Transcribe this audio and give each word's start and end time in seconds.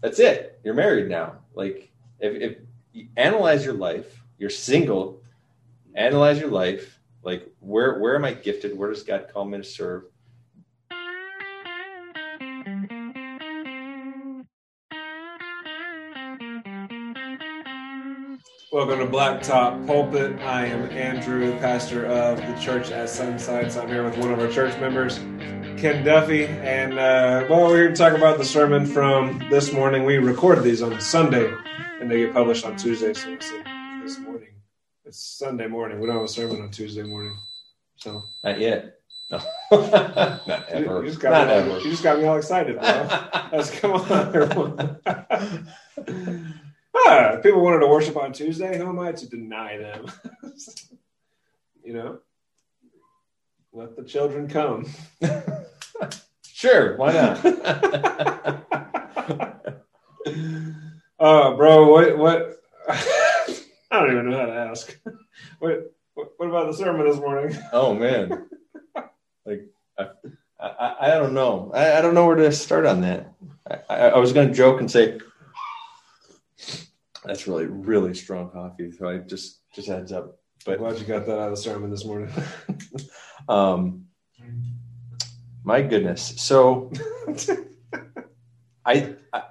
that's 0.00 0.18
it. 0.18 0.60
You're 0.64 0.74
married 0.74 1.08
now. 1.08 1.36
Like 1.54 1.90
if, 2.20 2.34
if 2.34 2.58
you 2.92 3.08
analyze 3.16 3.64
your 3.64 3.74
life, 3.74 4.22
you're 4.38 4.50
single. 4.50 5.22
Analyze 5.94 6.38
your 6.38 6.50
life. 6.50 7.00
Like 7.22 7.50
where 7.60 7.98
where 7.98 8.14
am 8.14 8.24
I 8.24 8.32
gifted? 8.32 8.76
Where 8.76 8.90
does 8.90 9.02
God 9.02 9.28
call 9.32 9.44
me 9.44 9.58
to 9.58 9.64
serve? 9.64 10.04
Welcome 18.70 18.98
to 18.98 19.06
Blacktop 19.06 19.86
Pulpit. 19.86 20.38
I 20.40 20.66
am 20.66 20.90
Andrew, 20.90 21.58
pastor 21.58 22.04
of 22.06 22.36
the 22.36 22.54
church 22.60 22.90
at 22.90 23.08
Sunside. 23.08 23.72
So 23.72 23.80
I'm 23.82 23.88
here 23.88 24.04
with 24.04 24.16
one 24.18 24.30
of 24.30 24.38
our 24.38 24.48
church 24.48 24.78
members, 24.78 25.18
Ken 25.80 26.04
Duffy. 26.04 26.46
And, 26.46 26.94
uh, 26.98 27.46
well, 27.48 27.68
we're 27.68 27.76
here 27.76 27.88
to 27.90 27.94
talk 27.94 28.12
about 28.14 28.38
the 28.38 28.44
sermon 28.44 28.84
from 28.84 29.38
this 29.48 29.72
morning. 29.72 30.04
We 30.04 30.16
record 30.18 30.62
these 30.64 30.82
on 30.82 31.00
Sunday, 31.00 31.52
and 32.00 32.10
they 32.10 32.18
get 32.18 32.32
published 32.32 32.64
on 32.66 32.76
Tuesday. 32.76 33.14
So 33.14 33.30
it's 33.30 33.48
this 34.02 34.18
morning. 34.18 34.48
It's 35.04 35.20
Sunday 35.22 35.68
morning. 35.68 36.00
We 36.00 36.06
don't 36.06 36.16
have 36.16 36.24
a 36.24 36.28
sermon 36.28 36.62
on 36.62 36.70
Tuesday 36.70 37.04
morning. 37.04 37.36
So 37.96 38.24
Not 38.42 38.58
yet. 38.58 38.96
No. 39.30 39.38
Not 39.70 40.68
ever. 40.68 41.02
You 41.02 41.08
just 41.08 41.20
got, 41.20 41.30
Not 41.30 41.46
me, 41.46 41.52
all- 41.52 41.76
ever. 41.76 41.78
you 41.84 41.90
just 41.90 42.02
got 42.02 42.18
me 42.18 42.24
all 42.26 42.36
excited, 42.38 42.78
bro. 42.80 43.08
Let's 43.52 43.70
come 43.78 43.92
on, 43.92 44.10
everyone. 44.34 44.98
ah, 46.96 47.36
people 47.42 47.60
wanted 47.62 47.80
to 47.80 47.86
worship 47.86 48.16
on 48.16 48.32
Tuesday. 48.32 48.78
Who 48.78 48.88
am 48.88 48.98
I 48.98 49.12
to 49.12 49.28
deny 49.28 49.76
them? 49.78 50.06
you 51.84 51.92
know, 51.92 52.18
let 53.78 53.96
the 53.96 54.02
children 54.02 54.48
come. 54.48 54.86
Sure, 56.42 56.96
why 56.96 57.12
not? 57.12 57.38
Oh, 61.20 61.56
bro, 61.56 61.92
what? 61.92 62.18
What? 62.18 62.60
I 62.88 63.54
don't 63.92 64.10
even 64.10 64.28
know 64.28 64.40
how 64.40 64.46
to 64.46 64.54
ask. 64.54 64.98
What? 65.60 65.94
What 66.14 66.48
about 66.48 66.66
the 66.66 66.76
sermon 66.76 67.06
this 67.06 67.18
morning? 67.18 67.56
oh 67.72 67.94
man. 67.94 68.48
Like 69.46 69.70
I, 69.96 70.08
I, 70.58 70.96
I 71.00 71.08
don't 71.10 71.32
know. 71.32 71.70
I, 71.72 71.98
I 71.98 72.00
don't 72.00 72.14
know 72.14 72.26
where 72.26 72.34
to 72.34 72.50
start 72.50 72.86
on 72.86 73.02
that. 73.02 73.32
I, 73.88 74.08
I, 74.08 74.18
was 74.18 74.32
gonna 74.32 74.52
joke 74.52 74.80
and 74.80 74.90
say 74.90 75.20
that's 77.24 77.46
really, 77.46 77.66
really 77.66 78.14
strong 78.14 78.50
coffee. 78.50 78.90
So 78.90 79.08
I 79.08 79.18
just 79.18 79.60
just 79.72 79.86
heads 79.86 80.10
up. 80.10 80.40
But 80.66 80.78
Glad 80.78 80.98
you 80.98 81.06
got 81.06 81.24
that 81.26 81.38
out 81.38 81.50
of 81.50 81.50
the 81.50 81.56
sermon 81.56 81.92
this 81.92 82.04
morning. 82.04 82.32
Um 83.48 84.04
my 85.64 85.82
goodness. 85.82 86.34
So 86.38 86.90
I, 88.86 89.14
I 89.34 89.42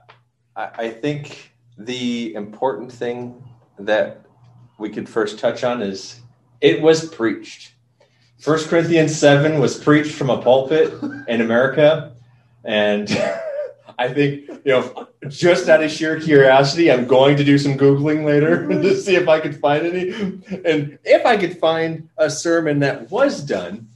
I 0.55 0.89
think 0.89 1.51
the 1.77 2.33
important 2.33 2.91
thing 2.91 3.43
that 3.77 4.25
we 4.79 4.89
could 4.89 5.07
first 5.07 5.37
touch 5.37 5.63
on 5.63 5.83
is 5.83 6.19
it 6.59 6.81
was 6.81 7.07
preached. 7.07 7.73
First 8.39 8.67
Corinthians 8.69 9.15
seven 9.15 9.59
was 9.59 9.77
preached 9.77 10.15
from 10.15 10.31
a 10.31 10.41
pulpit 10.41 10.91
in 11.27 11.41
America, 11.41 12.15
and 12.63 13.07
I 13.97 14.13
think 14.13 14.47
you 14.47 14.71
know 14.71 15.07
just 15.27 15.69
out 15.69 15.83
of 15.83 15.91
sheer 15.91 16.19
curiosity, 16.19 16.91
I'm 16.91 17.07
going 17.07 17.37
to 17.37 17.43
do 17.43 17.57
some 17.57 17.77
googling 17.77 18.25
later 18.25 18.67
to 18.81 18.95
see 18.95 19.15
if 19.15 19.27
I 19.27 19.39
could 19.39 19.59
find 19.59 19.85
any, 19.85 20.09
and 20.65 20.99
if 21.03 21.25
I 21.25 21.37
could 21.37 21.57
find 21.57 22.09
a 22.17 22.29
sermon 22.29 22.79
that 22.79 23.09
was 23.09 23.41
done 23.41 23.87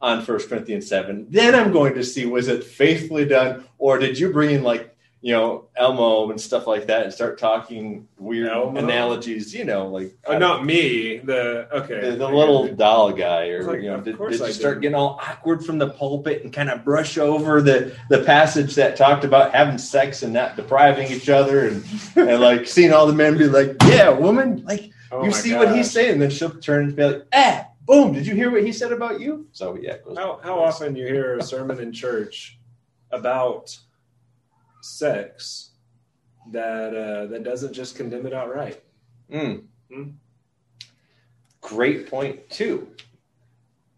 on 0.00 0.24
First 0.24 0.48
Corinthians 0.48 0.86
seven, 0.86 1.26
then 1.30 1.54
I'm 1.54 1.72
going 1.72 1.94
to 1.94 2.04
see 2.04 2.26
was 2.26 2.48
it 2.48 2.64
faithfully 2.64 3.24
done, 3.24 3.64
or 3.78 3.98
did 3.98 4.18
you 4.18 4.32
bring 4.32 4.50
in 4.50 4.62
like 4.62 4.94
you 5.20 5.32
know 5.32 5.66
Elmo 5.76 6.30
and 6.30 6.40
stuff 6.40 6.66
like 6.66 6.86
that 6.86 7.02
and 7.02 7.12
start 7.12 7.38
talking 7.38 8.06
weird 8.18 8.48
Elmo? 8.48 8.78
analogies? 8.78 9.52
You 9.52 9.64
know, 9.64 9.88
like 9.88 10.16
oh, 10.26 10.38
not 10.38 10.64
me. 10.64 11.18
The 11.18 11.68
okay. 11.72 12.10
the, 12.10 12.16
the 12.16 12.28
little 12.28 12.68
doll 12.74 13.12
guy, 13.12 13.48
or 13.48 13.64
like, 13.64 13.82
you 13.82 13.90
know, 13.90 14.00
did, 14.00 14.18
did 14.18 14.40
you 14.40 14.52
start 14.52 14.76
did. 14.76 14.82
getting 14.82 14.94
all 14.94 15.20
awkward 15.22 15.64
from 15.64 15.78
the 15.78 15.90
pulpit 15.90 16.44
and 16.44 16.52
kind 16.52 16.70
of 16.70 16.84
brush 16.84 17.18
over 17.18 17.60
the 17.60 17.96
the 18.10 18.22
passage 18.24 18.74
that 18.76 18.96
talked 18.96 19.24
about 19.24 19.52
having 19.54 19.78
sex 19.78 20.22
and 20.22 20.32
not 20.32 20.56
depriving 20.56 21.10
each 21.10 21.28
other, 21.28 21.68
and 21.68 21.84
and 22.16 22.40
like 22.40 22.66
seeing 22.66 22.92
all 22.92 23.06
the 23.06 23.12
men 23.12 23.36
be 23.36 23.48
like, 23.48 23.76
"Yeah, 23.84 24.10
woman, 24.10 24.64
like 24.64 24.92
Oh 25.10 25.24
you 25.24 25.32
see 25.32 25.54
what 25.54 25.74
he's 25.74 25.90
saying," 25.90 26.12
and 26.12 26.22
then 26.22 26.30
she'll 26.30 26.50
turn 26.50 26.84
and 26.84 26.96
be 26.96 27.04
like, 27.04 27.26
"Ah, 27.32 27.66
boom, 27.86 28.12
did 28.12 28.26
you 28.26 28.34
hear 28.34 28.50
what 28.50 28.64
he 28.64 28.72
said 28.72 28.92
about 28.92 29.20
you?" 29.20 29.46
So 29.52 29.76
yeah, 29.80 29.96
How 30.16 30.40
how 30.42 30.58
often 30.58 30.94
you 30.96 31.06
hear 31.06 31.38
a 31.38 31.42
sermon 31.42 31.80
in 31.80 31.92
church 31.92 32.58
about 33.10 33.76
sex 34.80 35.70
that 36.52 36.94
uh, 36.94 37.26
that 37.26 37.42
doesn't 37.44 37.72
just 37.72 37.96
condemn 37.96 38.26
it 38.26 38.32
outright? 38.32 38.82
Mm. 39.30 39.64
Hmm. 39.92 40.10
Great 41.60 42.08
point 42.08 42.48
too, 42.50 42.88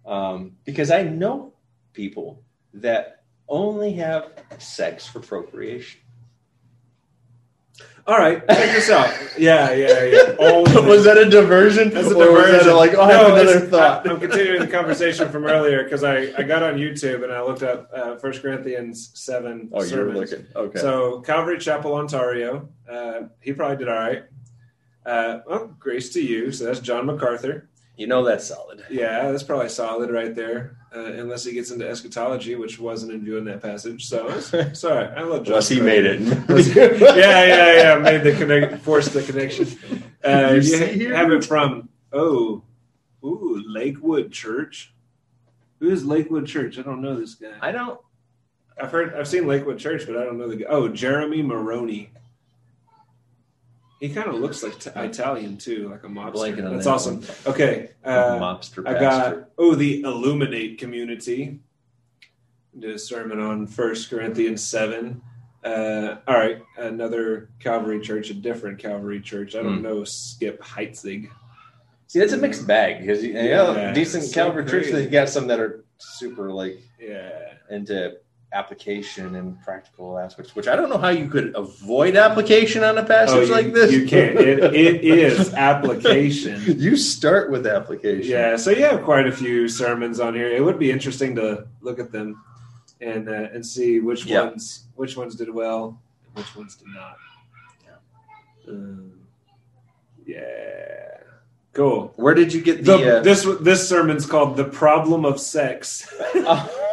um, 0.06 0.52
because 0.64 0.90
I 0.90 1.02
know 1.02 1.54
people 1.92 2.42
that 2.74 3.24
only 3.48 3.92
have 3.94 4.32
sex 4.58 5.06
for 5.06 5.20
procreation. 5.20 6.00
All 8.06 8.18
right, 8.18 8.38
check 8.48 8.74
this 8.74 8.90
out. 8.90 9.12
Yeah, 9.38 9.72
yeah, 9.72 10.04
yeah. 10.04 10.36
Only- 10.40 10.82
was 10.88 11.04
that 11.04 11.16
a 11.18 11.28
diversion? 11.28 11.90
That's 11.90 12.10
a 12.10 12.14
Or 12.14 12.32
was 12.32 12.44
that 12.46 12.64
diversion. 12.64 12.76
like, 12.76 12.94
oh, 12.94 13.02
I 13.02 13.08
No, 13.08 13.18
have 13.18 13.38
another 13.38 13.60
thought. 13.60 14.06
I, 14.06 14.10
am 14.10 14.20
continuing 14.20 14.60
the 14.60 14.66
conversation 14.66 15.28
from 15.30 15.44
earlier 15.46 15.84
because 15.84 16.02
I, 16.02 16.32
I 16.36 16.42
got 16.42 16.62
on 16.62 16.74
YouTube 16.76 17.22
and 17.22 17.32
I 17.32 17.42
looked 17.42 17.62
up 17.62 17.88
uh, 17.94 18.16
1 18.16 18.32
Corinthians 18.40 19.10
7 19.14 19.70
oh, 19.72 19.82
you're 19.84 20.12
looking. 20.12 20.46
Okay. 20.56 20.78
So 20.80 21.20
Calvary 21.20 21.58
Chapel, 21.58 21.94
Ontario. 21.94 22.68
Uh, 22.90 23.22
he 23.40 23.52
probably 23.52 23.76
did 23.76 23.88
all 23.88 23.94
right. 23.98 24.24
Uh, 25.06 25.40
well, 25.46 25.74
grace 25.78 26.12
to 26.14 26.20
you. 26.20 26.50
So 26.52 26.64
that's 26.64 26.80
John 26.80 27.06
MacArthur. 27.06 27.68
you 27.96 28.06
know 28.06 28.24
that's 28.24 28.46
solid. 28.46 28.84
Yeah, 28.90 29.30
that's 29.30 29.42
probably 29.42 29.68
solid 29.68 30.10
right 30.10 30.34
there. 30.34 30.76
Uh, 30.94 31.04
unless 31.04 31.44
he 31.44 31.52
gets 31.52 31.70
into 31.70 31.88
eschatology, 31.88 32.56
which 32.56 32.80
wasn't 32.80 33.12
in 33.12 33.24
view 33.24 33.36
in 33.38 33.44
that 33.44 33.62
passage. 33.62 34.06
So 34.06 34.28
it's, 34.30 34.52
it's 34.52 34.82
all 34.82 34.96
right. 34.96 35.10
I 35.16 35.22
love 35.22 35.44
John. 35.44 35.52
Unless 35.52 35.68
he 35.68 35.80
made 35.80 36.04
it. 36.04 36.20
yeah, 37.16 37.44
yeah, 37.44 37.76
yeah. 37.76 37.98
Made 37.98 38.24
the 38.24 38.32
connect, 38.36 38.82
forced 38.82 39.12
the 39.12 39.22
connection. 39.22 39.68
Uh, 40.24 40.48
You 40.50 40.54
you 40.56 40.62
see 40.62 40.78
ha- 40.78 40.92
here? 40.92 41.14
have 41.16 41.30
it 41.30 41.44
from 41.44 41.88
oh, 42.12 42.62
ooh, 43.24 43.62
Lakewood 43.68 44.32
Church. 44.32 44.92
Who 45.78 45.90
is 45.90 46.04
Lakewood 46.04 46.46
Church? 46.46 46.76
I 46.78 46.82
don't 46.82 47.00
know 47.02 47.18
this 47.20 47.36
guy. 47.36 47.52
I 47.60 47.70
don't. 47.70 48.00
I've 48.82 48.90
heard, 48.90 49.14
I've 49.14 49.28
seen 49.28 49.46
Lakewood 49.46 49.78
Church, 49.78 50.06
but 50.06 50.16
I 50.16 50.24
don't 50.24 50.38
know 50.38 50.48
the 50.48 50.56
guy. 50.56 50.66
Oh, 50.68 50.88
Jeremy 50.88 51.42
Maroney. 51.42 52.10
He 54.00 54.08
kind 54.08 54.28
of 54.28 54.36
looks 54.36 54.62
like 54.62 54.78
t- 54.80 54.90
Italian 54.96 55.58
too, 55.58 55.90
like 55.90 56.04
a 56.04 56.06
mobster. 56.08 56.32
Blanking 56.56 56.64
on 56.66 56.72
That's 56.72 56.84
that 56.86 56.90
awesome. 56.90 57.20
one. 57.20 57.30
Okay, 57.46 57.90
uh, 58.02 58.38
Mobster 58.38 58.86
I 58.88 58.94
pastor. 58.94 59.36
got 59.40 59.50
oh 59.58 59.74
the 59.74 60.00
Illuminate 60.00 60.78
community. 60.78 61.60
Did 62.78 62.90
a 62.92 62.98
sermon 62.98 63.40
on 63.40 63.66
First 63.66 64.08
Corinthians 64.08 64.64
seven. 64.64 65.20
Uh, 65.62 66.16
all 66.26 66.38
right, 66.38 66.62
another 66.78 67.50
Calvary 67.58 68.00
church, 68.00 68.30
a 68.30 68.34
different 68.34 68.78
Calvary 68.78 69.20
church. 69.20 69.54
I 69.54 69.62
don't 69.62 69.76
Hmm. 69.78 69.82
know 69.82 70.04
Skip 70.04 70.62
Heitzig. 70.62 71.28
See, 72.06 72.18
that's 72.20 72.32
a 72.32 72.38
mixed 72.38 72.66
bag 72.66 73.00
because 73.02 73.22
you 73.22 73.34
know, 73.34 73.74
Yeah, 73.76 73.92
decent 73.92 74.24
so 74.24 74.32
Calvary 74.34 74.64
church. 74.64 74.84
crazy. 74.90 75.02
You 75.04 75.10
got 75.10 75.28
some 75.28 75.46
that 75.48 75.60
are 75.60 75.84
super 75.98 76.50
like 76.50 76.80
Yeah, 76.98 77.52
into 77.68 78.16
application 78.52 79.36
and 79.36 79.60
practical 79.62 80.18
aspects, 80.18 80.56
which 80.56 80.66
I 80.66 80.74
don't 80.76 80.88
know 80.88 80.98
how 80.98 81.10
you 81.10 81.28
could 81.28 81.54
avoid 81.54 82.16
application 82.16 82.82
on 82.82 82.98
a 82.98 83.04
passage 83.04 83.36
oh, 83.36 83.40
you, 83.42 83.52
like 83.52 83.72
this. 83.72 83.92
you 83.92 84.06
can't. 84.06 84.36
It, 84.38 84.58
it 84.74 85.04
is 85.04 85.54
application. 85.54 86.60
you 86.80 86.96
start 86.96 87.50
with 87.50 87.66
application. 87.66 88.30
Yeah, 88.30 88.56
so 88.56 88.70
you 88.70 88.84
have 88.84 89.02
quite 89.04 89.26
a 89.26 89.32
few 89.32 89.68
sermons 89.68 90.18
on 90.20 90.34
here. 90.34 90.48
It 90.48 90.64
would 90.64 90.78
be 90.78 90.90
interesting 90.90 91.34
to 91.36 91.66
look 91.80 91.98
at 92.00 92.10
them 92.12 92.42
and 93.00 93.28
uh, 93.28 93.32
and 93.54 93.64
see 93.64 94.00
which 94.00 94.26
Yeah. 94.26 94.44
ones 94.44 94.84
which 94.96 95.16
ones 95.16 95.34
did 95.36 95.48
well 95.52 96.00
and 96.26 96.36
which 96.44 96.54
ones 96.56 96.74
did 96.76 96.88
not. 96.88 97.16
Um, 98.68 99.12
yeah, 100.26 101.18
cool. 101.72 102.12
Where 102.16 102.34
did 102.34 102.52
you 102.52 102.60
get 102.60 102.84
The, 102.84 102.96
the? 102.98 103.18
uh, 103.18 103.22
this 103.22 103.46
this 103.62 103.88
sermon's 103.88 104.26
called 104.26 104.56
"The 104.56 104.64
Problem 104.64 105.24
of 105.24 105.40
Sex." 105.40 106.06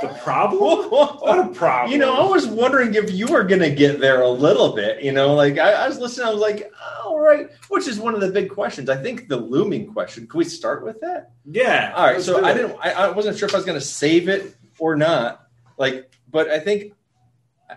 the 0.02 0.08
problem? 0.22 0.90
What 0.90 1.40
a 1.40 1.48
problem! 1.54 1.92
You 1.92 1.98
know, 1.98 2.14
I 2.14 2.30
was 2.30 2.48
wondering 2.48 2.94
if 2.96 3.12
you 3.12 3.28
were 3.28 3.44
going 3.44 3.62
to 3.62 3.70
get 3.70 4.00
there 4.00 4.22
a 4.22 4.30
little 4.30 4.74
bit. 4.74 5.04
You 5.04 5.12
know, 5.12 5.34
like 5.34 5.58
I, 5.58 5.72
I 5.72 5.88
was 5.88 6.00
listening, 6.00 6.28
I 6.28 6.32
was 6.32 6.42
like, 6.42 6.72
all 7.04 7.20
right, 7.20 7.50
which 7.70 7.88
is 7.88 8.00
one 8.00 8.14
of 8.14 8.22
the 8.22 8.30
big 8.30 8.50
questions. 8.50 8.90
I 8.90 9.02
think 9.02 9.28
the 9.28 9.38
looming 9.38 9.92
question. 9.92 10.28
Can 10.28 10.38
we 10.38 10.46
start 10.46 10.84
with 10.84 11.00
that? 11.02 11.32
yeah. 11.46 11.94
All 11.96 12.06
right. 12.06 12.22
So 12.22 12.44
I 12.44 12.54
didn't. 12.54 12.78
I, 12.82 12.92
I 12.92 13.10
wasn't 13.12 13.38
sure 13.38 13.48
if 13.48 13.54
I 13.54 13.58
was 13.58 13.66
going 13.66 13.80
to 13.80 13.86
save 13.86 14.30
it 14.30 14.56
or 14.80 14.96
not. 14.96 15.48
Like, 15.78 16.12
but 16.30 16.50
I 16.50 16.60
think 16.60 16.94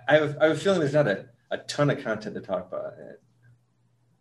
I 0.09 0.15
have. 0.15 0.39
I 0.41 0.47
have 0.49 0.57
a 0.57 0.61
feeling 0.61 0.81
there's 0.81 0.95
not 0.95 1.09
a, 1.09 1.27
a 1.51 1.59
ton 1.59 1.91
of 1.91 2.03
content 2.03 2.35
to 2.35 2.41
talk 2.41 2.69
about. 2.69 2.95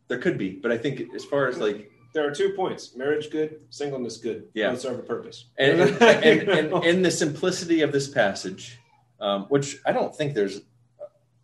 There 0.07 0.18
could 0.18 0.38
be, 0.38 0.51
but 0.51 0.72
I 0.72 0.78
think 0.78 1.13
as 1.13 1.24
far 1.24 1.48
as 1.48 1.60
like 1.60 1.92
There 2.13 2.27
are 2.27 2.31
two 2.31 2.53
points: 2.53 2.95
marriage 2.95 3.29
good, 3.29 3.61
singleness 3.69 4.17
good. 4.17 4.47
Yeah. 4.53 4.75
Serve 4.75 5.00
a 5.00 5.03
purpose. 5.03 5.45
and 5.57 5.81
and, 5.81 6.01
and, 6.01 6.50
and, 6.50 6.73
and 6.73 7.06
the 7.06 7.11
simplicity 7.11 7.81
of 7.81 7.91
this 7.91 8.07
passage, 8.09 8.79
um, 9.19 9.45
which 9.45 9.77
I 9.85 9.91
don't 9.91 10.15
think 10.15 10.33
there's 10.33 10.61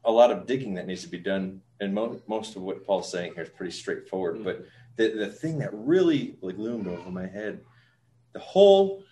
a 0.03 0.12
lot 0.12 0.31
of 0.31 0.45
digging 0.45 0.75
that 0.75 0.88
needs 0.88 1.01
to 1.03 1.09
be 1.09 1.17
done, 1.19 1.62
and 1.79 1.94
mo- 1.94 2.21
most 2.27 2.56
of 2.56 2.62
what 2.62 2.85
Paul's 2.85 3.12
saying 3.12 3.33
here 3.33 3.44
is 3.44 3.50
pretty 3.50 3.71
straightforward. 3.71 4.38
Mm. 4.38 4.44
But 4.44 4.65
the 4.95 5.09
the 5.09 5.27
thing 5.27 5.59
that 5.59 5.69
really 5.73 6.38
like 6.41 6.57
loomed 6.57 6.88
over 6.88 7.09
my 7.09 7.27
head, 7.27 7.61
the 8.33 8.39
whole 8.39 9.03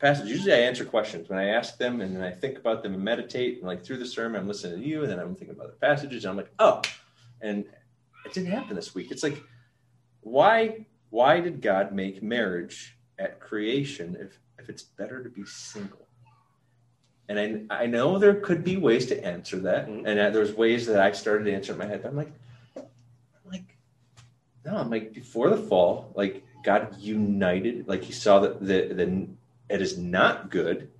passage. 0.00 0.28
Usually, 0.28 0.52
I 0.52 0.58
answer 0.58 0.84
questions 0.84 1.28
when 1.28 1.38
I 1.38 1.48
ask 1.48 1.78
them, 1.78 2.00
and 2.00 2.14
then 2.14 2.22
I 2.22 2.30
think 2.30 2.58
about 2.58 2.82
them 2.82 2.94
and 2.94 3.02
meditate. 3.02 3.58
And 3.58 3.66
like 3.66 3.84
through 3.84 3.98
the 3.98 4.06
sermon, 4.06 4.40
I'm 4.40 4.48
listening 4.48 4.80
to 4.80 4.86
you, 4.86 5.02
and 5.02 5.10
then 5.10 5.18
I'm 5.18 5.34
thinking 5.34 5.56
about 5.56 5.68
the 5.68 5.86
passages. 5.86 6.24
And 6.24 6.30
I'm 6.30 6.36
like, 6.36 6.52
oh, 6.58 6.82
and 7.40 7.64
it 8.24 8.34
didn't 8.34 8.50
happen 8.50 8.76
this 8.76 8.94
week. 8.94 9.10
It's 9.10 9.22
like, 9.22 9.42
why 10.26 10.84
why 11.10 11.38
did 11.40 11.62
God 11.62 11.92
make 11.92 12.20
marriage 12.22 12.98
at 13.18 13.38
creation 13.38 14.16
if 14.20 14.38
if 14.58 14.68
it's 14.68 14.82
better 14.82 15.22
to 15.22 15.28
be 15.30 15.44
single? 15.46 16.08
And 17.28 17.66
I, 17.70 17.82
I 17.82 17.86
know 17.86 18.18
there 18.18 18.34
could 18.34 18.64
be 18.64 18.76
ways 18.76 19.06
to 19.06 19.24
answer 19.24 19.58
that, 19.60 19.88
Mhm. 19.88 20.06
and 20.06 20.34
there's 20.34 20.52
ways 20.52 20.86
that 20.86 21.00
I 21.00 21.12
started 21.12 21.44
to 21.44 21.52
answer 21.52 21.72
in 21.72 21.78
my 21.78 21.86
head. 21.86 22.02
But 22.02 22.10
I'm 22.10 22.16
like, 22.16 22.32
I'm 22.76 23.50
like, 23.50 23.76
no, 24.64 24.76
I'm 24.76 24.90
like 24.90 25.12
before 25.12 25.48
the 25.50 25.56
fall, 25.56 26.12
like 26.16 26.44
God 26.64 26.96
united, 26.98 27.86
like 27.88 28.02
He 28.02 28.12
saw 28.12 28.40
that 28.40 28.60
the 28.60 28.94
the 28.94 29.28
it 29.68 29.80
is 29.80 29.96
not 29.96 30.50
good, 30.50 30.90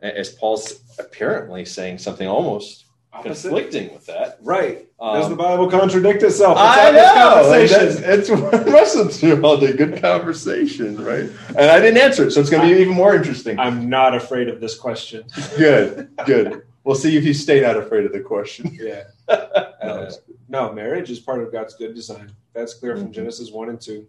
as 0.00 0.30
Paul's 0.30 0.80
apparently 0.98 1.64
saying 1.64 1.98
something 1.98 2.28
almost. 2.28 2.84
Conflicting 3.22 3.92
with 3.92 4.06
that. 4.06 4.38
Right. 4.42 4.86
Does 5.00 5.24
Um, 5.26 5.30
the 5.30 5.36
Bible 5.36 5.70
contradict 5.70 6.22
itself? 6.22 6.56
I 6.58 6.90
know. 6.90 7.42
It's 7.52 8.30
wrestling 8.30 9.08
through 9.08 9.42
all 9.44 9.56
the 9.56 9.72
good 9.72 10.00
conversation, 10.00 11.02
right? 11.04 11.28
And 11.48 11.70
I 11.70 11.80
didn't 11.80 11.98
answer 11.98 12.26
it, 12.26 12.32
so 12.32 12.40
it's 12.40 12.50
going 12.50 12.68
to 12.68 12.74
be 12.74 12.80
even 12.80 12.94
more 12.94 13.14
interesting. 13.14 13.58
I'm 13.58 13.88
not 13.88 14.14
afraid 14.14 14.48
of 14.48 14.60
this 14.60 14.76
question. 14.76 15.24
Good, 15.56 16.10
good. 16.26 16.62
We'll 16.84 16.96
see 16.96 17.16
if 17.16 17.24
you 17.24 17.34
stay 17.34 17.60
not 17.60 17.76
afraid 17.76 18.06
of 18.06 18.12
the 18.12 18.20
question. 18.20 18.76
Yeah. 18.80 19.04
No, 19.28 19.34
Uh, 19.82 20.10
no, 20.48 20.72
marriage 20.72 21.10
is 21.10 21.20
part 21.20 21.42
of 21.42 21.52
God's 21.52 21.74
good 21.74 21.94
design. 21.94 22.30
That's 22.54 22.72
clear 22.74 22.96
from 22.96 23.08
Mhm. 23.08 23.12
Genesis 23.12 23.50
1 23.52 23.68
and 23.68 23.80
2. 23.80 24.06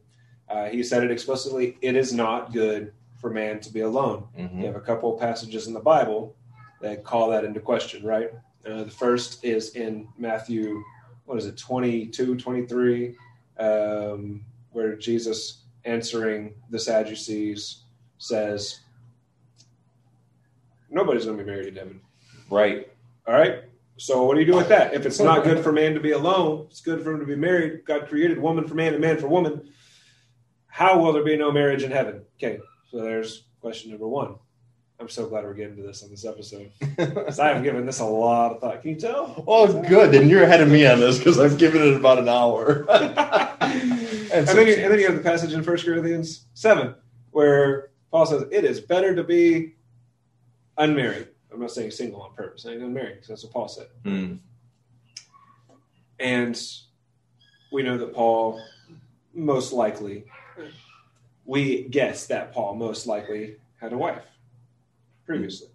Uh, 0.50 0.66
he 0.66 0.82
said 0.82 1.04
it 1.04 1.12
explicitly 1.12 1.78
it 1.82 1.96
is 1.96 2.14
not 2.14 2.54
good 2.54 2.94
for 3.18 3.30
man 3.30 3.60
to 3.62 3.72
be 3.74 3.82
alone. 3.82 4.24
Mhm. 4.38 4.60
You 4.62 4.66
have 4.68 4.76
a 4.78 4.82
couple 4.82 5.14
of 5.14 5.20
passages 5.20 5.68
in 5.68 5.74
the 5.74 5.80
Bible 5.82 6.36
that 6.82 7.04
call 7.04 7.30
that 7.32 7.44
into 7.44 7.60
question, 7.60 8.04
right? 8.06 8.32
Uh, 8.66 8.84
the 8.84 8.92
first 8.92 9.44
is 9.44 9.76
in 9.76 10.08
Matthew, 10.18 10.84
what 11.26 11.38
is 11.38 11.46
it, 11.46 11.58
22, 11.58 12.36
23, 12.38 13.16
um, 13.58 14.44
where 14.72 14.96
Jesus 14.96 15.64
answering 15.86 16.54
the 16.70 16.80
Sadducees 16.80 17.84
says, 18.18 18.82
Nobody's 20.92 21.26
going 21.26 21.38
to 21.38 21.44
be 21.44 21.50
married 21.50 21.68
in 21.68 21.76
heaven. 21.76 22.02
Right. 22.50 22.92
All 23.28 23.36
right. 23.36 23.64
So 23.98 24.24
what 24.24 24.36
do 24.36 24.40
you 24.40 24.46
do 24.46 24.56
with 24.56 24.70
that? 24.70 24.94
If 24.94 25.06
it's 25.06 25.20
not 25.20 25.44
good 25.44 25.64
for 25.64 25.72
man 25.72 25.94
to 25.94 26.00
be 26.00 26.12
alone, 26.12 26.68
it's 26.70 26.82
good 26.82 27.04
for 27.04 27.12
him 27.12 27.20
to 27.20 27.26
be 27.26 27.36
married. 27.36 27.86
God 27.86 28.08
created 28.08 28.40
woman 28.40 28.68
for 28.68 28.74
man 28.74 28.94
and 28.94 29.02
man 29.02 29.18
for 29.18 29.28
woman. 29.28 29.72
How 30.68 30.98
will 30.98 31.14
there 31.14 31.24
be 31.24 31.36
no 31.38 31.52
marriage 31.52 31.84
in 31.84 31.92
heaven? 31.92 32.24
Okay. 32.38 32.60
So 32.90 33.02
there's 33.02 33.44
question 33.62 33.92
number 33.92 34.08
one. 34.08 34.36
I'm 35.00 35.08
so 35.08 35.28
glad 35.28 35.46
we're 35.46 35.54
getting 35.54 35.78
to 35.78 35.82
this 35.82 36.04
on 36.04 36.10
this 36.10 36.26
episode. 36.26 36.72
'Cause 36.98 37.40
I 37.40 37.54
have 37.54 37.64
given 37.64 37.86
this 37.86 38.00
a 38.00 38.06
lot 38.06 38.52
of 38.52 38.60
thought. 38.60 38.82
Can 38.82 38.92
you 38.92 38.96
tell? 38.98 39.44
Oh, 39.48 39.82
good. 39.84 40.12
Then 40.12 40.28
you're 40.28 40.44
ahead 40.44 40.60
of 40.60 40.70
me 40.70 40.86
on 40.86 41.00
this 41.00 41.18
because 41.18 41.40
I've 41.40 41.58
given 41.58 41.82
it 41.82 41.96
about 41.96 42.20
an 42.20 42.28
hour. 42.28 42.86
and, 42.92 44.46
then 44.48 44.68
you, 44.68 44.74
and 44.74 44.92
then 44.92 45.00
you 45.00 45.06
have 45.06 45.16
the 45.16 45.24
passage 45.24 45.54
in 45.54 45.64
First 45.64 45.86
Corinthians 45.86 46.46
7 46.54 46.94
where 47.32 47.92
Paul 48.12 48.26
says, 48.26 48.44
It 48.52 48.66
is 48.66 48.82
better 48.82 49.16
to 49.16 49.24
be 49.24 49.76
unmarried. 50.78 51.30
I'm 51.54 51.62
not 51.62 51.72
saying 51.72 51.92
single 51.92 52.22
on 52.22 52.34
purpose, 52.36 52.66
I'm 52.66 52.72
saying 52.74 52.84
unmarried 52.84 53.16
because 53.16 53.28
that's 53.30 53.44
what 53.46 53.54
Paul 53.54 53.68
said. 53.70 53.88
Hmm. 54.04 54.34
And 56.20 56.62
we 57.72 57.84
know 57.84 57.98
that 57.98 58.14
Paul 58.14 58.62
most 59.34 59.72
likely, 59.72 60.26
we 61.46 61.84
guess 61.84 62.28
that 62.28 62.52
Paul 62.52 62.76
most 62.76 63.08
likely 63.08 63.56
had 63.80 63.94
a 63.94 63.98
wife 63.98 64.24
previously. 65.30 65.68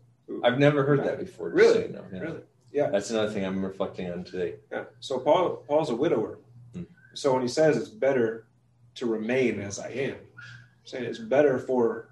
I've 0.42 0.58
never 0.58 0.84
heard 0.84 1.04
that 1.04 1.20
before. 1.20 1.50
just 1.50 1.56
Really? 1.56 1.74
so 1.74 1.86
you 1.86 1.92
know. 1.92 2.04
Yeah. 2.12 2.18
Really? 2.20 2.40
Yeah. 2.72 2.90
That's 2.90 3.10
another 3.10 3.30
thing 3.30 3.44
I'm 3.44 3.64
reflecting 3.64 4.10
on 4.10 4.24
today. 4.24 4.56
Yeah. 4.72 4.84
So 4.98 5.18
Paul 5.20 5.62
Paul's 5.68 5.90
a 5.90 5.94
widower. 5.94 6.38
Hmm. 6.74 6.82
So 7.14 7.32
when 7.32 7.42
he 7.42 7.48
says 7.48 7.76
it's 7.76 7.88
better 7.88 8.46
to 8.96 9.06
remain 9.06 9.60
as 9.60 9.78
I 9.78 9.90
am, 9.90 10.16
saying 10.84 11.04
it's 11.04 11.20
better 11.20 11.58
for 11.60 12.08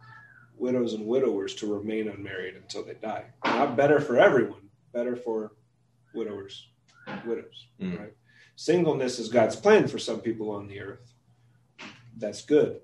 widows 0.56 0.93
and 0.94 1.05
widowers 1.05 1.55
to 1.56 1.75
remain 1.75 2.09
unmarried 2.09 2.55
until 2.55 2.85
they 2.85 2.94
die. 2.94 3.25
Not 3.44 3.77
better 3.77 4.00
for 4.00 4.19
everyone, 4.19 4.69
better 4.93 5.17
for 5.17 5.53
widowers, 6.15 6.69
widows. 7.27 7.67
Hmm. 7.81 7.97
Right? 7.97 8.12
Singleness 8.55 9.19
is 9.19 9.29
God's 9.29 9.56
plan 9.56 9.89
for 9.89 9.99
some 9.99 10.21
people 10.21 10.50
on 10.50 10.69
the 10.69 10.81
earth. 10.81 11.12
That's 12.17 12.43
good. 12.44 12.83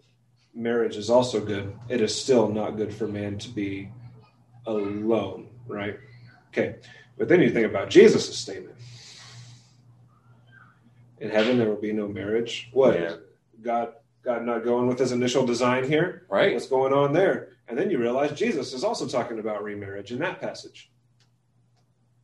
Marriage 0.53 0.97
is 0.97 1.11
also 1.11 1.39
good. 1.45 1.79
It 1.89 2.01
is 2.01 2.13
still 2.13 2.49
not 2.49 2.77
good 2.77 2.93
for 2.93 3.07
man 3.07 3.39
to 3.39 3.49
be 3.51 3.91
alone, 4.67 5.49
right? 5.67 5.99
Okay. 6.49 6.77
But 7.17 7.29
then 7.29 7.41
you 7.41 7.51
think 7.51 7.67
about 7.67 7.91
Jesus' 7.91 8.37
statement. 8.37 8.77
In 11.21 11.31
heaven 11.31 11.59
there 11.59 11.69
will 11.69 11.77
be 11.77 11.93
no 11.93 12.07
marriage. 12.07 12.71
What? 12.73 12.99
Yeah. 12.99 13.17
God 13.63 13.95
God 14.23 14.45
not 14.45 14.65
going 14.65 14.87
with 14.87 14.99
his 14.99 15.13
initial 15.13 15.47
design 15.47 15.85
here? 15.85 16.27
Right. 16.29 16.53
What's 16.53 16.67
going 16.67 16.93
on 16.93 17.13
there? 17.13 17.57
And 17.67 17.77
then 17.77 17.91
you 17.91 17.99
realize 17.99 18.33
Jesus 18.33 18.73
is 18.73 18.85
also 18.85 19.07
talking 19.07 19.39
about 19.39 19.63
remarriage 19.63 20.13
in 20.13 20.19
that 20.21 20.41
passage. 20.41 20.91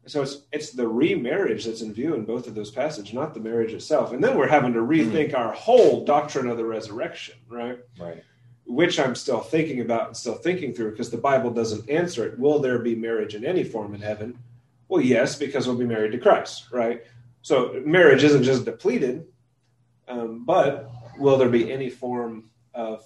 So 0.06 0.22
it's 0.22 0.42
it's 0.52 0.70
the 0.70 0.86
remarriage 0.86 1.64
that's 1.64 1.80
in 1.80 1.92
view 1.92 2.14
in 2.14 2.24
both 2.24 2.46
of 2.46 2.54
those 2.54 2.70
passages, 2.70 3.14
not 3.14 3.32
the 3.32 3.40
marriage 3.40 3.72
itself. 3.72 4.12
And 4.12 4.22
then 4.22 4.36
we're 4.36 4.48
having 4.48 4.74
to 4.74 4.80
rethink 4.80 5.30
hmm. 5.30 5.36
our 5.36 5.52
whole 5.52 6.04
doctrine 6.04 6.48
of 6.48 6.56
the 6.56 6.64
resurrection, 6.64 7.36
right? 7.48 7.78
Right. 7.98 8.22
Which 8.74 8.98
I'm 8.98 9.14
still 9.14 9.38
thinking 9.38 9.80
about 9.80 10.08
and 10.08 10.16
still 10.16 10.34
thinking 10.34 10.74
through 10.74 10.90
because 10.90 11.08
the 11.08 11.16
Bible 11.16 11.50
doesn't 11.52 11.88
answer 11.88 12.26
it. 12.26 12.36
Will 12.36 12.58
there 12.58 12.80
be 12.80 12.96
marriage 12.96 13.36
in 13.36 13.44
any 13.44 13.62
form 13.62 13.94
in 13.94 14.00
heaven? 14.00 14.36
Well, 14.88 15.00
yes, 15.00 15.36
because 15.36 15.68
we'll 15.68 15.76
be 15.76 15.86
married 15.86 16.10
to 16.10 16.18
Christ, 16.18 16.72
right? 16.72 17.04
So 17.42 17.80
marriage 17.84 18.24
isn't 18.24 18.42
just 18.42 18.64
depleted, 18.64 19.26
um, 20.08 20.44
but 20.44 20.90
will 21.18 21.36
there 21.36 21.48
be 21.48 21.70
any 21.70 21.88
form 21.88 22.50
of 22.74 23.04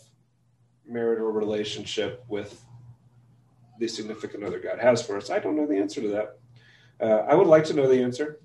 marital 0.86 1.30
relationship 1.30 2.24
with 2.28 2.64
the 3.78 3.88
significant 3.88 4.44
other 4.44 4.60
God 4.60 4.78
has 4.78 5.02
for 5.02 5.18
us? 5.18 5.28
I 5.28 5.38
don't 5.38 5.54
know 5.54 5.66
the 5.66 5.76
answer 5.76 6.00
to 6.00 6.08
that. 6.08 6.38
Uh, 6.98 7.26
I 7.30 7.34
would 7.34 7.46
like 7.46 7.64
to 7.64 7.74
know 7.74 7.86
the 7.86 8.02
answer. 8.02 8.40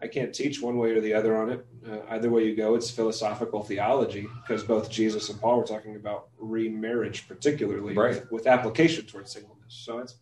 I 0.00 0.08
can't 0.08 0.34
teach 0.34 0.60
one 0.60 0.76
way 0.76 0.90
or 0.90 1.00
the 1.00 1.14
other 1.14 1.36
on 1.36 1.50
it. 1.50 1.66
Uh, 1.88 1.98
either 2.10 2.28
way 2.28 2.44
you 2.44 2.54
go, 2.54 2.74
it's 2.74 2.90
philosophical 2.90 3.62
theology 3.62 4.28
because 4.42 4.62
both 4.62 4.90
Jesus 4.90 5.30
and 5.30 5.40
Paul 5.40 5.58
were 5.58 5.64
talking 5.66 5.96
about 5.96 6.28
remarriage, 6.38 7.26
particularly 7.26 7.94
Right. 7.94 8.14
with, 8.20 8.30
with 8.30 8.46
application 8.46 9.06
towards 9.06 9.32
singleness. 9.32 9.54
So 9.68 9.98
it's 9.98 10.16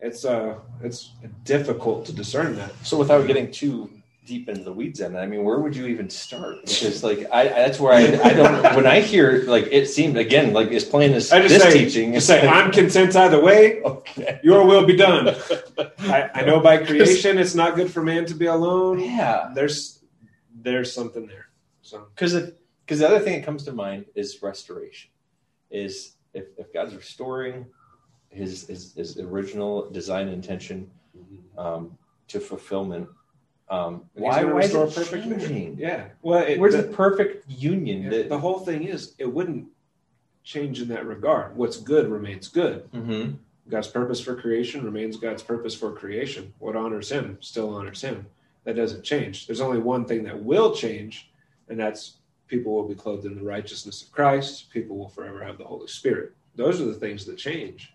it's 0.00 0.24
uh 0.24 0.58
it's 0.82 1.10
difficult 1.44 2.06
to 2.06 2.12
discern 2.12 2.54
that. 2.56 2.72
So 2.84 2.96
without 2.96 3.26
getting 3.26 3.50
too 3.50 3.90
deep 4.28 4.48
into 4.48 4.62
the 4.62 4.72
weeds 4.72 4.98
that, 4.98 5.16
I 5.16 5.26
mean, 5.26 5.42
where 5.42 5.58
would 5.58 5.74
you 5.74 5.86
even 5.86 6.10
start? 6.10 6.60
Because 6.60 7.02
like 7.02 7.26
I, 7.32 7.44
that's 7.44 7.80
where 7.80 7.94
I, 7.94 8.02
I 8.22 8.32
don't 8.34 8.76
when 8.76 8.86
I 8.86 9.00
hear 9.00 9.44
like 9.44 9.68
it 9.72 9.86
seemed 9.86 10.18
again 10.18 10.52
like 10.52 10.68
as 10.68 10.84
plain 10.84 11.14
as 11.14 11.32
I 11.32 11.40
just 11.40 11.54
this 11.54 11.62
say, 11.62 11.84
teaching. 11.84 12.12
just 12.12 12.26
say 12.26 12.46
I'm 12.46 12.70
content 12.70 13.16
either 13.16 13.42
way. 13.42 13.80
okay. 13.82 14.38
Your 14.44 14.64
will 14.66 14.86
be 14.86 14.96
done. 14.96 15.34
I, 15.98 16.30
I 16.34 16.44
know 16.44 16.60
by 16.60 16.84
creation 16.84 17.38
it's 17.38 17.54
not 17.54 17.74
good 17.74 17.90
for 17.90 18.02
man 18.02 18.26
to 18.26 18.34
be 18.34 18.46
alone. 18.46 19.00
Yeah, 19.00 19.50
There's 19.54 20.04
there's 20.54 20.92
something 20.92 21.26
there. 21.26 21.48
So 21.80 22.06
because 22.14 22.34
because 22.84 22.98
the 23.00 23.08
other 23.08 23.20
thing 23.20 23.40
that 23.40 23.44
comes 23.44 23.64
to 23.64 23.72
mind 23.72 24.04
is 24.14 24.42
restoration. 24.42 25.10
Is 25.70 26.16
if, 26.34 26.44
if 26.58 26.72
God's 26.72 26.94
restoring 26.94 27.66
his, 28.28 28.66
his 28.66 28.94
his 28.94 29.18
original 29.18 29.90
design 29.90 30.28
intention 30.28 30.90
um, 31.56 31.96
to 32.28 32.40
fulfillment, 32.40 33.08
um, 33.70 34.04
why 34.14 34.44
why 34.44 34.60
is 34.60 34.74
restore 34.74 34.86
it 34.86 34.94
perfect 34.94 35.24
changing? 35.24 35.76
Yeah. 35.78 36.06
Well, 36.22 36.42
it, 36.44 36.58
Where's 36.58 36.74
the, 36.74 36.82
the 36.82 36.88
perfect 36.88 37.50
union? 37.50 38.04
yeah, 38.04 38.10
that, 38.10 38.28
the 38.28 38.38
whole 38.38 38.60
thing 38.60 38.84
is 38.84 39.14
it 39.18 39.26
wouldn't 39.32 39.66
change 40.42 40.80
in 40.80 40.88
that 40.88 41.06
regard. 41.06 41.56
What's 41.56 41.76
good 41.76 42.10
remains 42.10 42.48
good. 42.48 42.90
Mhm. 42.92 43.36
God's 43.68 43.88
purpose 43.88 44.20
for 44.20 44.34
creation 44.34 44.82
remains 44.82 45.18
God's 45.18 45.42
purpose 45.42 45.74
for 45.74 45.92
creation. 45.92 46.54
What 46.58 46.74
honors 46.76 47.10
Him 47.10 47.36
still 47.40 47.74
honors 47.74 48.00
Him. 48.00 48.26
That 48.64 48.76
doesn't 48.76 49.04
change. 49.04 49.46
There's 49.46 49.60
only 49.60 49.78
one 49.78 50.04
thing 50.06 50.24
that 50.24 50.42
will 50.42 50.74
change, 50.74 51.30
and 51.68 51.78
that's 51.78 52.14
people 52.46 52.72
will 52.72 52.88
be 52.88 52.94
clothed 52.94 53.26
in 53.26 53.34
the 53.36 53.42
righteousness 53.42 54.02
of 54.02 54.10
Christ. 54.10 54.70
People 54.70 54.96
will 54.96 55.08
forever 55.10 55.44
have 55.44 55.58
the 55.58 55.64
Holy 55.64 55.86
Spirit. 55.86 56.32
Those 56.56 56.80
are 56.80 56.86
the 56.86 56.94
things 56.94 57.26
that 57.26 57.36
change. 57.36 57.92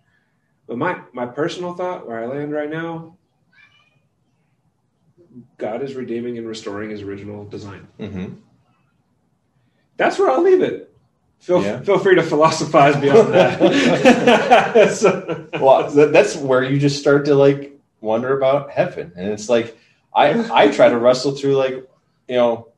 But 0.68 0.77
my 0.77 1.01
my 1.12 1.25
personal 1.25 1.74
thought, 1.74 2.08
where 2.08 2.20
I 2.20 2.27
land 2.27 2.51
right 2.53 2.70
now, 2.70 3.18
God 5.58 5.82
is 5.84 5.96
redeeming 5.96 6.38
and 6.38 6.48
restoring 6.48 6.90
His 6.90 7.02
original 7.02 7.46
design. 7.46 7.88
Mhm. 8.00 8.38
That's 9.98 10.18
where 10.20 10.30
I'll 10.30 10.42
leave 10.42 10.62
it. 10.62 10.92
Feel 11.40 11.62
Yeah. 11.62 11.82
feel 11.82 12.00
free 12.00 12.16
to 12.16 12.24
philosophize 12.24 12.96
beyond 12.98 13.34
that. 13.34 14.94
So- 14.94 15.48
well 15.60 15.90
that, 15.92 16.13
that's 16.13 16.36
where 16.38 16.63
you 16.63 16.80
just 16.80 17.00
start 17.00 17.25
to 17.25 17.36
like 17.36 17.78
wonder 18.02 18.36
about 18.38 18.72
heaven 18.72 19.12
and 19.16 19.30
it's 19.32 19.50
like 19.50 19.78
I 20.13 20.34
I 20.52 20.68
try 20.72 20.90
to 20.90 20.98
wrestle 20.98 21.32
through 21.34 21.56
like 21.58 21.74
you 22.28 22.36
know 22.36 22.70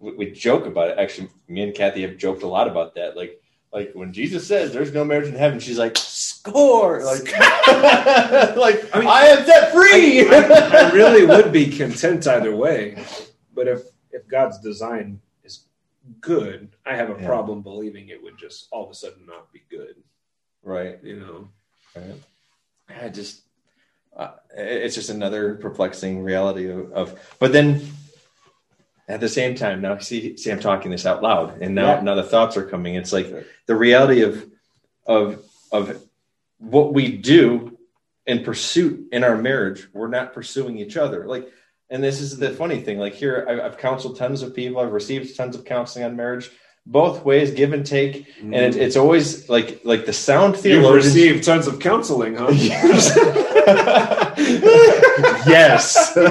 we, 0.00 0.12
we 0.16 0.30
joke 0.32 0.66
about 0.66 0.90
it. 0.90 0.98
Actually, 0.98 1.28
me 1.48 1.62
and 1.62 1.74
Kathy 1.74 2.02
have 2.02 2.16
joked 2.18 2.42
a 2.42 2.48
lot 2.48 2.66
about 2.68 2.94
that. 2.96 3.16
Like 3.16 3.40
like 3.72 3.92
when 3.94 4.12
Jesus 4.12 4.46
says 4.46 4.72
there's 4.72 4.92
no 4.92 5.04
marriage 5.04 5.28
in 5.28 5.34
heaven, 5.34 5.58
she's 5.60 5.78
like 5.78 5.96
score 6.44 7.04
like 7.04 7.36
like 8.56 8.94
I, 8.94 8.98
mean, 8.98 9.08
I 9.08 9.26
am 9.30 9.44
set 9.44 9.72
free. 9.72 10.28
I, 10.28 10.40
I, 10.40 10.88
I 10.88 10.90
really 10.90 11.24
would 11.24 11.52
be 11.52 11.70
content 11.70 12.26
either 12.26 12.54
way, 12.54 13.04
but 13.54 13.68
if 13.68 13.82
if 14.10 14.26
God's 14.26 14.58
design 14.58 15.20
is 15.44 15.60
good, 16.20 16.70
I 16.84 16.96
have 16.96 17.10
a 17.10 17.20
yeah. 17.20 17.26
problem 17.26 17.62
believing 17.62 18.08
it 18.08 18.20
would 18.22 18.38
just 18.38 18.66
all 18.72 18.84
of 18.84 18.90
a 18.90 18.94
sudden 18.94 19.24
not 19.26 19.52
be 19.52 19.62
good. 19.70 19.94
Right. 20.64 20.98
You 21.02 21.20
know. 21.20 21.48
Right. 21.94 22.20
I 23.02 23.08
just 23.08 23.42
uh, 24.16 24.32
it's 24.56 24.96
just 24.96 25.10
another 25.10 25.54
perplexing 25.54 26.22
reality 26.22 26.68
of, 26.68 26.92
of, 26.92 27.36
but 27.38 27.52
then 27.52 27.86
at 29.08 29.20
the 29.20 29.28
same 29.28 29.54
time 29.54 29.80
now 29.80 29.98
see 29.98 30.36
see 30.36 30.50
i'm 30.50 30.60
talking 30.60 30.90
this 30.90 31.06
out 31.06 31.22
loud 31.22 31.60
and 31.60 31.74
now 31.74 31.96
yeah. 31.96 32.00
now 32.02 32.14
the 32.14 32.22
thoughts 32.22 32.56
are 32.56 32.64
coming 32.64 32.94
it's 32.94 33.12
like 33.12 33.26
the 33.66 33.74
reality 33.74 34.22
of 34.22 34.48
of 35.06 35.42
of 35.72 36.00
what 36.62 36.94
we 36.94 37.16
do 37.16 37.76
in 38.26 38.44
pursuit 38.44 39.08
in 39.12 39.24
our 39.24 39.36
marriage 39.36 39.88
we're 39.92 40.08
not 40.08 40.32
pursuing 40.32 40.78
each 40.78 40.96
other 40.96 41.26
like 41.26 41.48
and 41.90 42.02
this 42.02 42.20
is 42.20 42.38
the 42.38 42.50
funny 42.50 42.80
thing 42.80 42.98
like 42.98 43.14
here 43.14 43.44
i've 43.48 43.76
counseled 43.78 44.16
tons 44.16 44.42
of 44.42 44.54
people 44.54 44.80
i've 44.80 44.92
received 44.92 45.36
tons 45.36 45.56
of 45.56 45.64
counseling 45.64 46.04
on 46.04 46.16
marriage 46.16 46.50
both 46.86 47.24
ways, 47.24 47.52
give 47.52 47.72
and 47.72 47.86
take, 47.86 48.26
and 48.40 48.54
it, 48.54 48.76
it's 48.76 48.96
always 48.96 49.48
like 49.48 49.82
like 49.84 50.04
the 50.04 50.12
sound 50.12 50.56
theologian. 50.56 50.94
You've 50.94 51.04
received 51.04 51.44
tons 51.44 51.68
of 51.68 51.78
counseling, 51.78 52.34
huh? 52.36 52.48
yes. 55.46 56.16
uh, 56.16 56.26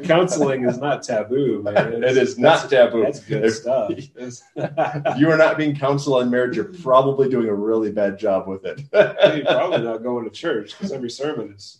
counseling 0.04 0.68
is 0.68 0.78
not 0.78 1.02
taboo, 1.02 1.62
man. 1.62 2.02
It's, 2.04 2.16
it 2.16 2.22
is 2.22 2.38
not 2.38 2.68
taboo. 2.68 3.02
That's 3.02 3.20
good 3.20 3.44
if, 3.44 3.54
stuff. 3.54 3.90
if 3.90 5.18
you 5.18 5.30
are 5.30 5.38
not 5.38 5.56
being 5.56 5.74
counseled 5.74 6.22
on 6.22 6.30
marriage, 6.30 6.56
you're 6.56 6.64
probably 6.66 7.28
doing 7.28 7.48
a 7.48 7.54
really 7.54 7.90
bad 7.90 8.18
job 8.18 8.46
with 8.46 8.64
it. 8.64 8.80
you're 8.92 9.44
probably 9.44 9.82
not 9.82 10.02
going 10.02 10.24
to 10.24 10.30
church 10.30 10.72
because 10.76 10.92
every 10.92 11.10
sermon 11.10 11.54
is. 11.56 11.78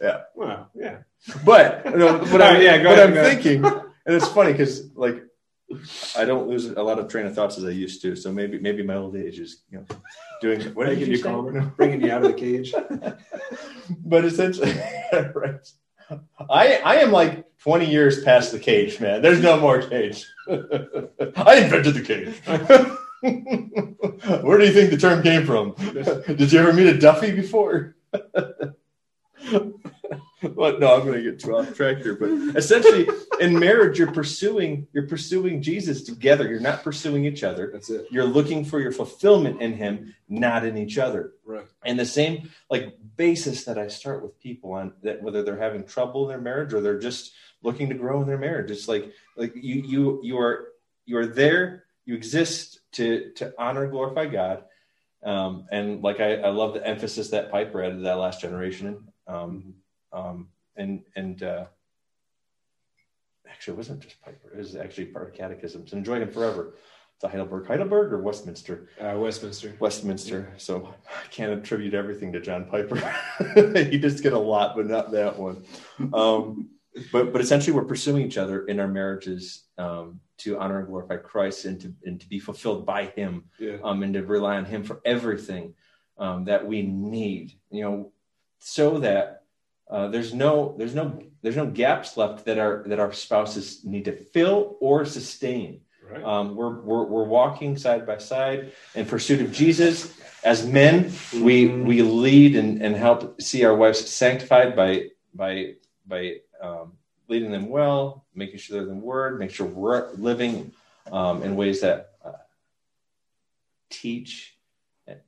Yeah. 0.00 0.22
Well, 0.34 0.68
yeah. 0.74 0.98
But 1.44 1.82
you 1.86 1.96
know, 1.96 2.18
what, 2.18 2.42
I, 2.42 2.60
yeah, 2.60 2.76
what 2.84 2.98
ahead, 2.98 3.16
I'm 3.16 3.24
thinking, 3.24 3.64
and 3.64 3.84
it's 4.06 4.28
funny 4.28 4.52
because 4.52 4.90
like 4.94 5.22
I 6.16 6.24
don't 6.24 6.48
lose 6.48 6.66
a 6.66 6.82
lot 6.82 6.98
of 6.98 7.08
train 7.08 7.26
of 7.26 7.34
thoughts 7.34 7.58
as 7.58 7.64
I 7.64 7.70
used 7.70 8.02
to. 8.02 8.16
So 8.16 8.32
maybe 8.32 8.58
maybe 8.58 8.82
my 8.82 8.96
old 8.96 9.16
age 9.16 9.38
is 9.38 9.62
you 9.70 9.78
know 9.78 9.86
doing 10.40 10.60
what 10.74 10.88
making 10.88 11.10
you 11.10 11.22
calmer, 11.22 11.62
bringing 11.76 12.00
you 12.02 12.10
out 12.10 12.24
of 12.24 12.32
the 12.32 12.38
cage. 12.38 12.74
but 14.04 14.24
essentially, 14.24 14.72
right. 15.34 15.66
I 16.50 16.80
I 16.84 16.96
am 16.96 17.12
like 17.12 17.44
20 17.58 17.90
years 17.90 18.22
past 18.22 18.52
the 18.52 18.58
cage, 18.58 19.00
man. 19.00 19.22
There's 19.22 19.40
no 19.40 19.58
more 19.58 19.82
cage. 19.82 20.26
I 20.48 21.56
invented 21.56 21.94
the 21.94 22.02
cage. 22.02 22.34
Where 24.42 24.58
do 24.58 24.64
you 24.64 24.72
think 24.72 24.90
the 24.90 24.96
term 24.96 25.22
came 25.22 25.46
from? 25.46 25.74
Did 26.26 26.52
you 26.52 26.58
ever 26.58 26.72
meet 26.72 26.88
a 26.88 26.98
Duffy 26.98 27.30
before? 27.30 27.94
well, 30.42 30.78
no, 30.78 30.94
I'm 30.94 31.06
going 31.06 31.14
to 31.14 31.22
get 31.22 31.38
too 31.38 31.56
off 31.56 31.74
track 31.74 31.98
here, 31.98 32.16
but 32.16 32.30
essentially, 32.56 33.08
in 33.40 33.58
marriage, 33.58 33.98
you're 33.98 34.12
pursuing 34.12 34.86
you're 34.92 35.06
pursuing 35.06 35.62
Jesus 35.62 36.02
together. 36.02 36.48
You're 36.48 36.60
not 36.60 36.82
pursuing 36.82 37.24
each 37.24 37.42
other. 37.42 37.70
That's 37.72 37.90
it. 37.90 38.06
You're 38.10 38.24
looking 38.24 38.64
for 38.64 38.80
your 38.80 38.92
fulfillment 38.92 39.60
in 39.60 39.74
Him, 39.74 40.14
not 40.28 40.64
in 40.64 40.76
each 40.76 40.98
other. 40.98 41.32
Right. 41.44 41.66
And 41.84 41.98
the 41.98 42.06
same 42.06 42.50
like 42.70 42.96
basis 43.16 43.64
that 43.64 43.78
I 43.78 43.88
start 43.88 44.22
with 44.22 44.38
people 44.40 44.72
on 44.72 44.92
that 45.02 45.22
whether 45.22 45.42
they're 45.42 45.58
having 45.58 45.84
trouble 45.84 46.24
in 46.24 46.28
their 46.28 46.40
marriage 46.40 46.72
or 46.72 46.80
they're 46.80 46.98
just 46.98 47.32
looking 47.62 47.88
to 47.88 47.94
grow 47.94 48.20
in 48.20 48.26
their 48.26 48.38
marriage. 48.38 48.70
It's 48.70 48.88
like 48.88 49.12
like 49.36 49.54
you 49.54 49.82
you 49.82 50.20
you 50.22 50.38
are 50.38 50.68
you 51.06 51.18
are 51.18 51.26
there. 51.26 51.84
You 52.04 52.14
exist 52.14 52.80
to 52.92 53.30
to 53.36 53.54
honor 53.58 53.84
and 53.84 53.92
glorify 53.92 54.26
God. 54.26 54.64
Um, 55.22 55.66
and 55.70 56.02
like 56.02 56.20
I, 56.20 56.36
I 56.36 56.48
love 56.48 56.74
the 56.74 56.86
emphasis 56.86 57.30
that 57.30 57.50
Piper 57.52 57.82
added 57.82 58.04
that 58.04 58.18
last 58.18 58.40
generation. 58.40 59.11
Um, 59.32 59.74
um, 60.12 60.48
and 60.76 61.02
and 61.16 61.42
uh, 61.42 61.64
actually, 63.48 63.74
it 63.74 63.76
wasn't 63.78 64.00
just 64.00 64.20
Piper; 64.22 64.52
it 64.52 64.58
was 64.58 64.76
actually 64.76 65.06
part 65.06 65.28
of 65.28 65.34
catechisms. 65.34 65.92
Enjoyed 65.92 66.22
him 66.22 66.30
forever. 66.30 66.74
The 67.20 67.28
Heidelberg, 67.28 67.68
Heidelberg, 67.68 68.12
or 68.12 68.20
Westminster? 68.20 68.88
Uh, 69.00 69.14
Westminster. 69.16 69.76
Westminster. 69.78 70.48
Yeah. 70.50 70.58
So 70.58 70.92
I 71.08 71.28
can't 71.28 71.52
attribute 71.52 71.94
everything 71.94 72.32
to 72.32 72.40
John 72.40 72.64
Piper. 72.64 72.96
he 73.84 73.96
just 73.96 74.24
get 74.24 74.32
a 74.32 74.38
lot, 74.38 74.74
but 74.74 74.88
not 74.88 75.12
that 75.12 75.38
one. 75.38 75.64
Um, 76.12 76.70
but 77.12 77.32
but 77.32 77.40
essentially, 77.40 77.74
we're 77.74 77.84
pursuing 77.84 78.26
each 78.26 78.38
other 78.38 78.66
in 78.66 78.80
our 78.80 78.88
marriages 78.88 79.64
um, 79.78 80.20
to 80.38 80.58
honor 80.58 80.80
and 80.80 80.88
glorify 80.88 81.16
Christ, 81.16 81.64
and 81.64 81.80
to 81.80 81.94
and 82.04 82.20
to 82.20 82.28
be 82.28 82.40
fulfilled 82.40 82.84
by 82.84 83.06
Him, 83.06 83.44
yeah. 83.58 83.76
um, 83.84 84.02
and 84.02 84.14
to 84.14 84.26
rely 84.26 84.56
on 84.56 84.64
Him 84.64 84.82
for 84.82 85.00
everything 85.04 85.74
um, 86.18 86.44
that 86.44 86.66
we 86.66 86.82
need. 86.82 87.52
You 87.70 87.84
know, 87.84 88.11
so 88.62 88.98
that 88.98 89.42
uh, 89.90 90.08
there's 90.08 90.32
no 90.32 90.74
there's 90.78 90.94
no 90.94 91.22
there's 91.42 91.56
no 91.56 91.66
gaps 91.66 92.16
left 92.16 92.44
that 92.44 92.58
our 92.58 92.84
that 92.86 93.00
our 93.00 93.12
spouses 93.12 93.84
need 93.84 94.04
to 94.04 94.12
fill 94.12 94.76
or 94.80 95.04
sustain. 95.04 95.80
Right. 96.08 96.22
Um, 96.22 96.56
we're, 96.56 96.80
we're 96.80 97.04
we're 97.04 97.24
walking 97.24 97.76
side 97.76 98.06
by 98.06 98.18
side 98.18 98.72
in 98.94 99.06
pursuit 99.06 99.40
of 99.40 99.52
Jesus. 99.52 100.16
As 100.44 100.66
men, 100.66 101.12
we 101.34 101.66
we 101.66 102.02
lead 102.02 102.56
and, 102.56 102.82
and 102.82 102.96
help 102.96 103.40
see 103.40 103.64
our 103.64 103.74
wives 103.74 104.08
sanctified 104.08 104.76
by 104.76 105.08
by 105.34 105.74
by 106.06 106.36
um, 106.60 106.92
leading 107.28 107.50
them 107.50 107.68
well, 107.68 108.24
making 108.34 108.58
sure 108.58 108.78
they're 108.78 108.88
in 108.88 108.94
the 108.98 109.04
Word, 109.04 109.38
make 109.38 109.50
sure 109.50 109.66
we're 109.66 110.12
living 110.12 110.72
um, 111.10 111.42
in 111.42 111.56
ways 111.56 111.80
that 111.80 112.12
uh, 112.24 112.32
teach 113.90 114.51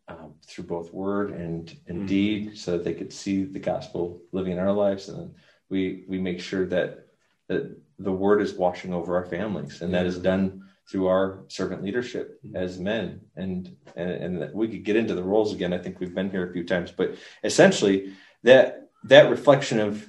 um, 0.09 0.35
through 0.47 0.65
both 0.65 0.93
word 0.93 1.33
and, 1.33 1.77
and 1.89 1.99
mm-hmm. 1.99 2.07
deed 2.07 2.59
so 2.59 2.73
that 2.73 2.85
they 2.85 2.95
could 2.95 3.13
see 3.13 3.45
the 3.45 3.59
gospel 3.59 4.21
living 4.33 4.53
in 4.53 4.59
our 4.59 4.73
lives 4.73 5.09
and 5.09 5.35
we 5.69 6.05
we 6.09 6.19
make 6.19 6.41
sure 6.41 6.67
that 6.67 7.07
that 7.49 7.77
the 7.99 8.13
word 8.13 8.41
is 8.41 8.55
washing 8.55 8.93
over 8.93 9.17
our 9.17 9.27
families 9.27 9.83
and 9.83 9.91
yeah. 9.91 9.99
that 9.99 10.07
is 10.07 10.19
done 10.19 10.63
through 10.89 11.07
our 11.07 11.45
servant 11.49 11.83
leadership 11.83 12.41
mm-hmm. 12.45 12.57
as 12.57 12.79
men 12.79 13.21
and, 13.37 13.75
and 13.97 14.11
and 14.43 14.55
we 14.55 14.69
could 14.69 14.85
get 14.85 14.97
into 14.97 15.15
the 15.15 15.23
roles 15.23 15.53
again 15.53 15.73
i 15.73 15.79
think 15.79 15.99
we've 15.99 16.15
been 16.15 16.31
here 16.31 16.49
a 16.49 16.53
few 16.53 16.65
times 16.65 16.93
but 16.93 17.17
essentially 17.43 18.15
that 18.43 18.89
that 19.03 19.31
reflection 19.31 19.81
of 19.81 20.07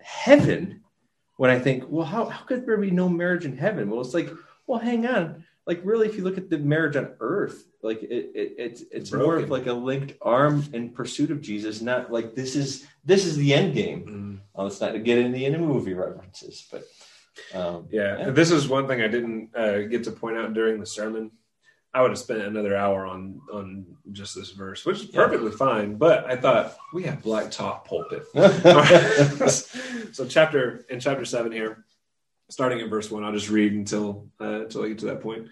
heaven 0.00 0.82
when 1.36 1.50
i 1.50 1.58
think 1.58 1.84
well 1.88 2.06
how, 2.06 2.26
how 2.26 2.44
could 2.44 2.66
there 2.66 2.76
be 2.76 2.90
no 2.90 3.08
marriage 3.08 3.44
in 3.46 3.56
heaven 3.56 3.88
well 3.88 4.00
it's 4.00 4.14
like 4.14 4.30
well 4.66 4.78
hang 4.78 5.06
on 5.06 5.44
like 5.66 5.80
really 5.84 6.06
if 6.06 6.16
you 6.16 6.24
look 6.24 6.38
at 6.38 6.48
the 6.48 6.58
marriage 6.58 6.96
on 6.96 7.12
earth 7.20 7.66
like 7.82 8.02
it, 8.02 8.30
it 8.34 8.54
it's 8.58 8.82
it's 8.90 9.10
Broken. 9.10 9.26
more 9.26 9.38
of 9.38 9.50
like 9.50 9.66
a 9.66 9.72
linked 9.72 10.14
arm 10.22 10.64
in 10.72 10.90
pursuit 10.90 11.30
of 11.30 11.40
jesus 11.40 11.80
not 11.80 12.12
like 12.12 12.34
this 12.34 12.56
is 12.56 12.86
this 13.04 13.24
is 13.24 13.36
the 13.36 13.52
end 13.52 13.74
game 13.74 14.06
mm. 14.06 14.38
well, 14.54 14.66
let's 14.66 14.80
not 14.80 15.02
get 15.04 15.18
into 15.18 15.38
any 15.38 15.58
movie 15.58 15.94
references 15.94 16.66
but 16.70 16.84
um, 17.52 17.86
yeah. 17.90 18.18
yeah. 18.18 18.30
this 18.30 18.50
is 18.50 18.68
one 18.68 18.86
thing 18.86 19.02
i 19.02 19.08
didn't 19.08 19.54
uh, 19.54 19.80
get 19.82 20.04
to 20.04 20.10
point 20.10 20.36
out 20.36 20.54
during 20.54 20.80
the 20.80 20.86
sermon 20.86 21.30
i 21.92 22.00
would 22.00 22.10
have 22.10 22.18
spent 22.18 22.40
another 22.40 22.76
hour 22.76 23.04
on 23.06 23.40
on 23.52 23.84
just 24.12 24.34
this 24.34 24.52
verse 24.52 24.86
which 24.86 25.02
is 25.02 25.06
perfectly 25.06 25.50
yeah. 25.50 25.56
fine 25.56 25.96
but 25.96 26.24
i 26.26 26.36
thought 26.36 26.76
we 26.94 27.02
have 27.02 27.22
black 27.22 27.50
top 27.50 27.86
pulpit 27.86 28.24
so 30.14 30.26
chapter 30.26 30.86
in 30.88 30.98
chapter 30.98 31.24
7 31.24 31.52
here 31.52 31.85
starting 32.48 32.80
in 32.80 32.88
verse 32.88 33.10
one. 33.10 33.24
I'll 33.24 33.32
just 33.32 33.50
read 33.50 33.72
until 33.72 34.28
uh, 34.40 34.62
until 34.62 34.84
I 34.84 34.88
get 34.88 34.98
to 35.00 35.06
that 35.06 35.22
point. 35.22 35.48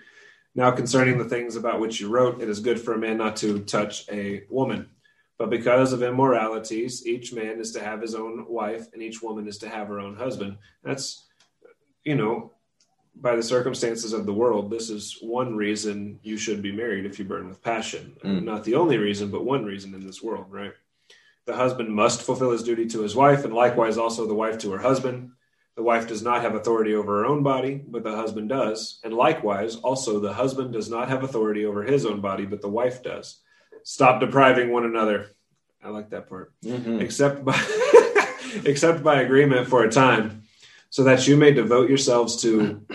Now, 0.55 0.71
concerning 0.71 1.19
the 1.19 1.25
things 1.25 1.57
about 1.57 1.81
which 1.81 2.01
you 2.01 2.09
wrote, 2.09 2.41
it 2.41 2.49
is 2.49 2.61
good 2.61 2.81
for 2.81 2.95
a 2.95 2.99
man 2.99 3.19
not 3.19 3.37
to 3.37 3.59
touch 3.61 4.09
a 4.11 4.45
woman. 4.49 4.89
But 5.37 5.51
because 5.51 5.93
of 5.93 6.03
immoralities, 6.03 7.05
each 7.07 7.33
man 7.33 7.59
is 7.59 7.73
to 7.73 7.81
have 7.81 8.01
his 8.01 8.15
own 8.15 8.47
wife, 8.49 8.87
and 8.93 9.03
each 9.03 9.21
woman 9.21 9.49
is 9.49 9.59
to 9.59 9.69
have 9.69 9.89
her 9.89 9.99
own 9.99 10.15
husband. 10.15 10.59
That's, 10.85 11.27
you 12.05 12.15
know, 12.15 12.53
by 13.17 13.35
the 13.35 13.43
circumstances 13.43 14.13
of 14.13 14.27
the 14.27 14.33
world, 14.33 14.71
this 14.71 14.91
is 14.91 15.19
one 15.21 15.57
reason 15.57 16.21
you 16.23 16.37
should 16.37 16.63
be 16.63 16.71
married 16.71 17.05
if 17.05 17.19
you 17.19 17.25
burn 17.25 17.49
with 17.49 17.63
passion. 17.63 18.17
Mm. 18.25 18.45
Not 18.45 18.63
the 18.63 18.77
only 18.77 18.97
reason, 18.97 19.31
but 19.31 19.45
one 19.45 19.65
reason 19.65 19.93
in 19.93 20.07
this 20.07 20.23
world, 20.23 20.47
right? 20.51 20.73
The 21.47 21.57
husband 21.57 21.89
must 21.89 22.23
fulfill 22.23 22.53
his 22.53 22.63
duty 22.63 22.87
to 22.87 23.03
his 23.03 23.17
wife, 23.17 23.45
and 23.45 23.53
likewise 23.53 23.99
also 23.99 24.27
the 24.27 24.35
wife 24.35 24.59
to 24.59 24.71
her 24.71 24.79
husband. 24.79 25.33
The 25.77 25.83
wife 25.83 26.07
does 26.07 26.23
not 26.23 26.43
have 26.43 26.55
authority 26.55 26.95
over 26.95 27.19
her 27.19 27.27
own 27.27 27.43
body, 27.43 27.83
but 27.87 28.05
the 28.05 28.15
husband 28.15 28.49
does. 28.49 29.01
And 29.03 29.13
likewise, 29.13 29.77
also 29.77 30.21
the 30.21 30.33
husband 30.33 30.73
does 30.73 30.89
not 30.89 31.09
have 31.09 31.25
authority 31.25 31.65
over 31.65 31.83
his 31.83 32.07
own 32.07 32.21
body, 32.21 32.47
but 32.47 32.61
the 32.61 32.69
wife 32.69 33.03
does. 33.03 33.41
Stop 33.83 34.21
depriving 34.21 34.71
one 34.71 34.85
another. 34.85 35.31
I 35.83 35.89
like 35.89 36.11
that 36.11 36.29
part. 36.29 36.53
Mm-hmm. 36.65 37.01
Except 37.01 37.45
by 37.45 37.59
except 38.65 39.03
by 39.03 39.21
agreement 39.21 39.69
for 39.69 39.83
a 39.83 39.91
time, 39.91 40.43
so 40.91 41.05
that 41.05 41.27
you 41.27 41.37
may 41.37 41.53
devote 41.53 41.89
yourselves 41.89 42.41
to 42.43 42.87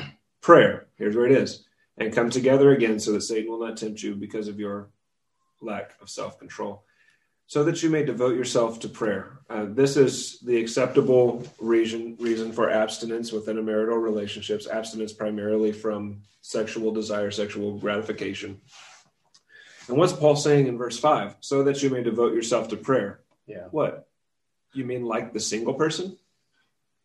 prayer. 0.42 0.88
Here's 0.96 1.16
where 1.16 1.26
it 1.26 1.34
is. 1.34 1.66
And 1.98 2.14
come 2.14 2.30
together 2.30 2.72
again 2.72 3.00
so 3.00 3.12
that 3.12 3.22
Satan 3.22 3.52
will 3.52 3.60
not 3.60 3.76
tempt 3.76 4.02
you 4.02 4.16
because 4.16 4.48
of 4.48 4.58
your 4.58 4.90
lack 5.62 5.96
of 6.02 6.10
self-control. 6.10 6.84
So 7.50 7.64
that 7.64 7.82
you 7.82 7.90
may 7.90 8.06
devote 8.06 8.36
yourself 8.36 8.80
to 8.80 8.88
prayer. 8.88 9.40
Uh, 9.50 9.66
this 9.68 9.98
is 9.98 10.40
the 10.42 10.56
acceptable 10.62 11.44
reason 11.60 12.16
reason 12.20 12.52
for 12.54 12.70
abstinence 12.70 13.32
within 13.32 13.58
a 13.58 13.62
marital 13.62 13.98
relationships. 13.98 14.68
Abstinence 14.68 15.12
primarily 15.12 15.72
from 15.72 16.22
sexual 16.42 16.92
desire, 16.92 17.32
sexual 17.32 17.80
gratification. 17.80 18.62
And 19.88 19.98
what's 19.98 20.14
Paul 20.14 20.36
saying 20.36 20.68
in 20.68 20.78
verse 20.78 21.00
five? 21.00 21.38
So 21.40 21.64
that 21.64 21.82
you 21.82 21.90
may 21.90 22.04
devote 22.04 22.36
yourself 22.36 22.68
to 22.68 22.78
prayer. 22.78 23.22
Yeah. 23.48 23.66
What? 23.72 24.08
You 24.76 24.86
mean 24.86 25.04
like 25.04 25.34
the 25.34 25.40
single 25.40 25.74
person? 25.74 26.20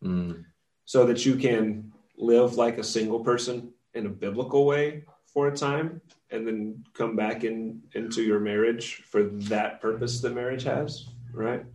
Mm. 0.03 0.45
So 0.85 1.07
that 1.07 1.25
you 1.25 1.37
can 1.37 1.91
live 2.17 2.53
like 2.53 2.77
a 2.77 2.83
single 2.83 3.21
person 3.21 3.73
in 3.95 4.05
a 4.05 4.09
biblical 4.09 4.63
way 4.67 5.05
for 5.25 5.47
a 5.47 5.57
time 5.57 6.01
and 6.35 6.47
then 6.47 6.83
come 6.93 7.15
back 7.15 7.43
in 7.43 7.81
into 7.93 8.21
your 8.21 8.39
marriage 8.39 9.03
for 9.09 9.23
that 9.23 9.81
purpose 9.81 10.19
that 10.21 10.33
marriage 10.33 10.63
has 10.63 11.05
right 11.33 11.65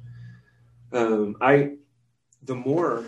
um, 0.93 1.37
i 1.40 1.73
the 2.45 2.55
more 2.55 3.05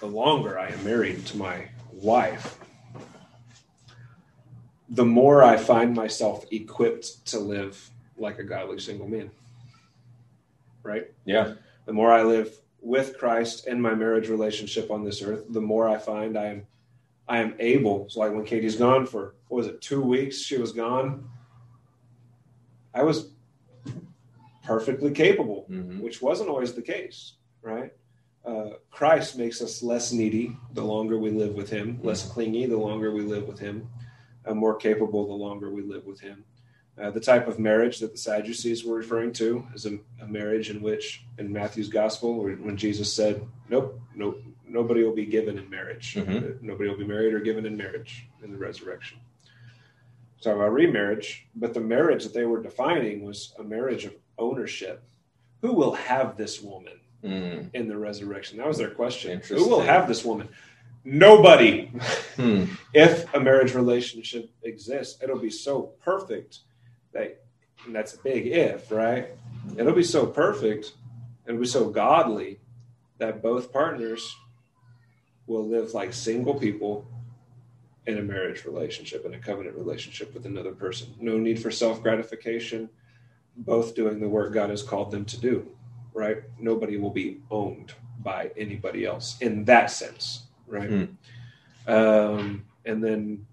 the 0.00 0.06
longer 0.06 0.58
i 0.58 0.68
am 0.68 0.84
married 0.84 1.24
to 1.26 1.36
my 1.36 1.68
wife 1.92 2.58
the 4.88 5.04
more 5.04 5.42
i 5.42 5.56
find 5.56 5.94
myself 5.94 6.44
equipped 6.50 7.24
to 7.26 7.38
live 7.38 7.90
like 8.16 8.38
a 8.38 8.44
godly 8.44 8.78
single 8.78 9.08
man 9.08 9.30
right 10.82 11.10
Yeah. 11.24 11.54
the 11.86 11.92
more 11.92 12.12
i 12.12 12.22
live 12.22 12.54
with 12.80 13.18
christ 13.18 13.66
in 13.66 13.80
my 13.80 13.94
marriage 13.94 14.28
relationship 14.28 14.90
on 14.90 15.04
this 15.04 15.22
earth 15.22 15.44
the 15.50 15.60
more 15.60 15.88
i 15.88 15.98
find 15.98 16.36
i 16.36 16.46
am 16.46 16.66
I 17.30 17.38
am 17.38 17.54
able. 17.60 18.08
So 18.10 18.18
like 18.20 18.32
when 18.34 18.44
Katie's 18.44 18.74
gone 18.74 19.06
for 19.06 19.36
what 19.48 19.58
was 19.58 19.66
it, 19.68 19.80
two 19.80 20.02
weeks? 20.02 20.38
She 20.38 20.58
was 20.58 20.72
gone. 20.72 21.28
I 22.92 23.04
was 23.04 23.30
perfectly 24.64 25.12
capable, 25.12 25.66
Mhm. 25.70 26.00
which 26.00 26.20
wasn't 26.20 26.48
always 26.50 26.74
the 26.74 26.82
case, 26.82 27.34
right? 27.62 27.92
Uh, 28.44 28.70
Christ 28.90 29.38
makes 29.38 29.62
us 29.62 29.80
less 29.80 30.12
needy 30.12 30.56
the 30.74 30.82
longer 30.82 31.18
we 31.18 31.30
live 31.30 31.54
with 31.54 31.70
Him, 31.70 32.00
less 32.02 32.28
clingy 32.28 32.66
the 32.66 32.76
longer 32.76 33.12
we 33.12 33.20
live 33.22 33.46
with 33.46 33.60
Him, 33.60 33.88
uh, 34.44 34.52
more 34.54 34.74
capable 34.74 35.26
the 35.28 35.32
longer 35.34 35.70
we 35.70 35.82
live 35.82 36.06
with 36.06 36.18
Him. 36.20 36.44
Uh, 36.98 37.10
the 37.12 37.20
type 37.20 37.46
of 37.46 37.60
marriage 37.60 38.00
that 38.00 38.10
the 38.10 38.18
Sadducees 38.18 38.84
were 38.84 38.96
referring 38.96 39.32
to 39.34 39.64
is 39.72 39.86
a, 39.86 39.98
a 40.20 40.26
marriage 40.26 40.68
in 40.68 40.82
which, 40.82 41.24
in 41.38 41.52
Matthew's 41.52 41.88
Gospel, 41.88 42.42
when 42.42 42.76
Jesus 42.76 43.12
said, 43.12 43.46
"Nope, 43.68 44.00
nope, 44.16 44.42
nobody 44.70 45.02
will 45.02 45.14
be 45.14 45.26
given 45.26 45.58
in 45.58 45.68
marriage. 45.68 46.14
Mhm. 46.14 46.62
Nobody 46.62 46.88
will 46.88 46.96
be 46.98 47.06
married 47.06 47.34
or 47.34 47.40
given 47.40 47.66
in 47.66 47.76
marriage 47.76 48.26
in 48.42 48.50
the 48.52 48.58
resurrection." 48.58 49.18
So 50.38 50.54
about 50.54 50.72
remarriage, 50.72 51.46
but 51.54 51.74
the 51.74 51.80
marriage 51.80 52.24
that 52.24 52.32
they 52.32 52.46
were 52.46 52.62
defining 52.62 53.22
was 53.24 53.54
a 53.58 53.62
marriage 53.62 54.04
of 54.06 54.14
ownership. 54.38 55.02
Who 55.60 55.74
will 55.74 55.92
have 55.92 56.36
this 56.38 56.62
woman 56.62 57.00
Mm. 57.22 57.68
in 57.74 57.88
the 57.88 57.98
resurrection? 57.98 58.56
That 58.56 58.66
was 58.66 58.78
their 58.78 58.90
question. 58.90 59.40
Who 59.48 59.68
will 59.68 59.80
have 59.82 60.08
this 60.08 60.24
woman? 60.24 60.48
Nobody. 61.04 61.90
Hmm. 62.36 62.64
if 62.94 63.32
a 63.34 63.40
marriage 63.40 63.74
relationship 63.74 64.48
exists, 64.62 65.22
it'll 65.22 65.38
be 65.38 65.50
so 65.50 65.92
perfect 66.02 66.60
that, 67.12 67.42
and 67.84 67.94
that's 67.94 68.14
a 68.14 68.18
big 68.22 68.46
if, 68.46 68.90
right? 68.90 69.28
It'll 69.76 69.92
be 69.92 70.02
so 70.04 70.26
perfect, 70.26 70.94
it'll 71.46 71.60
be 71.60 71.66
so 71.66 71.90
godly 71.90 72.60
that 73.18 73.42
both 73.42 73.72
partners 73.74 74.34
will 75.50 75.66
live 75.66 75.92
like 75.92 76.12
single 76.12 76.54
people 76.54 77.04
in 78.06 78.18
a 78.18 78.22
marriage 78.22 78.64
relationship, 78.64 79.26
in 79.26 79.34
a 79.34 79.38
covenant 79.38 79.76
relationship 79.76 80.32
with 80.32 80.46
another 80.46 80.72
person. 80.72 81.12
No 81.20 81.36
need 81.38 81.60
for 81.60 81.70
self 81.70 82.02
gratification, 82.02 82.88
both 83.56 83.94
doing 83.94 84.20
the 84.20 84.28
work 84.28 84.54
God 84.54 84.70
has 84.70 84.82
called 84.82 85.10
them 85.10 85.24
to 85.26 85.38
do, 85.38 85.68
right? 86.14 86.38
Nobody 86.58 86.96
will 86.96 87.10
be 87.10 87.40
owned 87.50 87.92
by 88.20 88.52
anybody 88.56 89.04
else 89.04 89.38
in 89.40 89.64
that 89.64 89.90
sense, 89.90 90.44
right? 90.66 90.88
Hmm. 90.88 91.92
Um, 91.92 92.64
and 92.84 93.02
then 93.02 93.46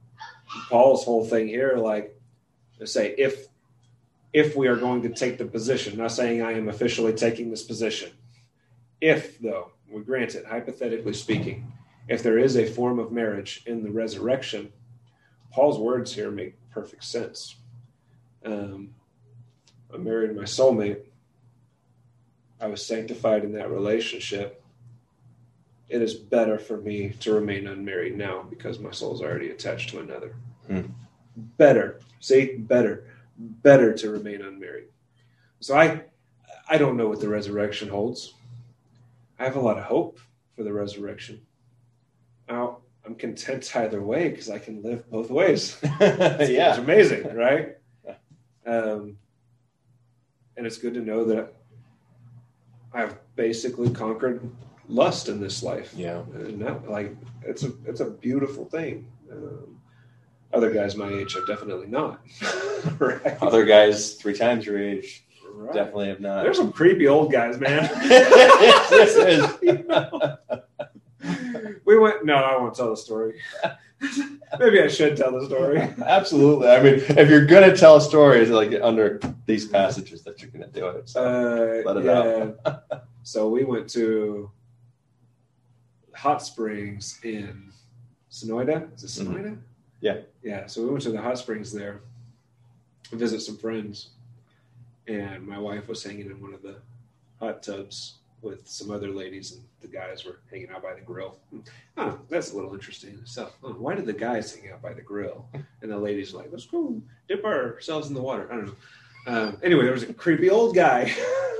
Paul's 0.69 1.03
whole 1.03 1.25
thing 1.25 1.47
here, 1.47 1.77
like, 1.77 2.15
say 2.85 3.15
if 3.17 3.47
if 4.33 4.55
we 4.55 4.67
are 4.67 4.75
going 4.75 5.01
to 5.01 5.09
take 5.09 5.39
the 5.39 5.45
position, 5.45 5.97
not 5.97 6.11
saying 6.11 6.43
I 6.43 6.51
am 6.51 6.69
officially 6.69 7.13
taking 7.13 7.49
this 7.49 7.63
position, 7.63 8.11
if 9.01 9.39
though 9.39 9.71
we 9.89 10.03
grant 10.03 10.35
it, 10.35 10.45
hypothetically 10.45 11.13
speaking, 11.13 11.71
if 12.07 12.23
there 12.23 12.37
is 12.37 12.55
a 12.55 12.65
form 12.65 12.99
of 12.99 13.11
marriage 13.11 13.63
in 13.65 13.83
the 13.83 13.91
resurrection, 13.91 14.71
Paul's 15.51 15.79
words 15.79 16.13
here 16.13 16.31
make 16.31 16.55
perfect 16.69 17.03
sense. 17.03 17.55
Um, 18.45 18.93
I 19.93 19.97
married 19.97 20.35
my 20.35 20.43
soulmate. 20.43 21.01
I 22.59 22.67
was 22.67 22.85
sanctified 22.85 23.43
in 23.43 23.53
that 23.53 23.69
relationship 23.69 24.63
it 25.89 26.01
is 26.01 26.13
better 26.13 26.57
for 26.57 26.77
me 26.77 27.13
to 27.21 27.33
remain 27.33 27.67
unmarried 27.67 28.17
now 28.17 28.43
because 28.49 28.79
my 28.79 28.91
soul 28.91 29.13
is 29.13 29.21
already 29.21 29.49
attached 29.49 29.89
to 29.89 29.99
another. 29.99 30.35
Hmm. 30.67 30.81
Better, 31.57 31.99
say 32.19 32.57
better, 32.57 33.05
better 33.37 33.93
to 33.93 34.09
remain 34.09 34.41
unmarried. 34.41 34.87
So 35.59 35.77
I, 35.77 36.01
I 36.69 36.77
don't 36.77 36.97
know 36.97 37.07
what 37.07 37.21
the 37.21 37.29
resurrection 37.29 37.87
holds. 37.87 38.33
I 39.39 39.45
have 39.45 39.55
a 39.55 39.61
lot 39.61 39.77
of 39.77 39.85
hope 39.85 40.19
for 40.55 40.63
the 40.63 40.73
resurrection. 40.73 41.41
Now 42.49 42.79
I'm 43.05 43.15
content 43.15 43.75
either 43.75 44.01
way 44.01 44.29
because 44.29 44.49
I 44.49 44.59
can 44.59 44.81
live 44.81 45.09
both 45.09 45.29
ways. 45.29 45.77
It's 46.01 46.49
yeah. 46.51 46.75
amazing, 46.77 47.33
right? 47.35 47.77
Um, 48.65 49.17
and 50.57 50.65
it's 50.65 50.77
good 50.77 50.93
to 50.95 50.99
know 51.01 51.23
that 51.25 51.53
I've 52.93 53.17
basically 53.35 53.89
conquered 53.89 54.49
lust 54.89 55.29
in 55.29 55.39
this 55.39 55.63
life. 55.63 55.93
Yeah. 55.95 56.23
And 56.33 56.61
that, 56.61 56.89
like 56.89 57.15
it's 57.43 57.63
a 57.63 57.71
it's 57.85 57.99
a 58.01 58.09
beautiful 58.09 58.65
thing. 58.65 59.07
Um, 59.31 59.79
other 60.53 60.71
guys 60.73 60.95
my 60.95 61.09
age 61.09 61.33
have 61.35 61.47
definitely 61.47 61.87
not. 61.87 62.21
right? 62.99 63.41
Other 63.41 63.65
guys 63.65 64.13
three 64.15 64.35
times 64.35 64.65
your 64.65 64.79
age 64.79 65.23
Right. 65.53 65.73
definitely 65.73 66.09
have 66.09 66.19
not. 66.19 66.43
There's 66.43 66.57
some 66.57 66.71
creepy 66.71 67.07
old 67.07 67.31
guys, 67.31 67.59
man. 67.59 67.89
this 68.07 69.15
is. 69.15 69.43
We 71.87 71.97
went. 71.97 72.25
No, 72.25 72.35
I 72.35 72.57
won't 72.57 72.75
tell 72.75 72.89
the 72.91 72.97
story. 72.97 73.39
Maybe 74.59 74.81
I 74.81 74.87
should 74.89 75.17
tell 75.17 75.31
the 75.39 75.45
story. 75.45 75.79
Absolutely. 76.05 76.67
I 76.67 76.83
mean, 76.83 76.95
if 76.95 77.29
you're 77.29 77.45
gonna 77.45 77.75
tell 77.75 77.95
a 77.95 78.01
story, 78.01 78.41
it's 78.41 78.51
like 78.51 78.73
under 78.81 79.19
these 79.47 79.65
passages 79.67 80.21
that 80.23 80.39
you're 80.41 80.51
gonna 80.51 80.67
do 80.67 80.87
it. 80.89 81.09
So 81.09 81.23
Uh, 81.23 81.91
Let 81.91 81.97
it 81.97 82.05
yeah. 82.05 82.99
so 83.23 83.49
we 83.49 83.63
went 83.63 83.89
to 83.91 84.51
hot 86.13 86.43
springs 86.43 87.19
in 87.23 87.71
Sonoida. 88.29 88.93
Is 88.93 89.03
it 89.05 89.23
Sonoida? 89.23 89.51
Mm-hmm. 89.51 89.61
Yeah. 90.01 90.17
Yeah. 90.43 90.67
So 90.67 90.83
we 90.83 90.89
went 90.89 91.03
to 91.03 91.11
the 91.11 91.21
hot 91.21 91.39
springs 91.39 91.71
there 91.71 92.01
to 93.09 93.15
visit 93.15 93.39
some 93.41 93.57
friends, 93.57 94.09
and 95.07 95.47
my 95.47 95.57
wife 95.57 95.87
was 95.87 96.03
hanging 96.03 96.27
in 96.27 96.41
one 96.41 96.53
of 96.53 96.61
the 96.61 96.75
hot 97.39 97.63
tubs 97.63 98.15
with 98.41 98.67
some 98.67 98.91
other 98.91 99.09
ladies, 99.09 99.53
and 99.53 99.63
the 99.81 99.87
guys 99.87 100.25
were 100.25 100.39
hanging 100.51 100.69
out 100.69 100.83
by 100.83 100.93
the 100.93 101.01
grill. 101.01 101.39
Oh, 101.97 102.19
that's 102.29 102.51
a 102.51 102.55
little 102.55 102.73
interesting 102.73 103.17
itself. 103.21 103.57
Oh, 103.63 103.73
why 103.73 103.95
did 103.95 104.05
the 104.05 104.13
guys 104.13 104.53
hang 104.53 104.71
out 104.71 104.81
by 104.81 104.93
the 104.93 105.01
grill, 105.01 105.47
and 105.81 105.91
the 105.91 105.97
ladies 105.97 106.33
were 106.33 106.41
like, 106.41 106.51
let's 106.51 106.65
go 106.65 107.01
dip 107.27 107.43
ourselves 107.43 108.07
in 108.09 108.13
the 108.13 108.21
water? 108.21 108.47
I 108.51 108.55
don't 108.55 108.65
know. 108.67 108.75
Um, 109.27 109.57
anyway, 109.63 109.83
there 109.83 109.93
was 109.93 110.03
a 110.03 110.13
creepy 110.13 110.49
old 110.49 110.75
guy. 110.75 111.01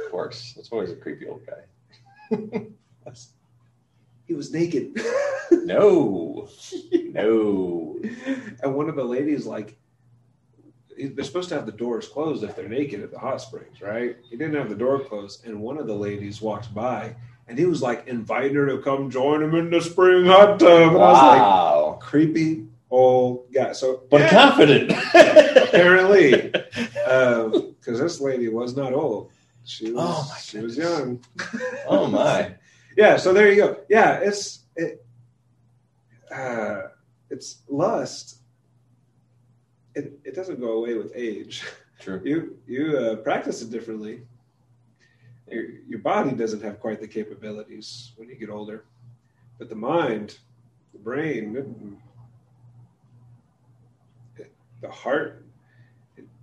of 0.06 0.12
course, 0.12 0.54
that's 0.56 0.70
always 0.70 0.92
a 0.92 0.96
creepy 0.96 1.28
old 1.28 1.42
guy. 1.46 2.68
he 4.26 4.34
was 4.34 4.52
naked. 4.54 5.02
No, 5.52 6.48
no. 6.94 8.00
and 8.63 8.76
one 8.76 8.90
of 8.90 8.96
the 8.96 9.04
ladies 9.04 9.46
like 9.46 9.78
they're 10.98 11.24
supposed 11.24 11.50
to 11.50 11.56
have 11.56 11.66
the 11.66 11.72
doors 11.72 12.08
closed 12.08 12.44
if 12.44 12.56
they're 12.56 12.68
naked 12.70 13.02
at 13.04 13.12
the 13.12 13.20
hot 13.20 13.42
springs 13.42 13.82
right? 13.82 14.16
He 14.30 14.36
didn't 14.38 14.56
have 14.56 14.70
the 14.70 14.76
door 14.76 15.00
closed 15.00 15.46
and 15.46 15.60
one 15.62 15.78
of 15.78 15.88
the 15.88 15.94
ladies 15.96 16.42
walked 16.42 16.74
by 16.74 17.16
and 17.48 17.58
he 17.58 17.66
was 17.66 17.82
like 17.82 18.08
inviting 18.08 18.56
her 18.56 18.66
to 18.68 18.80
come 18.80 19.10
join 19.10 19.42
him 19.42 19.56
in 19.56 19.70
the 19.70 19.82
spring 19.82 20.26
hot 20.26 20.60
tub 20.60 20.94
and 20.94 20.98
i 21.04 21.12
was 21.12 21.24
like 21.24 21.42
Wow. 21.42 21.98
creepy 22.02 22.66
old 22.90 23.52
guy. 23.54 23.74
So 23.74 24.04
But 24.10 24.22
yeah, 24.22 24.30
confident. 24.30 24.92
apparently 25.14 26.52
because 26.52 28.00
this 28.00 28.20
lady 28.22 28.48
was 28.50 28.76
not 28.76 28.94
old. 28.94 29.32
She 29.66 29.92
was 29.92 30.04
Oh, 30.06 30.28
my 30.30 30.38
she 30.40 30.60
was 30.60 30.78
young. 30.78 31.24
oh 31.88 32.08
my. 32.08 32.56
yeah 32.98 33.18
so 33.18 33.34
there 33.34 33.52
you 33.52 33.58
go. 33.58 33.78
Yeah 33.90 34.20
it's 34.20 34.64
it 34.76 35.06
uh 36.32 36.84
it's 37.30 37.62
lust 37.70 38.42
it, 39.98 40.20
it 40.24 40.36
doesn't 40.36 40.60
go 40.60 40.72
away 40.74 40.94
with 40.96 41.12
age 41.16 41.64
True. 42.00 42.22
you 42.24 42.58
you 42.68 42.98
uh, 42.98 43.16
practice 43.18 43.62
it 43.62 43.70
differently 43.72 44.22
your, 45.50 45.66
your 45.88 46.00
body 46.00 46.32
doesn't 46.32 46.62
have 46.62 46.80
quite 46.80 47.00
the 47.00 47.08
capabilities 47.08 48.12
when 48.18 48.30
you 48.30 48.36
get 48.36 48.50
older 48.50 48.86
but 49.58 49.70
the 49.70 49.76
mind 49.76 50.38
the 50.94 51.00
brain 51.00 51.98
it- 54.38 54.52
the 54.82 54.90
heart 54.92 55.44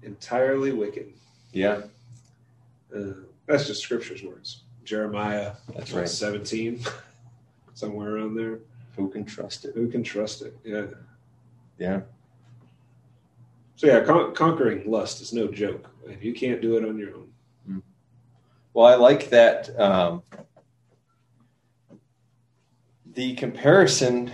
entirely 0.03 0.73
wicked 0.73 1.13
Yeah. 1.53 1.83
uh, 2.95 3.01
That's 3.47 3.67
just 3.67 3.81
scripture's 3.83 4.23
words. 4.23 4.63
Jeremiah, 4.85 5.53
That's 5.75 5.93
right. 5.93 6.09
17, 6.09 6.85
somewhere 7.75 8.17
around 8.17 8.35
there. 8.35 8.59
Who 8.97 9.09
can 9.09 9.25
trust 9.25 9.65
it? 9.65 9.75
Who 9.75 9.89
can 9.89 10.03
trust 10.03 10.43
it? 10.43 10.55
Yeah. 10.65 10.87
Yeah. 11.79 12.01
So 13.77 13.87
yeah, 13.87 14.01
con- 14.05 14.35
conquering 14.35 14.91
lust 14.91 15.21
is 15.21 15.33
no 15.33 15.49
joke. 15.49 15.91
You 16.21 16.33
can't 16.33 16.63
do 16.63 16.77
it 16.77 16.85
on 16.89 16.99
your 16.99 17.15
own, 17.17 17.83
Well, 18.73 18.87
I 18.87 18.95
like 18.95 19.31
that. 19.31 19.79
Um, 19.79 20.23
the 23.15 23.35
comparison 23.35 24.31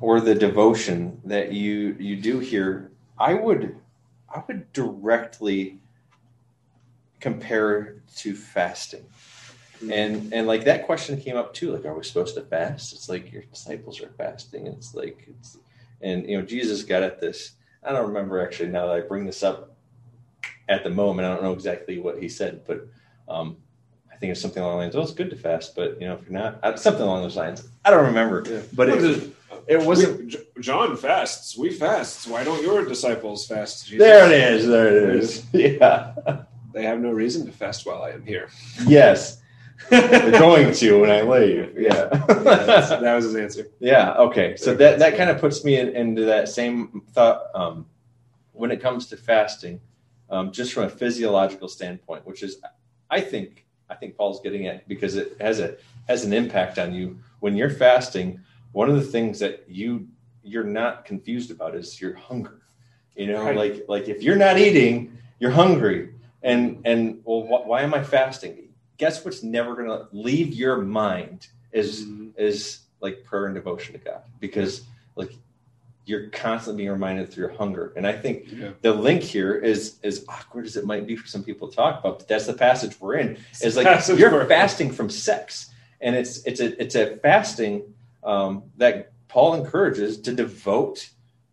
or 0.00 0.20
the 0.20 0.34
devotion 0.34 1.20
that 1.24 1.52
you 1.52 1.96
you 1.98 2.16
do 2.16 2.38
here, 2.38 2.92
I 3.18 3.34
would 3.34 3.76
I 4.34 4.42
would 4.48 4.72
directly 4.72 5.80
compare 7.20 8.02
to 8.16 8.34
fasting. 8.34 9.04
And 9.90 10.32
and 10.32 10.46
like 10.46 10.64
that 10.64 10.86
question 10.86 11.20
came 11.20 11.36
up 11.36 11.54
too. 11.54 11.72
Like, 11.72 11.84
are 11.84 11.94
we 11.94 12.04
supposed 12.04 12.34
to 12.34 12.42
fast? 12.42 12.92
It's 12.92 13.08
like 13.08 13.32
your 13.32 13.42
disciples 13.42 14.00
are 14.00 14.12
fasting. 14.18 14.66
And 14.66 14.76
it's 14.76 14.94
like 14.94 15.24
it's 15.28 15.58
and 16.00 16.28
you 16.28 16.38
know 16.38 16.44
Jesus 16.44 16.82
got 16.84 17.02
at 17.02 17.20
this. 17.20 17.52
I 17.84 17.92
don't 17.92 18.06
remember 18.08 18.40
actually 18.40 18.68
now 18.70 18.86
that 18.86 18.96
I 18.96 19.00
bring 19.00 19.26
this 19.26 19.42
up 19.42 19.74
at 20.68 20.84
the 20.84 20.90
moment. 20.90 21.26
I 21.26 21.34
don't 21.34 21.42
know 21.42 21.52
exactly 21.52 21.98
what 21.98 22.20
he 22.22 22.28
said, 22.28 22.62
but 22.66 22.86
um, 23.28 23.56
I 24.12 24.16
think 24.16 24.30
it's 24.32 24.40
something 24.40 24.62
along 24.62 24.76
the 24.78 24.82
lines. 24.84 24.96
Oh, 24.96 25.02
it's 25.02 25.12
good 25.12 25.30
to 25.30 25.36
fast, 25.36 25.74
but 25.74 26.00
you 26.00 26.06
know, 26.08 26.14
if 26.14 26.22
you're 26.22 26.32
not, 26.38 26.60
uh, 26.62 26.76
something 26.76 27.02
along 27.02 27.22
those 27.22 27.36
lines. 27.36 27.66
I 27.84 27.90
don't 27.90 28.06
remember, 28.06 28.44
Yeah. 28.48 28.60
but 28.72 28.88
it, 28.88 28.98
is 28.98 29.30
it 29.66 29.80
wasn't. 29.82 30.20
We- 30.56 30.62
John 30.62 30.96
fasts. 30.96 31.56
We 31.58 31.70
fast. 31.70 32.28
Why 32.28 32.44
don't 32.44 32.62
your 32.62 32.84
disciples 32.84 33.46
fast? 33.46 33.86
Jesus? 33.86 33.98
There 33.98 34.26
it 34.26 34.52
is. 34.54 34.66
There 34.68 34.86
it 35.10 35.16
is. 35.16 35.44
Yeah. 35.52 36.14
They 36.72 36.84
have 36.84 37.00
no 37.00 37.10
reason 37.10 37.44
to 37.46 37.52
fast 37.52 37.84
while 37.84 38.02
I 38.02 38.10
am 38.10 38.24
here. 38.24 38.48
Yes. 38.86 39.41
They're 39.90 40.30
going 40.32 40.72
to 40.72 41.00
when 41.00 41.10
I 41.10 41.22
leave. 41.22 41.74
Yeah. 41.78 42.04
That's- 42.06 42.90
that 42.90 43.14
was 43.14 43.24
his 43.24 43.36
answer. 43.36 43.66
Yeah. 43.80 44.14
Okay. 44.14 44.56
So 44.56 44.74
that 44.74 44.98
that 44.98 45.16
kind 45.16 45.30
of 45.30 45.38
puts 45.40 45.64
me 45.64 45.78
in, 45.78 45.88
into 45.96 46.24
that 46.24 46.48
same 46.48 47.02
thought 47.12 47.46
um, 47.54 47.86
when 48.52 48.70
it 48.70 48.80
comes 48.80 49.06
to 49.08 49.16
fasting, 49.16 49.80
um, 50.30 50.52
just 50.52 50.72
from 50.72 50.84
a 50.84 50.88
physiological 50.88 51.68
standpoint, 51.68 52.26
which 52.26 52.42
is, 52.42 52.58
I 53.10 53.20
think, 53.20 53.66
I 53.90 53.94
think 53.94 54.16
Paul's 54.16 54.40
getting 54.40 54.66
at 54.66 54.86
because 54.88 55.16
it 55.16 55.36
has 55.40 55.60
a 55.60 55.76
has 56.08 56.24
an 56.24 56.32
impact 56.32 56.78
on 56.78 56.92
you 56.94 57.18
when 57.40 57.56
you're 57.56 57.70
fasting. 57.70 58.40
One 58.72 58.88
of 58.88 58.96
the 58.96 59.02
things 59.02 59.38
that 59.40 59.64
you 59.68 60.08
you're 60.42 60.64
not 60.64 61.04
confused 61.04 61.50
about 61.50 61.74
is 61.74 62.00
your 62.00 62.14
hunger. 62.14 62.62
You 63.14 63.26
know, 63.28 63.44
Right. 63.44 63.56
like 63.56 63.84
like 63.88 64.08
if 64.08 64.22
you're 64.22 64.36
not 64.36 64.58
eating, 64.58 65.18
you're 65.38 65.50
hungry, 65.50 66.14
and 66.42 66.80
and 66.86 67.20
well, 67.24 67.42
wh- 67.42 67.66
why 67.66 67.82
am 67.82 67.92
I 67.92 68.02
fasting? 68.02 68.61
Guess 68.98 69.24
what's 69.24 69.42
never 69.42 69.74
going 69.74 69.88
to 69.88 70.06
leave 70.12 70.54
your 70.54 70.78
mind 70.78 71.48
is 71.72 72.06
is 72.36 72.80
like 73.00 73.24
prayer 73.24 73.46
and 73.46 73.54
devotion 73.54 73.92
to 73.94 73.98
God 73.98 74.22
because 74.38 74.82
like 75.16 75.32
you're 76.04 76.28
constantly 76.30 76.82
being 76.82 76.92
reminded 76.92 77.30
through 77.30 77.46
your 77.46 77.56
hunger. 77.56 77.92
And 77.96 78.06
I 78.06 78.12
think 78.12 78.50
Yeah. 78.50 78.70
the 78.80 78.92
link 78.92 79.22
here 79.22 79.54
is 79.54 79.98
as 80.02 80.24
awkward 80.28 80.66
as 80.66 80.76
it 80.76 80.84
might 80.84 81.06
be 81.06 81.16
for 81.16 81.26
some 81.26 81.44
people 81.44 81.68
to 81.68 81.76
talk 81.76 82.00
about, 82.00 82.18
but 82.18 82.28
that's 82.28 82.46
the 82.46 82.54
passage 82.54 83.00
we're 83.00 83.14
in. 83.16 83.38
Is 83.62 83.76
like 83.76 84.06
you're 84.08 84.46
fasting 84.46 84.90
from 84.92 85.10
sex, 85.10 85.70
and 86.00 86.16
it's 86.16 86.44
it's 86.44 86.60
a 86.60 86.80
it's 86.82 86.94
a 86.94 87.16
fasting 87.18 87.94
um, 88.24 88.64
that 88.76 89.12
Paul 89.28 89.54
encourages 89.54 90.20
to 90.22 90.32
devote 90.34 91.10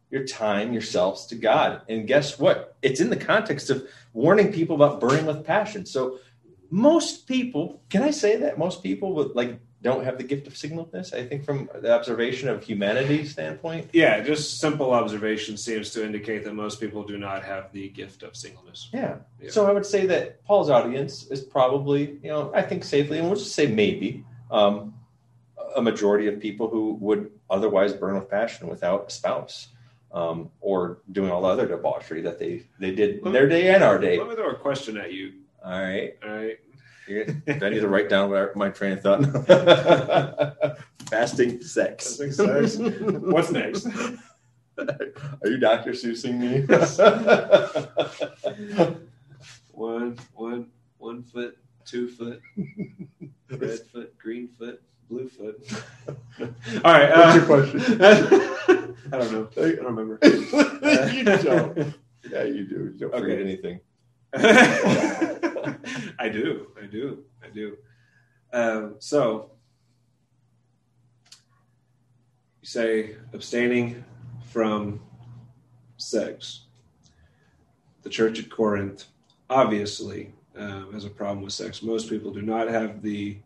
your 0.09 0.25
time 0.25 0.73
yourselves 0.73 1.27
to 1.27 1.35
God. 1.35 1.81
And 1.87 2.07
guess 2.07 2.39
what? 2.39 2.75
It's 2.81 2.99
in 2.99 3.11
the 3.11 3.15
context 3.15 3.69
of 3.69 3.87
warning 4.13 4.51
people 4.51 4.75
about 4.75 4.99
burning 4.99 5.27
with 5.27 5.45
passion. 5.45 5.85
So 5.85 6.19
most 6.69 7.27
people, 7.27 7.81
can 7.89 8.03
I 8.03 8.11
say 8.11 8.37
that 8.37 8.57
most 8.57 8.83
people 8.83 9.13
would 9.15 9.35
like 9.35 9.59
don't 9.81 10.03
have 10.03 10.17
the 10.17 10.23
gift 10.23 10.45
of 10.47 10.57
singleness? 10.57 11.13
I 11.13 11.25
think 11.25 11.45
from 11.45 11.69
the 11.73 11.93
observation 11.93 12.49
of 12.49 12.63
humanity 12.63 13.23
standpoint. 13.25 13.89
Yeah, 13.93 14.19
just 14.21 14.59
simple 14.59 14.91
observation 14.91 15.55
seems 15.55 15.91
to 15.91 16.05
indicate 16.05 16.43
that 16.43 16.53
most 16.53 16.81
people 16.81 17.03
do 17.03 17.17
not 17.17 17.45
have 17.45 17.71
the 17.71 17.89
gift 17.89 18.23
of 18.23 18.35
singleness. 18.35 18.89
Yeah. 18.93 19.17
Yeah. 19.41 19.51
So 19.51 19.67
I 19.67 19.71
would 19.71 19.85
say 19.85 20.05
that 20.07 20.43
Paul's 20.43 20.69
audience 20.69 21.27
is 21.27 21.41
probably, 21.41 22.19
you 22.21 22.29
know, 22.29 22.51
I 22.53 22.61
think 22.61 22.83
safely, 22.83 23.19
and 23.19 23.27
we'll 23.27 23.39
just 23.39 23.55
say 23.55 23.67
maybe, 23.67 24.25
um, 24.51 24.95
a 25.75 25.81
majority 25.81 26.27
of 26.27 26.39
people 26.39 26.67
who 26.67 26.97
would 26.99 27.31
otherwise 27.49 27.93
burn 27.93 28.15
with 28.15 28.29
passion 28.29 28.67
without 28.67 29.07
a 29.07 29.11
spouse, 29.11 29.69
um, 30.11 30.49
or 30.61 30.99
doing 31.11 31.31
all 31.31 31.43
the 31.43 31.47
other 31.47 31.67
debauchery 31.67 32.21
that 32.21 32.39
they 32.39 32.63
they 32.79 32.91
did 32.91 33.25
in 33.25 33.31
their 33.31 33.47
day 33.47 33.73
and 33.73 33.83
our 33.83 33.99
day. 33.99 34.17
Let 34.17 34.27
me 34.27 34.35
throw 34.35 34.49
a 34.49 34.55
question 34.55 34.97
at 34.97 35.13
you. 35.13 35.33
All 35.63 35.71
right. 35.71 36.13
All 36.23 36.29
right. 36.29 36.57
Do 37.07 37.25
I 37.47 37.69
need 37.69 37.79
to 37.79 37.87
write 37.87 38.07
down 38.09 38.31
I- 38.35 38.47
my 38.55 38.69
train 38.69 38.93
of 38.93 39.01
thought? 39.01 39.21
Fasting 41.09 41.61
sex. 41.61 42.17
Fasting 42.17 42.31
sex. 42.31 42.77
What's 42.77 43.51
next? 43.51 43.87
Are 44.77 45.49
you 45.49 45.57
Dr. 45.57 45.91
Seussing 45.91 46.37
me? 46.37 46.65
One, 49.71 50.17
one, 50.33 50.67
one 50.97 51.23
foot, 51.23 51.57
two 51.85 52.09
foot, 52.09 52.41
red 53.49 53.79
foot, 53.91 54.17
green 54.17 54.47
foot, 54.47 54.81
blue 55.09 55.29
foot. 55.29 55.61
All 56.83 56.93
right. 56.93 57.09
What's 57.09 57.35
uh, 57.35 57.35
your 57.35 57.45
question? 57.45 58.01
I 58.01 59.17
don't 59.17 59.31
know. 59.31 59.49
I 59.57 59.71
don't 59.75 59.85
remember. 59.85 60.19
you 60.23 61.23
don't. 61.23 61.93
Yeah, 62.29 62.43
you 62.43 62.65
do. 62.65 62.93
You 62.93 63.09
don't 63.09 63.13
forget 63.13 63.39
anything. 63.39 63.79
I 66.19 66.29
do. 66.31 66.67
I 66.81 66.85
do. 66.85 67.23
I 67.43 67.49
do. 67.53 67.77
Um, 68.53 68.95
so, 68.99 69.51
you 72.61 72.67
say 72.67 73.15
abstaining 73.33 74.03
from 74.43 75.01
sex. 75.97 76.65
The 78.03 78.09
church 78.09 78.39
at 78.39 78.49
Corinth 78.49 79.05
obviously 79.49 80.33
um, 80.55 80.93
has 80.93 81.05
a 81.05 81.09
problem 81.09 81.43
with 81.43 81.53
sex. 81.53 81.81
Most 81.81 82.09
people 82.09 82.31
do 82.31 82.41
not 82.41 82.67
have 82.67 83.01
the 83.01 83.37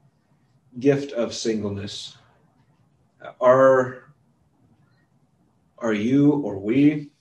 gift 0.80 1.12
of 1.14 1.34
singleness. 1.34 2.18
Are 3.40 4.14
are 5.78 5.94
you 5.94 6.32
or 6.32 6.60
we 6.60 7.12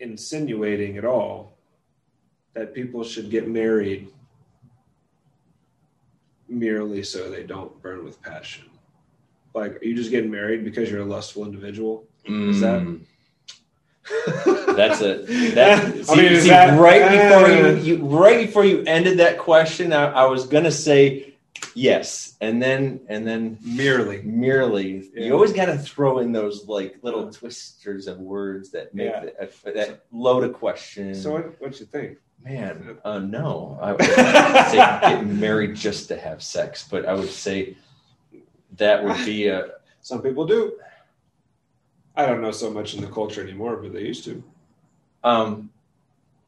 insinuating 0.00 0.98
at 0.98 1.04
all 1.04 1.51
that 2.54 2.74
people 2.74 3.02
should 3.04 3.30
get 3.30 3.48
married 3.48 4.08
merely 6.48 7.02
so 7.02 7.30
they 7.30 7.42
don't 7.44 7.80
burn 7.82 8.04
with 8.04 8.20
passion? 8.22 8.64
Like, 9.54 9.82
are 9.82 9.84
you 9.84 9.94
just 9.94 10.10
getting 10.10 10.30
married 10.30 10.64
because 10.64 10.90
you're 10.90 11.02
a 11.02 11.04
lustful 11.04 11.44
individual? 11.44 12.04
Is 12.24 12.60
that- 12.60 12.82
Mm. 12.82 13.00
That's 14.76 15.00
a 15.00 15.18
that. 15.54 15.84
I 16.10 16.14
mean, 16.16 16.40
see, 16.40 16.48
that- 16.48 16.78
right 16.78 17.02
before 17.10 17.44
uh, 17.46 17.72
you, 17.80 17.96
you 17.98 18.04
right 18.06 18.46
before 18.46 18.64
you 18.64 18.82
ended 18.84 19.18
that 19.18 19.38
question, 19.38 19.92
I, 19.92 20.06
I 20.10 20.24
was 20.24 20.46
gonna 20.46 20.72
say 20.72 21.31
yes, 21.74 22.36
and 22.40 22.62
then 22.62 23.00
and 23.08 23.26
then 23.26 23.58
merely? 23.62 24.22
merely 24.22 25.10
Yeah. 25.14 25.24
you 25.26 25.32
always 25.34 25.52
got 25.52 25.66
to 25.66 25.78
throw 25.78 26.18
in 26.20 26.32
those 26.32 26.66
like 26.68 26.96
little 27.02 27.30
twisters 27.32 28.06
of 28.06 28.18
words 28.18 28.70
that 28.70 28.94
make 28.94 29.10
Yeah. 29.10 29.26
the, 29.64 29.72
that 29.72 30.04
load 30.12 30.44
a 30.44 30.50
question. 30.50 31.14
So, 31.14 31.32
what 31.32 31.60
what 31.60 31.80
you 31.80 31.86
think? 31.86 32.18
Man, 32.44 32.98
uh, 33.04 33.20
no, 33.20 33.78
I 33.80 33.92
would 33.92 34.02
say 34.70 34.76
get 34.76 35.26
married 35.26 35.76
just 35.76 36.08
to 36.08 36.18
have 36.18 36.42
sex, 36.42 36.86
but 36.90 37.06
I 37.06 37.14
would 37.14 37.30
say 37.30 37.76
that 38.78 39.02
would 39.04 39.16
be 39.24 39.48
a 39.48 39.72
Some 40.02 40.20
people 40.22 40.44
do. 40.46 40.72
I 42.16 42.26
don't 42.26 42.42
know 42.42 42.50
so 42.50 42.70
much 42.70 42.94
in 42.94 43.00
the 43.00 43.06
culture 43.06 43.40
anymore, 43.42 43.76
but 43.76 43.92
they 43.92 44.02
used 44.02 44.24
to. 44.24 44.42
um, 45.24 45.70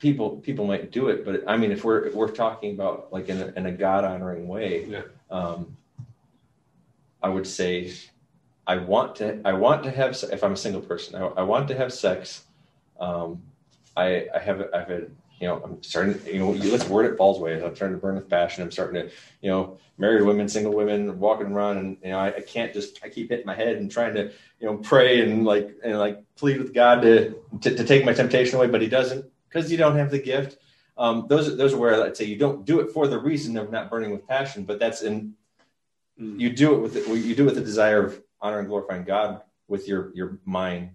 people 0.01 0.37
people 0.39 0.67
might 0.67 0.91
do 0.91 1.09
it, 1.09 1.25
but 1.25 1.43
I 1.47 1.57
mean, 1.57 1.71
if 1.73 1.85
we're 1.85 2.05
if 2.07 2.15
we're 2.15 2.31
talking 2.31 2.75
about 2.75 3.13
like 3.13 3.29
in 3.29 3.41
a, 3.41 3.47
in 3.57 3.67
a 3.67 3.73
God 3.73 4.05
honoring 4.05 4.49
way, 4.49 4.85
Yeah. 4.87 5.03
Um, 5.31 5.77
I 7.23 7.29
would 7.29 7.47
say 7.47 7.93
I 8.67 8.77
want 8.77 9.17
to 9.17 9.41
I 9.45 9.53
want 9.53 9.83
to 9.85 9.91
have 9.91 10.17
if 10.33 10.43
I'm 10.43 10.53
a 10.53 10.57
single 10.57 10.81
person, 10.81 11.17
I, 11.17 11.27
I 11.27 11.43
want 11.43 11.69
to 11.69 11.77
have 11.77 11.93
sex. 11.93 12.45
Um, 12.99 13.43
I 13.97 14.27
I 14.35 14.39
have 14.39 14.69
I've 14.75 14.89
had 14.89 15.11
you 15.41 15.49
know 15.49 15.61
I'm 15.63 15.83
starting 15.83 16.21
you 16.27 16.39
know 16.39 16.51
let's 16.51 16.89
word 16.89 17.07
it 17.07 17.19
Paul's 17.19 17.39
way. 17.39 17.63
I'm 17.63 17.75
starting 17.75 17.97
to 17.97 18.01
burn 18.01 18.15
with 18.15 18.29
passion. 18.29 18.63
I'm 18.63 18.71
starting 18.71 19.03
to 19.03 19.15
you 19.43 19.51
know 19.51 19.79
married 19.99 20.23
women, 20.23 20.49
single 20.49 20.73
women, 20.73 21.19
walking 21.19 21.49
around, 21.49 21.79
and 21.79 21.97
you 22.03 22.11
know 22.11 22.19
I, 22.19 22.29
I 22.29 22.41
can't 22.41 22.73
just 22.73 23.01
I 23.05 23.09
keep 23.09 23.31
hitting 23.31 23.47
my 23.47 23.55
head 23.55 23.77
and 23.77 23.91
trying 23.91 24.15
to 24.15 24.33
you 24.61 24.67
know 24.67 24.77
pray 24.79 25.21
and 25.23 25.45
like 25.45 25.77
and 25.85 25.99
like 25.99 26.23
plead 26.37 26.59
with 26.59 26.73
God 26.73 27.03
to 27.03 27.35
to, 27.63 27.75
to 27.75 27.85
take 27.85 28.05
my 28.05 28.13
temptation 28.13 28.57
away, 28.57 28.69
but 28.69 28.81
He 28.81 28.89
doesn't 28.89 29.31
because 29.49 29.71
you 29.71 29.77
don't 29.77 29.97
have 29.97 30.11
the 30.11 30.19
gift. 30.19 30.59
Um, 30.97 31.27
those 31.29 31.57
those 31.57 31.73
are 31.75 31.79
where 31.79 32.05
I'd 32.05 32.17
say 32.17 32.25
you 32.25 32.37
don't 32.37 32.65
do 32.65 32.81
it 32.81 32.91
for 32.91 33.09
the 33.09 33.19
reason 33.19 33.57
of 33.57 33.71
not 33.71 33.91
burning 33.91 34.13
with 34.13 34.27
passion, 34.29 34.65
but 34.65 34.79
that's 34.79 35.03
in 35.03 35.35
Mm. 36.21 36.39
you 36.39 36.51
do 36.51 36.75
it 36.75 36.79
with 36.79 36.95
the, 36.95 37.19
you 37.19 37.35
do 37.35 37.43
it 37.43 37.47
with 37.47 37.55
the 37.57 37.61
desire 37.61 38.05
of 38.05 38.23
honoring 38.41 38.61
and 38.61 38.69
glorifying 38.69 39.03
God 39.03 39.41
with 39.67 39.89
your 39.89 40.13
your 40.15 40.39
mind, 40.45 40.91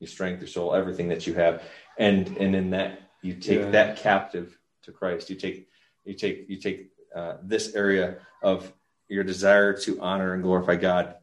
your 0.00 0.08
strength, 0.08 0.40
your 0.40 0.48
soul, 0.48 0.74
everything 0.74 1.08
that 1.08 1.26
you 1.26 1.32
have, 1.34 1.62
and 1.96 2.28
and 2.36 2.54
in 2.54 2.68
that 2.70 3.00
you 3.22 3.32
take 3.34 3.60
Yeah. 3.60 3.70
that 3.70 3.96
captive 3.96 4.58
to 4.82 4.92
Christ. 4.92 5.30
You 5.30 5.36
take 5.36 5.66
you 6.04 6.12
take 6.12 6.44
you 6.50 6.56
take 6.56 6.90
uh, 7.14 7.38
this 7.42 7.74
area 7.74 8.18
of 8.42 8.70
your 9.08 9.24
desire 9.24 9.72
to 9.78 9.98
honor 10.00 10.34
and 10.34 10.42
glorify 10.42 10.76
God. 10.76 11.16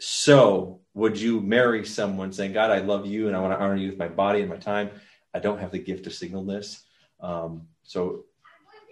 So, 0.00 0.80
would 0.94 1.20
you 1.20 1.40
marry 1.42 1.84
someone 1.84 2.32
saying, 2.32 2.54
"God, 2.54 2.70
I 2.70 2.78
love 2.78 3.04
you 3.04 3.26
and 3.26 3.36
I 3.36 3.40
want 3.40 3.52
to 3.52 3.62
honor 3.62 3.76
you 3.76 3.90
with 3.90 3.98
my 3.98 4.08
body 4.08 4.40
and 4.40 4.48
my 4.48 4.56
time. 4.56 4.90
I 5.34 5.40
don't 5.40 5.58
have 5.58 5.72
the 5.72 5.78
gift 5.78 6.06
of 6.06 6.14
singleness, 6.14 6.84
um, 7.20 7.66
so 7.82 8.24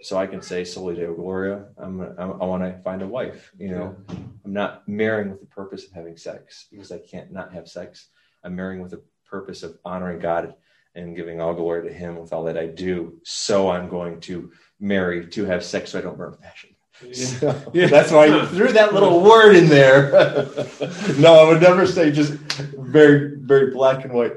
so 0.01 0.17
I 0.17 0.27
can 0.27 0.41
say 0.41 0.63
Soli 0.63 0.95
Deo 0.95 1.13
Gloria. 1.13 1.65
I'm, 1.77 2.01
I'm 2.01 2.41
I 2.41 2.45
want 2.45 2.63
to 2.63 2.79
find 2.83 3.01
a 3.01 3.07
wife. 3.07 3.51
You 3.57 3.69
know, 3.69 3.95
I'm 4.09 4.53
not 4.53 4.87
marrying 4.87 5.31
with 5.31 5.39
the 5.39 5.47
purpose 5.47 5.85
of 5.85 5.91
having 5.91 6.17
sex 6.17 6.67
because 6.71 6.91
I 6.91 6.99
can't 6.99 7.31
not 7.31 7.53
have 7.53 7.67
sex. 7.67 8.09
I'm 8.43 8.55
marrying 8.55 8.81
with 8.81 8.91
the 8.91 9.01
purpose 9.29 9.63
of 9.63 9.77
honoring 9.83 10.19
God 10.19 10.55
and 10.95 11.15
giving 11.15 11.41
all 11.41 11.53
glory 11.53 11.87
to 11.87 11.93
Him 11.93 12.17
with 12.17 12.33
all 12.33 12.43
that 12.45 12.57
I 12.57 12.67
do. 12.67 13.19
So 13.23 13.69
I'm 13.69 13.89
going 13.89 14.19
to 14.21 14.51
marry 14.79 15.27
to 15.27 15.45
have 15.45 15.63
sex 15.63 15.91
so 15.91 15.99
I 15.99 16.01
don't 16.01 16.17
burn 16.17 16.35
passion. 16.41 16.71
So, 17.13 17.71
Yeah. 17.73 17.87
That's 17.87 18.11
why 18.11 18.25
you 18.25 18.43
threw 18.47 18.71
that 18.71 18.91
little 18.91 19.21
word 19.21 19.55
in 19.55 19.69
there. 19.69 20.09
no, 21.19 21.35
I 21.35 21.47
would 21.47 21.61
never 21.61 21.85
say 21.85 22.09
just 22.09 22.33
very, 22.33 23.35
very 23.37 23.69
black 23.69 24.03
and 24.03 24.13
white. 24.13 24.33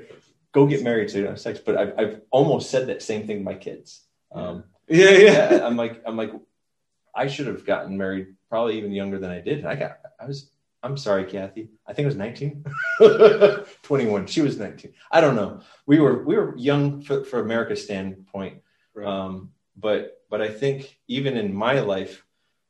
Go 0.52 0.66
get 0.66 0.82
married 0.82 1.10
so 1.10 1.18
you 1.18 1.24
don't 1.24 1.32
have 1.32 1.40
sex. 1.40 1.60
But 1.64 1.76
I've, 1.76 1.92
I've 1.98 2.20
almost 2.30 2.70
said 2.70 2.88
that 2.88 3.02
same 3.02 3.26
thing 3.26 3.38
to 3.38 3.44
my 3.44 3.54
kids. 3.54 4.02
Um, 4.32 4.64
Yeah, 4.88 5.10
yeah. 5.10 5.54
yeah, 5.54 5.66
I'm 5.66 5.76
like, 5.76 6.02
I'm 6.04 6.16
like, 6.16 6.32
I 7.14 7.28
should 7.28 7.46
have 7.46 7.64
gotten 7.64 7.96
married 7.96 8.34
probably 8.48 8.78
even 8.78 8.92
younger 8.92 9.18
than 9.18 9.30
I 9.30 9.40
did. 9.40 9.64
I 9.64 9.76
got, 9.76 9.98
I 10.20 10.26
was, 10.26 10.50
I'm 10.82 10.96
sorry, 10.96 11.24
Kathy. 11.24 11.68
I 11.86 11.92
think 11.92 12.06
I 12.06 12.08
was 12.08 12.16
19, 12.16 12.64
21. 13.82 14.26
She 14.26 14.40
was 14.40 14.58
19. 14.58 14.92
I 15.10 15.20
don't 15.20 15.36
know. 15.36 15.60
We 15.86 16.00
were, 16.00 16.24
we 16.24 16.36
were 16.36 16.56
young 16.56 17.02
for, 17.02 17.24
for 17.24 17.40
America's 17.40 17.84
standpoint. 17.84 18.62
Right. 18.94 19.06
Um, 19.06 19.50
but, 19.76 20.22
but 20.30 20.40
I 20.40 20.48
think 20.48 20.98
even 21.06 21.36
in 21.36 21.54
my 21.54 21.80
life, 21.80 22.24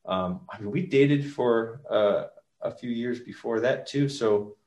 um, 0.05 0.41
I 0.49 0.59
mean, 0.59 0.71
we 0.71 0.85
dated 0.85 1.31
for 1.31 1.81
uh, 1.89 2.25
a 2.61 2.71
few 2.71 2.89
years 2.89 3.19
before 3.19 3.61
that 3.61 3.87
too. 3.87 4.09
So 4.09 4.57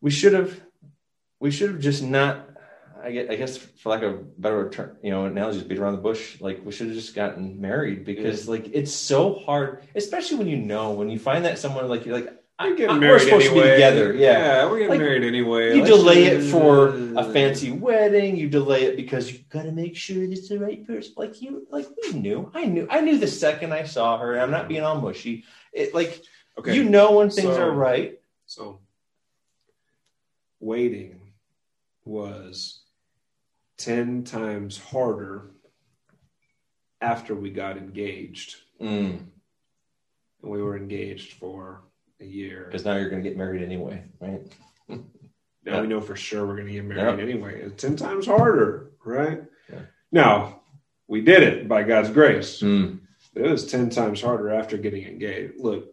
we 0.00 0.10
should 0.10 0.32
have, 0.32 0.60
we 1.40 1.50
should 1.50 1.70
have 1.70 1.80
just 1.80 2.02
not 2.02 2.46
I 3.02 3.12
guess, 3.12 3.30
I 3.30 3.36
guess 3.36 3.56
for 3.56 3.88
lack 3.88 4.02
of 4.02 4.12
a 4.12 4.16
better 4.18 4.68
term, 4.68 4.98
you 5.02 5.10
know, 5.10 5.24
analogy 5.24 5.56
is 5.56 5.64
beat 5.64 5.78
around 5.78 5.94
the 5.96 6.02
bush. 6.02 6.38
Like 6.38 6.60
we 6.66 6.70
should 6.70 6.88
have 6.88 6.96
just 6.96 7.14
gotten 7.14 7.58
married 7.58 8.04
because 8.04 8.46
like 8.46 8.68
it's 8.74 8.92
so 8.92 9.36
hard, 9.36 9.82
especially 9.94 10.36
when 10.36 10.48
you 10.48 10.58
know 10.58 10.90
when 10.92 11.08
you 11.08 11.18
find 11.18 11.46
that 11.46 11.58
someone 11.58 11.88
like 11.88 12.04
you're 12.04 12.14
like 12.14 12.28
We're 12.60 12.76
getting 12.76 12.96
I- 12.96 12.98
married 12.98 13.12
we're 13.12 13.18
supposed 13.20 13.46
anyway. 13.46 13.62
to 13.62 13.68
be 13.68 13.72
together. 13.72 14.12
Yeah, 14.14 14.66
we're 14.66 14.74
getting 14.80 14.90
Like, 14.90 14.98
married 15.00 15.24
anyway. 15.24 15.76
you 15.76 15.82
Let's 15.82 15.96
delay 15.96 16.24
it 16.24 16.42
for 16.50 16.88
a 17.16 17.24
fancy 17.32 17.70
wedding. 17.70 18.36
You 18.36 18.50
delay 18.50 18.82
it 18.84 18.96
because 18.96 19.32
you 19.32 19.38
got 19.48 19.62
to 19.62 19.72
make 19.72 19.96
sure 19.96 20.22
it's 20.22 20.50
the 20.50 20.58
right 20.58 20.86
person. 20.86 21.14
Like 21.16 21.40
you, 21.40 21.66
like 21.70 21.86
we 22.02 22.12
knew. 22.20 22.50
I 22.54 22.66
knew. 22.66 22.86
I 22.90 23.00
knew 23.00 23.16
the 23.16 23.28
second 23.28 23.72
I 23.72 23.84
saw 23.84 24.18
her. 24.18 24.38
I'm 24.38 24.50
not 24.50 24.68
being 24.68 24.82
all 24.82 25.00
mushy. 25.00 25.44
It 25.72 25.94
like 25.94 26.20
Okay, 26.58 26.74
you 26.76 26.84
know 26.84 27.12
when 27.12 27.30
things 27.30 27.54
So- 27.54 27.62
are 27.62 27.72
right. 27.72 28.20
so 28.44 28.80
waiting 30.60 31.19
was 32.10 32.80
ten 33.78 34.24
times 34.24 34.76
harder 34.78 35.50
after 37.00 37.34
we 37.34 37.50
got 37.50 37.78
engaged, 37.78 38.56
Mm, 38.80 39.18
and 40.42 40.50
we 40.50 40.60
were 40.62 40.76
engaged 40.76 41.34
for 41.34 41.82
a 42.20 42.24
year. 42.24 42.64
because 42.66 42.84
now 42.84 42.96
you're 42.96 43.08
going 43.10 43.22
to 43.22 43.28
get 43.28 43.38
married 43.38 43.62
anyway, 43.62 44.04
right? 44.20 44.42
Now 45.62 45.74
Yeah. 45.74 45.80
we 45.82 45.88
know 45.88 46.00
for 46.00 46.16
sure 46.16 46.46
we're 46.46 46.56
going 46.56 46.68
to 46.68 46.72
get 46.72 46.84
married 46.86 47.18
Yeah. 47.18 47.22
anyway. 47.24 47.60
It's 47.60 47.82
10 47.82 47.94
times 47.96 48.26
harder, 48.26 48.92
right? 49.04 49.42
Yeah. 49.70 49.82
Now, 50.10 50.62
we 51.06 51.20
did 51.20 51.42
it 51.42 51.68
by 51.68 51.82
God's 51.82 52.08
grace. 52.10 52.60
Mm, 52.62 53.00
But 53.34 53.44
it 53.44 53.50
was 53.50 53.66
10 53.70 53.90
times 53.90 54.22
harder 54.22 54.48
after 54.50 54.78
getting 54.78 55.04
engaged. 55.04 55.58
Look, 55.58 55.84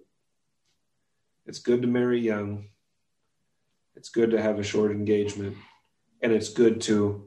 it's 1.46 1.60
good 1.60 1.82
to 1.82 1.88
marry 1.88 2.20
young. 2.22 2.70
It's 3.98 4.08
good 4.10 4.32
to 4.32 4.42
have 4.42 4.58
a 4.58 4.64
short 4.64 4.92
engagement. 4.92 5.58
And 6.22 6.32
it's 6.32 6.50
good 6.50 6.82
to 6.82 7.24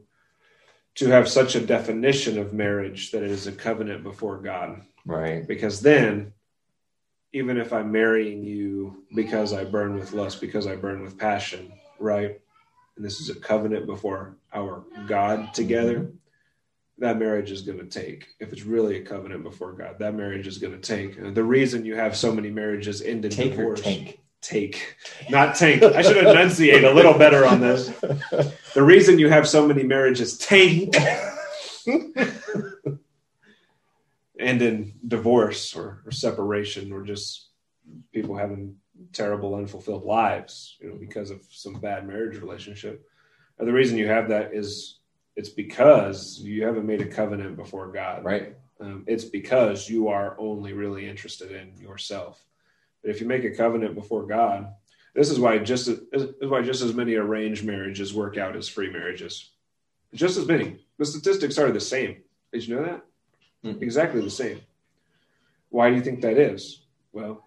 to 0.95 1.07
have 1.07 1.29
such 1.29 1.55
a 1.55 1.65
definition 1.65 2.37
of 2.37 2.53
marriage 2.53 3.11
that 3.11 3.23
it 3.23 3.31
is 3.31 3.47
a 3.47 3.51
covenant 3.51 4.03
before 4.03 4.37
God. 4.37 4.81
right. 5.05 5.47
Because 5.47 5.79
then 5.79 6.33
even 7.33 7.57
if 7.57 7.71
I'm 7.71 7.91
marrying 7.91 8.43
you 8.43 9.03
because 9.15 9.53
I 9.53 9.63
burn 9.63 9.95
with 9.95 10.13
lust, 10.13 10.41
because 10.41 10.67
I 10.67 10.75
burn 10.75 11.01
with 11.01 11.17
passion, 11.17 11.71
right? 11.99 12.39
And 12.95 13.05
this 13.05 13.21
is 13.21 13.29
a 13.29 13.39
covenant 13.39 13.85
before 13.85 14.35
our 14.53 14.83
God 15.07 15.53
together, 15.53 15.99
mm-hmm. 15.99 16.15
that 16.97 17.17
marriage 17.17 17.51
is 17.51 17.61
going 17.61 17.79
to 17.79 17.85
take. 17.85 18.27
If 18.39 18.51
it's 18.51 18.63
really 18.63 18.97
a 18.97 19.05
covenant 19.05 19.43
before 19.43 19.71
God, 19.71 19.97
that 19.99 20.13
marriage 20.13 20.45
is 20.45 20.57
going 20.57 20.73
to 20.73 20.79
take. 20.79 21.17
And 21.17 21.33
the 21.33 21.43
reason 21.43 21.85
you 21.85 21.95
have 21.95 22.17
so 22.17 22.33
many 22.33 22.49
marriages 22.49 23.01
end 23.01 23.23
in 23.23 23.31
Take 23.31 23.53
or 23.53 23.55
divorce, 23.55 23.81
tank. 23.81 24.19
Take, 24.41 24.95
not 25.29 25.55
tank. 25.55 25.83
I 25.83 26.01
should 26.01 26.17
enunciate 26.17 26.83
a 26.83 26.91
little 26.93 27.17
better 27.17 27.45
on 27.45 27.59
this. 27.61 27.87
The 28.73 28.83
reason 28.83 29.19
you 29.19 29.29
have 29.29 29.47
so 29.47 29.67
many 29.67 29.83
marriages 29.83 30.37
tank 30.37 30.95
and 34.39 34.61
in 34.61 34.93
divorce 35.07 35.75
or, 35.75 36.01
or 36.05 36.11
separation 36.11 36.91
or 36.91 37.03
just 37.03 37.49
people 38.13 38.35
having 38.35 38.75
terrible 39.13 39.55
unfulfilled 39.55 40.03
lives 40.05 40.77
you 40.79 40.89
know 40.89 40.95
because 40.95 41.31
of 41.31 41.41
some 41.49 41.73
bad 41.73 42.07
marriage 42.07 42.37
relationship 42.37 43.05
and 43.59 43.67
the 43.67 43.73
reason 43.73 43.97
you 43.97 44.07
have 44.07 44.29
that 44.29 44.53
is 44.53 44.99
it's 45.35 45.49
because 45.49 46.39
you 46.43 46.63
haven't 46.63 46.85
made 46.85 47.01
a 47.01 47.07
covenant 47.07 47.55
before 47.55 47.91
god 47.91 48.23
Right. 48.23 48.55
um, 48.79 49.03
it's 49.07 49.25
because 49.25 49.89
you 49.89 50.07
are 50.07 50.35
only 50.39 50.73
really 50.73 51.09
interested 51.09 51.51
in 51.51 51.75
yourself 51.77 52.43
but 53.01 53.11
if 53.11 53.21
you 53.21 53.27
make 53.27 53.43
a 53.43 53.55
covenant 53.55 53.95
before 53.95 54.25
god 54.25 54.73
this 55.13 55.29
is 55.29 55.39
why 55.39 55.57
just 55.57 55.87
this 55.87 56.21
is 56.21 56.49
why 56.49 56.61
just 56.61 56.81
as 56.81 56.93
many 56.93 57.15
arranged 57.15 57.65
marriages 57.65 58.13
work 58.13 58.37
out 58.37 58.55
as 58.55 58.69
free 58.69 58.89
marriages. 58.89 59.49
Just 60.13 60.37
as 60.37 60.47
many. 60.47 60.79
The 60.97 61.05
statistics 61.05 61.57
are 61.57 61.71
the 61.71 61.79
same. 61.79 62.17
Did 62.51 62.67
you 62.67 62.75
know 62.75 62.83
that? 62.83 63.05
Mm. 63.63 63.81
exactly 63.81 64.21
the 64.21 64.29
same. 64.29 64.59
Why 65.69 65.89
do 65.89 65.95
you 65.95 66.01
think 66.01 66.21
that 66.21 66.37
is? 66.37 66.81
Well 67.11 67.45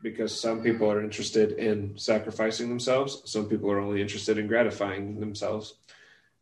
because 0.00 0.40
some 0.40 0.62
people 0.62 0.88
are 0.88 1.02
interested 1.02 1.58
in 1.58 1.98
sacrificing 1.98 2.68
themselves. 2.68 3.20
Some 3.24 3.48
people 3.48 3.68
are 3.72 3.80
only 3.80 4.00
interested 4.00 4.38
in 4.38 4.46
gratifying 4.46 5.18
themselves. 5.18 5.74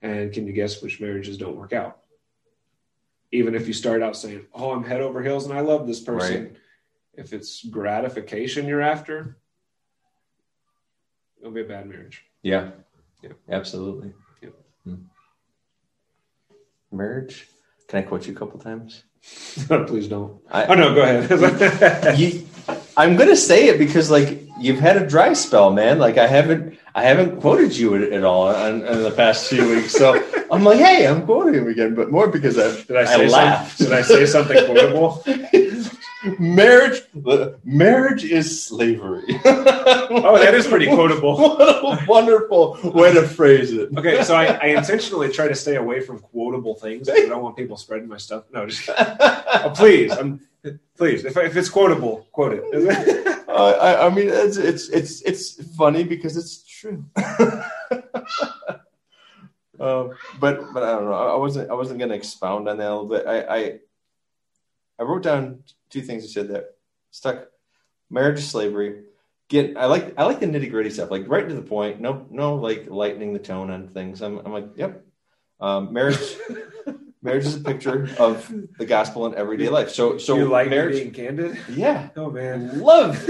And 0.02 0.30
can 0.30 0.46
you 0.46 0.52
guess 0.52 0.82
which 0.82 1.00
marriages 1.00 1.38
don't 1.38 1.56
work 1.56 1.72
out? 1.72 2.00
Even 3.32 3.54
if 3.54 3.66
you 3.66 3.72
start 3.72 4.02
out 4.02 4.14
saying 4.14 4.44
oh 4.52 4.72
i'm 4.72 4.84
head 4.84 5.00
over 5.00 5.22
heels 5.22 5.46
and 5.46 5.54
i 5.56 5.60
love 5.60 5.86
this 5.86 6.00
person. 6.00 6.44
Right. 6.44 6.56
If 7.16 7.32
it's 7.32 7.64
gratification 7.64 8.66
you're 8.66 8.82
after 8.82 9.36
it'll 11.40 11.52
be 11.52 11.62
a 11.62 11.64
bad 11.64 11.86
marriage 11.88 12.24
Yeah. 12.42 12.70
Yeah. 13.22 13.32
Absolutely. 13.48 14.12
Yep. 14.42 14.52
Hmm. 14.84 14.94
Marriage. 16.92 17.48
Can 17.88 18.00
I 18.00 18.02
quote 18.02 18.26
you 18.26 18.34
a 18.34 18.36
couple 18.36 18.60
times? 18.60 19.02
please 19.86 20.06
don't 20.06 20.40
I, 20.52 20.66
oh 20.66 20.74
no 20.74 20.94
go 20.94 21.02
ahead 21.02 22.18
you, 22.18 22.46
I'm 22.96 23.16
gonna 23.16 23.36
say 23.36 23.68
it 23.68 23.78
because 23.78 24.10
like 24.10 24.46
you've 24.58 24.80
had 24.80 24.96
a 24.96 25.06
dry 25.06 25.32
spell, 25.34 25.70
man. 25.70 25.98
Like 25.98 26.16
I 26.16 26.26
haven't 26.26 26.78
I 26.94 27.02
haven't 27.02 27.40
quoted 27.40 27.76
you 27.76 27.94
at, 27.94 28.12
at 28.12 28.24
all 28.24 28.50
in, 28.50 28.86
in 28.86 29.02
the 29.02 29.10
past 29.10 29.48
few 29.48 29.68
weeks. 29.68 29.92
So 29.92 30.24
I'm 30.50 30.64
like, 30.64 30.78
hey, 30.78 31.06
I'm 31.06 31.24
quoting 31.26 31.54
him 31.54 31.68
again, 31.68 31.94
but 31.94 32.10
more 32.10 32.28
because 32.28 32.58
I 32.58 32.74
did 32.86 32.96
i 32.96 33.04
say 33.04 33.26
I 33.26 33.28
laughed. 33.28 33.78
Some, 33.78 33.86
did 33.88 33.96
i 33.98 34.02
say 34.02 34.26
something 34.26 34.64
quotable 34.66 35.22
marriage 36.38 37.02
marriage 37.64 38.24
is 38.24 38.64
slavery. 38.64 39.24
oh 39.44 40.38
that 40.38 40.54
is 40.54 40.66
pretty 40.66 40.86
quotable 40.86 41.36
what 41.56 42.02
a 42.02 42.06
wonderful 42.06 42.78
way 42.82 43.12
to 43.12 43.26
phrase 43.26 43.72
it. 43.72 43.96
Okay, 43.96 44.22
so 44.22 44.34
I, 44.34 44.46
I 44.46 44.66
intentionally 44.66 45.30
try 45.30 45.48
to 45.48 45.54
stay 45.54 45.76
away 45.76 46.00
from 46.00 46.18
quotable 46.18 46.74
things 46.74 47.08
I 47.08 47.26
don't 47.26 47.42
want 47.42 47.56
people 47.56 47.76
spreading 47.76 48.08
my 48.08 48.16
stuff. 48.16 48.44
No, 48.52 48.66
just 48.66 48.88
oh, 48.88 49.72
please, 49.74 50.12
I'm, 50.12 50.40
please. 50.96 51.24
If, 51.24 51.36
if 51.36 51.56
it's 51.56 51.68
quotable, 51.68 52.26
quote 52.32 52.60
it. 52.60 53.32
Uh, 53.56 53.70
I, 53.80 54.06
I 54.06 54.10
mean, 54.10 54.28
it's, 54.28 54.58
it's 54.58 54.90
it's 54.90 55.22
it's 55.22 55.76
funny 55.76 56.04
because 56.04 56.36
it's 56.36 56.62
true. 56.62 57.06
uh, 57.16 57.68
but 59.80 60.74
but 60.74 60.82
I 60.82 60.92
don't 60.92 61.06
know. 61.06 61.14
I 61.14 61.36
wasn't 61.36 61.70
I 61.70 61.74
wasn't 61.74 61.98
going 61.98 62.10
to 62.10 62.16
expound 62.16 62.68
on 62.68 62.76
that 62.76 62.86
a 62.86 62.94
little 62.94 63.08
bit. 63.08 63.26
I, 63.26 63.40
I 63.40 63.78
I 64.98 65.02
wrote 65.04 65.22
down 65.22 65.62
two 65.90 66.02
things 66.02 66.22
you 66.22 66.28
said 66.28 66.48
that 66.48 66.76
stuck: 67.10 67.48
marriage 68.10 68.38
is 68.38 68.48
slavery. 68.48 69.02
Get 69.48 69.76
I 69.76 69.86
like 69.86 70.14
I 70.18 70.24
like 70.24 70.40
the 70.40 70.46
nitty 70.46 70.70
gritty 70.70 70.90
stuff, 70.90 71.10
like 71.10 71.24
right 71.28 71.48
to 71.48 71.54
the 71.54 71.62
point. 71.62 72.00
No 72.00 72.26
no 72.30 72.56
like 72.56 72.86
lightening 72.88 73.32
the 73.32 73.38
tone 73.38 73.70
on 73.70 73.88
things. 73.88 74.22
I'm 74.22 74.38
I'm 74.38 74.52
like 74.52 74.68
yep. 74.76 75.04
Um, 75.60 75.92
marriage 75.92 76.36
marriage 77.22 77.46
is 77.46 77.56
a 77.56 77.60
picture 77.60 78.08
of 78.18 78.52
the 78.78 78.84
gospel 78.84 79.26
in 79.26 79.34
everyday 79.34 79.68
life. 79.68 79.90
So 79.90 80.18
so 80.18 80.36
you 80.36 80.48
like 80.48 80.68
marriage, 80.68 80.96
being 80.96 81.12
candid? 81.12 81.58
yeah. 81.68 82.08
Oh 82.16 82.30
man, 82.30 82.80
Love. 82.80 83.24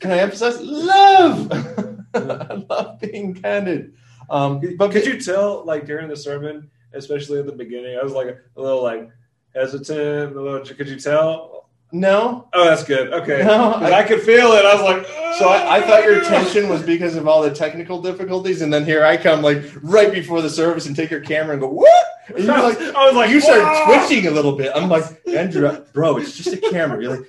Can 0.00 0.10
I 0.10 0.18
emphasize 0.18 0.60
love? 0.60 1.50
I 2.14 2.64
love 2.68 3.00
being 3.00 3.34
candid. 3.34 3.94
Um, 4.30 4.60
but 4.76 4.90
could 4.90 5.06
you 5.06 5.20
tell 5.20 5.64
like 5.64 5.86
during 5.86 6.08
the 6.08 6.16
sermon, 6.16 6.70
especially 6.92 7.38
at 7.38 7.46
the 7.46 7.52
beginning, 7.52 7.98
I 7.98 8.02
was 8.02 8.12
like 8.12 8.28
a 8.56 8.60
little 8.60 8.82
like, 8.82 9.10
hesitant. 9.54 10.36
A 10.36 10.40
little, 10.40 10.64
could 10.64 10.88
you 10.88 10.98
tell? 10.98 11.63
No. 11.94 12.48
Oh, 12.52 12.64
that's 12.64 12.82
good. 12.82 13.12
Okay, 13.12 13.44
No, 13.44 13.74
'Cause 13.74 13.92
I, 13.92 14.02
could 14.02 14.20
feel 14.22 14.50
it. 14.52 14.64
I 14.64 14.74
was 14.74 14.82
like, 14.82 15.06
So 15.38 15.48
I, 15.48 15.76
I 15.76 15.80
thought 15.80 16.02
your 16.02 16.20
tension 16.24 16.68
was 16.68 16.82
because 16.82 17.14
of 17.14 17.28
all 17.28 17.40
the 17.40 17.54
technical 17.54 18.02
difficulties, 18.02 18.62
and 18.62 18.74
then 18.74 18.84
here 18.84 19.04
I 19.04 19.16
come, 19.16 19.42
like 19.42 19.62
right 19.80 20.12
before 20.12 20.42
the 20.42 20.50
service, 20.50 20.86
and 20.86 20.96
take 20.96 21.10
your 21.10 21.20
camera 21.20 21.52
and 21.52 21.60
go, 21.60 21.68
"What?" 21.68 22.06
And 22.28 22.38
you're 22.44 22.46
like, 22.62 22.78
I 22.96 23.06
was 23.06 23.14
like, 23.14 23.30
you 23.30 23.40
start 23.40 23.60
"Whoa!" 23.62 24.06
twitching 24.06 24.26
a 24.26 24.30
little 24.30 24.52
bit. 24.56 24.72
I'm 24.74 24.88
like, 24.88 25.04
Andrew, 25.28 25.84
bro, 25.92 26.16
it's 26.18 26.36
just 26.36 26.52
a 26.54 26.56
camera. 26.58 27.02
You're 27.02 27.16
like, 27.18 27.26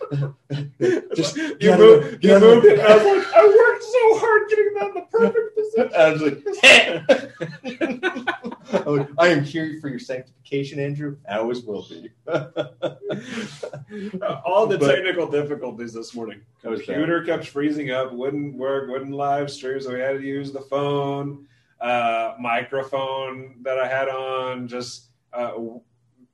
just 1.16 1.36
you 1.36 1.56
get 1.56 1.74
out 1.74 1.82
of 1.82 1.88
moved, 2.04 2.24
you 2.24 2.30
get 2.30 2.38
out 2.38 2.44
of 2.44 2.50
moved 2.64 2.66
it. 2.66 2.80
And 2.80 2.88
I 2.88 2.96
was 2.96 3.06
like, 3.06 3.28
I 3.36 3.46
worked 3.46 3.84
so 3.84 4.20
hard 4.20 4.50
getting 4.50 4.74
that 4.76 4.88
in 4.88 4.94
the 4.94 5.02
perfect 5.12 5.56
position. 5.56 5.92
I 5.98 6.12
was 6.12 6.22
like, 6.22 6.38
I 8.86 8.90
like, 8.90 9.10
I 9.18 9.28
am 9.30 9.44
here 9.44 9.78
for 9.82 9.90
your 9.90 10.00
sanctification, 10.00 10.80
Andrew. 10.80 11.18
I 11.30 11.38
always 11.40 11.62
will 11.64 11.86
be. 11.88 12.10
All 14.46 14.68
the 14.68 14.78
But- 14.78 14.96
technical 14.96 15.28
difficulties 15.28 15.94
this 15.94 16.14
morning. 16.16 16.42
That 16.62 16.72
was 16.72 16.80
bad. 16.82 16.88
Computer 16.88 17.24
kept 17.24 17.48
freezing 17.48 17.92
up, 17.92 18.12
wouldn't 18.14 18.56
work, 18.56 18.90
wouldn't 18.90 19.12
live 19.12 19.52
stream, 19.52 19.80
so 19.82 19.94
we 19.94 20.00
had 20.00 20.18
to 20.18 20.24
use 20.24 20.52
the 20.52 20.62
phone. 20.62 21.48
Uh, 21.82 22.36
microphone 22.40 23.56
that 23.62 23.78
I 23.78 23.88
had 23.88 24.08
on 24.10 24.68
just 24.68 25.08
uh, 25.34 25.52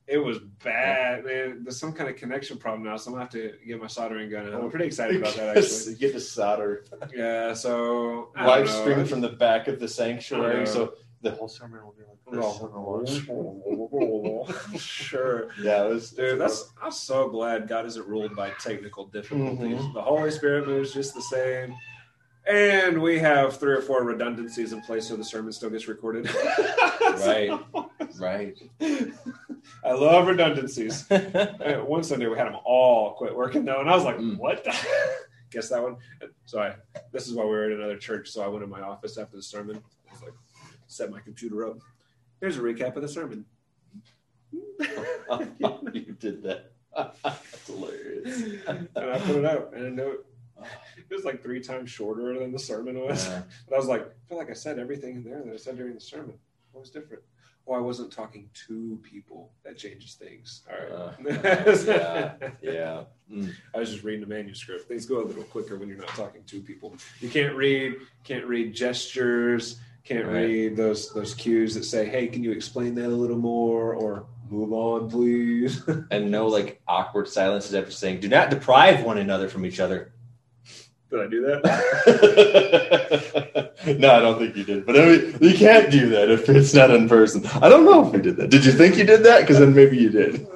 it 0.06 0.18
was 0.18 0.38
bad, 0.62 1.24
man. 1.24 1.60
There's 1.64 1.78
some 1.78 1.92
kind 1.92 2.08
of 2.10 2.16
connection 2.16 2.58
problem 2.58 2.84
now, 2.84 2.96
so 2.96 3.08
I'm 3.10 3.14
gonna 3.14 3.24
have 3.24 3.32
to 3.32 3.52
get 3.66 3.80
my 3.80 3.86
soldering 3.86 4.30
gun. 4.30 4.52
out. 4.52 4.62
I'm 4.62 4.70
pretty 4.70 4.86
excited 4.92 5.16
about 5.16 5.34
that 5.36 5.56
actually. 5.56 5.96
Get 5.96 6.12
the 6.12 6.20
solder 6.20 6.84
Yeah, 7.14 7.54
so 7.54 8.30
I 8.36 8.46
live 8.46 8.66
don't 8.66 8.74
know. 8.74 8.80
streaming 8.82 9.06
from 9.06 9.20
the 9.20 9.30
back 9.30 9.68
of 9.68 9.80
the 9.80 9.88
sanctuary, 9.88 10.66
so 10.66 10.94
the 11.22 11.30
whole 11.32 11.48
sermon 11.48 11.80
will 11.84 11.92
be 11.92 12.02
like 12.04 12.18
this. 13.04 13.22
sure. 14.82 15.48
Yeah, 15.62 15.84
it 15.84 15.88
was, 15.88 16.10
Dude, 16.10 16.40
that's 16.40 16.70
I'm 16.80 16.90
so 16.92 17.28
glad 17.28 17.68
God 17.68 17.86
isn't 17.86 18.06
ruled 18.06 18.34
by 18.36 18.50
technical 18.50 19.06
difficulties. 19.06 19.78
Mhm. 19.78 19.94
The 19.94 20.02
Holy 20.02 20.30
Spirit 20.30 20.66
moves 20.66 20.92
just 20.92 21.14
the 21.14 21.22
same. 21.22 21.74
And 22.46 23.00
we 23.00 23.18
have 23.20 23.56
three 23.58 23.72
or 23.72 23.80
four 23.82 24.02
redundancies 24.04 24.72
in 24.72 24.80
place 24.82 25.06
so 25.08 25.16
the 25.16 25.24
sermon 25.24 25.52
still 25.52 25.70
gets 25.70 25.86
recorded. 25.86 26.28
right, 27.00 27.50
right. 28.18 28.58
I 29.84 29.92
love 29.92 30.26
redundancies. 30.26 31.06
Uh, 31.10 31.84
One 31.86 32.02
Sunday 32.02 32.26
we 32.26 32.36
had 32.36 32.48
them 32.48 32.56
all 32.64 33.12
quit 33.14 33.34
working 33.36 33.64
though, 33.64 33.80
and 33.80 33.88
I 33.88 33.94
was 33.94 34.04
like, 34.04 34.16
Mm. 34.18 34.36
"What?" 34.38 34.66
Guess 35.50 35.68
that 35.68 35.82
one. 35.82 35.96
So 36.46 36.60
I. 36.60 36.74
This 37.12 37.28
is 37.28 37.34
why 37.34 37.44
we 37.44 37.50
were 37.50 37.64
at 37.66 37.72
another 37.72 37.96
church. 37.96 38.30
So 38.30 38.42
I 38.42 38.48
went 38.48 38.64
in 38.64 38.70
my 38.70 38.80
office 38.80 39.18
after 39.18 39.36
the 39.36 39.42
sermon. 39.42 39.76
I 40.08 40.12
was 40.12 40.22
like, 40.22 40.32
set 40.88 41.10
my 41.10 41.20
computer 41.20 41.66
up. 41.68 41.78
Here's 42.40 42.56
a 42.58 42.60
recap 42.60 42.96
of 42.96 43.02
the 43.02 43.08
sermon. 43.08 43.44
you 44.52 46.16
did 46.18 46.42
that. 46.42 46.72
That's 47.22 47.66
hilarious. 47.66 48.42
and 48.66 48.88
I 48.96 49.18
put 49.18 49.36
it 49.36 49.44
out, 49.44 49.72
and 49.74 49.98
it, 49.98 50.26
it 51.10 51.14
was 51.14 51.24
like 51.24 51.42
three 51.42 51.60
times 51.60 51.90
shorter 51.90 52.38
than 52.38 52.52
the 52.52 52.58
sermon 52.58 52.98
was. 53.00 53.26
Yeah. 53.26 53.42
But 53.68 53.74
I 53.76 53.78
was 53.78 53.88
like, 53.88 54.02
I 54.02 54.28
feel 54.28 54.38
like 54.38 54.50
I 54.50 54.54
said 54.54 54.78
everything 54.78 55.16
in 55.16 55.24
there 55.24 55.42
that 55.42 55.52
I 55.52 55.56
said 55.56 55.76
during 55.76 55.94
the 55.94 56.00
sermon. 56.00 56.34
What 56.72 56.80
was 56.80 56.90
different? 56.90 57.22
Oh, 57.68 57.74
I 57.74 57.78
wasn't 57.78 58.10
talking 58.12 58.48
to 58.66 58.98
people. 59.04 59.52
That 59.64 59.78
changes 59.78 60.14
things. 60.14 60.62
All 60.68 60.76
right. 60.82 60.92
Uh, 61.24 61.74
yeah, 61.86 62.34
yeah. 62.60 63.04
Mm. 63.32 63.52
I 63.72 63.78
was 63.78 63.90
just 63.92 64.02
reading 64.02 64.20
the 64.20 64.26
manuscript. 64.26 64.88
Things 64.88 65.06
go 65.06 65.22
a 65.22 65.24
little 65.24 65.44
quicker 65.44 65.76
when 65.78 65.88
you're 65.88 65.98
not 65.98 66.08
talking 66.08 66.42
to 66.44 66.60
people. 66.60 66.94
You 67.20 67.28
can't 67.28 67.54
read, 67.54 67.94
can't 68.24 68.46
read 68.46 68.74
gestures, 68.74 69.78
can't 70.04 70.26
Right. 70.26 70.42
read 70.42 70.76
those 70.76 71.12
those 71.14 71.34
cues 71.34 71.74
that 71.76 71.84
say, 71.84 72.06
"Hey, 72.06 72.26
can 72.26 72.42
you 72.42 72.50
explain 72.50 72.96
that 72.96 73.06
a 73.06 73.14
little 73.16 73.38
more?" 73.38 73.94
or 73.94 74.26
"Move 74.50 74.72
on, 74.72 75.08
please." 75.08 75.82
And 76.10 76.32
no 76.32 76.48
like 76.48 76.80
awkward 76.88 77.28
silences 77.28 77.74
after 77.74 77.92
saying, 77.92 78.18
"Do 78.20 78.28
not 78.28 78.50
deprive 78.50 79.04
one 79.04 79.18
another 79.18 79.48
from 79.48 79.64
each 79.64 79.78
other." 79.78 80.11
Did 81.12 81.20
I 81.20 81.26
do 81.26 81.42
that? 81.42 81.62
no, 83.98 84.14
I 84.14 84.20
don't 84.20 84.38
think 84.38 84.56
you 84.56 84.64
did. 84.64 84.86
But 84.86 84.98
I 84.98 85.04
mean, 85.04 85.36
you 85.42 85.52
can't 85.52 85.90
do 85.90 86.08
that 86.08 86.30
if 86.30 86.48
it's 86.48 86.72
not 86.72 86.90
in 86.90 87.06
person. 87.06 87.44
I 87.60 87.68
don't 87.68 87.84
know 87.84 88.08
if 88.08 88.14
you 88.14 88.22
did 88.22 88.38
that. 88.38 88.48
Did 88.48 88.64
you 88.64 88.72
think 88.72 88.96
you 88.96 89.04
did 89.04 89.22
that? 89.24 89.42
Because 89.42 89.58
then 89.58 89.74
maybe 89.74 89.98
you 89.98 90.08
did. 90.08 90.46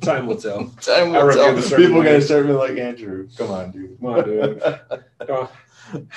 Time 0.00 0.26
will 0.26 0.36
tell. 0.36 0.64
Time 0.80 1.12
will 1.12 1.26
reviewed 1.26 1.62
tell. 1.62 1.78
People 1.78 2.00
are 2.00 2.04
gonna 2.04 2.22
start 2.22 2.46
being 2.46 2.56
like 2.56 2.78
Andrew. 2.78 3.28
Come 3.36 3.50
on, 3.50 3.70
dude. 3.70 4.00
Come 4.00 4.08
on, 4.08 4.24
dude. 4.24 4.62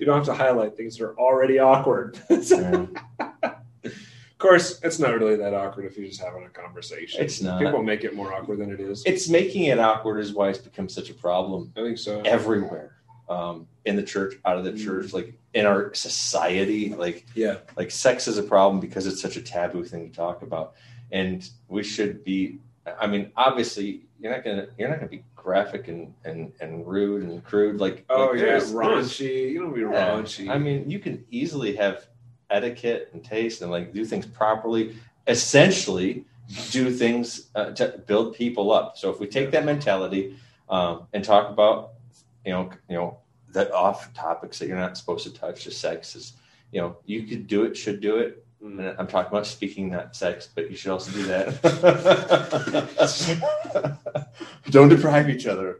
You 0.00 0.06
don't 0.06 0.16
have 0.16 0.24
to 0.26 0.34
highlight 0.34 0.76
things 0.76 0.96
that 0.96 1.04
are 1.04 1.16
already 1.16 1.58
awkward. 1.60 2.18
Yeah. 2.28 2.86
Of 4.40 4.48
course, 4.48 4.80
it's 4.82 4.98
not 4.98 5.12
really 5.18 5.36
that 5.36 5.52
awkward 5.52 5.84
if 5.84 5.98
you're 5.98 6.08
just 6.08 6.22
having 6.22 6.44
a 6.44 6.48
conversation. 6.48 7.22
It's 7.22 7.42
not. 7.42 7.60
People 7.60 7.82
make 7.82 8.04
it 8.04 8.14
more 8.16 8.32
awkward 8.32 8.56
than 8.58 8.70
it 8.72 8.80
is. 8.80 9.02
It's 9.04 9.28
making 9.28 9.64
it 9.64 9.78
awkward 9.78 10.18
is 10.18 10.32
why 10.32 10.48
it's 10.48 10.56
become 10.56 10.88
such 10.88 11.10
a 11.10 11.14
problem 11.14 11.70
I 11.76 11.82
think 11.82 11.98
so. 11.98 12.22
everywhere. 12.22 12.96
Um, 13.28 13.66
in 13.84 13.96
the 13.96 14.02
church, 14.02 14.36
out 14.46 14.56
of 14.56 14.64
the 14.64 14.72
Mm. 14.72 14.82
church, 14.82 15.12
like 15.12 15.34
in 15.52 15.66
our 15.66 15.92
society, 15.92 16.94
like 16.94 17.26
Yeah. 17.34 17.56
like 17.76 17.90
sex 17.90 18.28
is 18.28 18.38
a 18.38 18.42
problem 18.42 18.80
because 18.80 19.06
it's 19.06 19.20
such 19.20 19.36
a 19.36 19.42
taboo 19.42 19.84
thing 19.84 20.08
to 20.08 20.16
talk 20.16 20.40
about 20.40 20.72
and 21.12 21.46
we 21.68 21.82
should 21.82 22.22
be 22.24 22.58
i 23.00 23.06
mean 23.06 23.30
obviously 23.36 24.02
you're 24.20 24.30
not 24.32 24.44
gonna 24.44 24.68
you're 24.78 24.88
not 24.88 24.98
gonna 25.00 25.10
be 25.10 25.24
graphic 25.34 25.88
and 25.88 26.14
and, 26.24 26.52
and 26.60 26.86
rude 26.86 27.24
and 27.24 27.42
crude 27.44 27.80
like 27.80 28.04
Oh 28.08 28.26
like 28.30 28.38
yeah, 28.40 28.58
raunchy. 28.60 29.50
You 29.50 29.60
don't 29.62 29.74
be 29.74 29.80
yeah. 29.80 30.08
raunchy. 30.10 30.48
i 30.48 30.56
mean 30.56 30.88
you 30.88 30.98
can 31.00 31.24
easily 31.30 31.74
have 31.76 32.06
etiquette 32.50 33.10
and 33.12 33.24
taste 33.24 33.62
and 33.62 33.70
like 33.70 33.92
do 33.92 34.04
things 34.04 34.26
properly 34.26 34.96
essentially 35.26 36.24
do 36.70 36.90
things 36.90 37.48
uh, 37.54 37.70
to 37.70 37.98
build 38.06 38.34
people 38.34 38.72
up 38.72 38.96
so 38.96 39.10
if 39.10 39.20
we 39.20 39.26
take 39.26 39.50
that 39.50 39.64
mentality 39.64 40.36
um, 40.68 41.06
and 41.12 41.24
talk 41.24 41.48
about 41.50 41.92
you 42.44 42.52
know 42.52 42.70
you 42.88 42.96
know 42.96 43.18
the 43.52 43.72
off 43.74 44.12
topics 44.14 44.58
that 44.58 44.68
you're 44.68 44.76
not 44.78 44.96
supposed 44.96 45.24
to 45.24 45.32
touch 45.32 45.64
the 45.64 45.70
sex 45.70 46.16
is 46.16 46.32
you 46.72 46.80
know 46.80 46.96
you 47.06 47.24
could 47.24 47.46
do 47.46 47.64
it 47.64 47.76
should 47.76 48.00
do 48.00 48.16
it 48.18 48.44
Mm. 48.62 48.78
and 48.78 48.98
I'm 48.98 49.06
talking 49.06 49.30
about 49.32 49.46
speaking, 49.46 49.90
not 49.90 50.14
sex, 50.14 50.48
but 50.54 50.70
you 50.70 50.76
should 50.76 50.92
also 50.92 51.10
do 51.12 51.22
that. 51.24 51.56
Don't 54.70 54.90
deprive 54.90 55.30
each 55.30 55.46
other. 55.46 55.78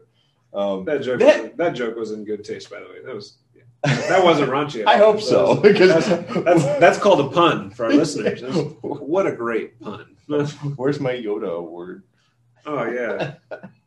Um, 0.53 0.85
that 0.85 1.03
joke. 1.03 1.19
That- 1.19 1.43
was, 1.43 1.51
that 1.57 1.73
joke 1.75 1.95
was 1.95 2.11
in 2.11 2.25
good 2.25 2.43
taste, 2.43 2.69
by 2.69 2.79
the 2.79 2.85
way. 2.87 3.03
That 3.05 3.13
was. 3.13 3.35
That 3.83 4.23
wasn't 4.23 4.49
raunchy. 4.51 4.85
I 4.85 4.97
hope 4.97 5.21
so. 5.21 5.55
That 5.55 5.61
was- 5.63 5.71
Because 5.73 5.89
that's, 6.05 6.33
that's, 6.43 6.63
that's 6.79 6.97
called 6.99 7.19
a 7.21 7.29
pun 7.33 7.69
for 7.71 7.85
our 7.85 7.93
listeners. 7.93 8.41
That's- 8.41 8.73
what 8.81 9.25
a 9.27 9.31
great 9.35 9.79
pun! 9.79 10.15
where's 10.75 10.99
my 10.99 11.13
Yoda 11.13 11.57
award? 11.57 12.03
Oh 12.65 12.83
yeah, 12.85 13.33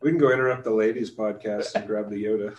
we 0.01 0.09
can 0.09 0.17
go 0.19 0.31
interrupt 0.33 0.63
the 0.65 0.71
ladies' 0.71 1.09
podcast 1.15 1.73
and 1.75 1.87
grab 1.87 2.09
the 2.09 2.23
Yoda. 2.25 2.55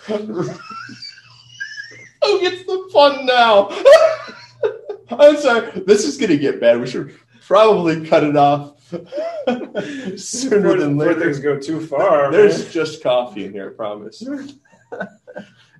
Oh, 2.22 2.32
Who 2.32 2.40
gets 2.40 2.64
the 2.64 2.88
fun 2.92 3.26
now? 3.26 3.68
I'm 5.10 5.36
sorry. 5.36 5.70
This 5.86 6.04
is 6.04 6.16
going 6.16 6.30
to 6.30 6.38
get 6.38 6.58
bad. 6.58 6.80
We 6.80 6.86
should 6.88 7.14
probably 7.42 8.04
cut 8.08 8.24
it 8.24 8.36
off 8.36 8.80
sooner 8.90 10.62
Before, 10.62 10.76
than 10.76 10.96
before 10.96 11.12
later. 11.12 11.20
things 11.20 11.38
go 11.38 11.60
too 11.60 11.86
far. 11.86 12.32
There's 12.32 12.62
man. 12.64 12.72
just 12.72 13.02
coffee 13.02 13.44
in 13.44 13.52
here, 13.52 13.70
I 13.70 13.74
promise. 13.76 14.24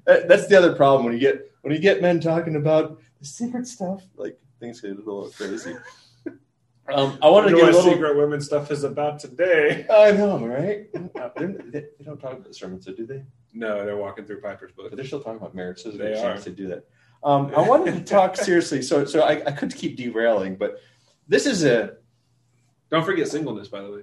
That- 0.06 0.28
That's 0.28 0.46
the 0.46 0.56
other 0.56 0.74
problem 0.74 1.04
when 1.04 1.14
you 1.14 1.20
get 1.20 1.50
when 1.62 1.72
you 1.74 1.80
get 1.80 2.00
men 2.00 2.20
talking 2.20 2.56
about 2.56 2.98
the 3.20 3.26
secret 3.26 3.66
stuff. 3.66 4.04
Like 4.16 4.38
things 4.60 4.80
get 4.80 4.92
a 4.92 4.94
little 4.94 5.30
crazy. 5.30 5.76
Um, 6.88 7.18
I 7.20 7.28
wanted 7.28 7.50
to 7.50 7.56
get 7.56 7.64
a 7.64 7.72
little. 7.72 7.82
secret 7.82 8.16
women 8.16 8.40
stuff 8.40 8.70
is 8.70 8.84
about 8.84 9.18
today. 9.18 9.84
I 9.90 10.12
know, 10.12 10.38
right? 10.46 10.86
Uh, 11.20 11.30
they're- 11.36 11.60
They, 11.72 11.80
they 11.98 12.04
don't 12.04 12.18
talk 12.20 12.32
about 12.32 12.44
the 12.46 12.54
sermon, 12.54 12.80
so 12.80 12.92
do 12.92 13.04
they? 13.06 13.24
No, 13.52 13.84
they're 13.84 13.96
walking 13.96 14.24
through 14.24 14.40
Piper's 14.40 14.70
book. 14.72 14.90
But 14.90 14.96
they're 14.96 15.06
still 15.06 15.20
talking 15.20 15.38
about 15.38 15.54
marriage, 15.54 15.80
so 15.82 15.90
They 15.90 16.12
are. 16.12 16.22
chance 16.22 16.44
to 16.44 16.50
do 16.50 16.68
that. 16.68 16.84
Um, 17.24 17.52
I 17.56 17.60
wanted 17.66 17.94
to 17.94 18.04
talk 18.04 18.36
seriously, 18.48 18.82
so 18.82 19.04
so 19.04 19.22
I, 19.22 19.42
I 19.46 19.50
could 19.50 19.74
keep 19.74 19.96
derailing, 19.96 20.54
but 20.56 20.76
this 21.26 21.44
is 21.46 21.64
a 21.64 21.96
Don't 22.90 23.04
forget 23.04 23.26
singleness, 23.26 23.66
by 23.66 23.80
the 23.80 23.90
way. 23.90 24.02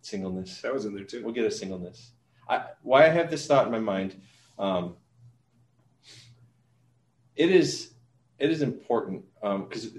singleness. 0.00 0.60
That 0.62 0.72
was 0.74 0.84
in 0.84 0.94
there 0.94 1.04
too. 1.04 1.22
We'll 1.22 1.34
get 1.34 1.44
a 1.44 1.50
singleness. 1.50 2.10
I, 2.48 2.64
why 2.82 3.06
I 3.06 3.08
have 3.08 3.30
this 3.30 3.46
thought 3.46 3.66
in 3.66 3.72
my 3.72 3.78
mind, 3.80 4.20
um, 4.58 4.96
it 7.36 7.50
is 7.50 7.92
it 8.38 8.50
is 8.50 8.62
important 8.62 9.24
because 9.42 9.90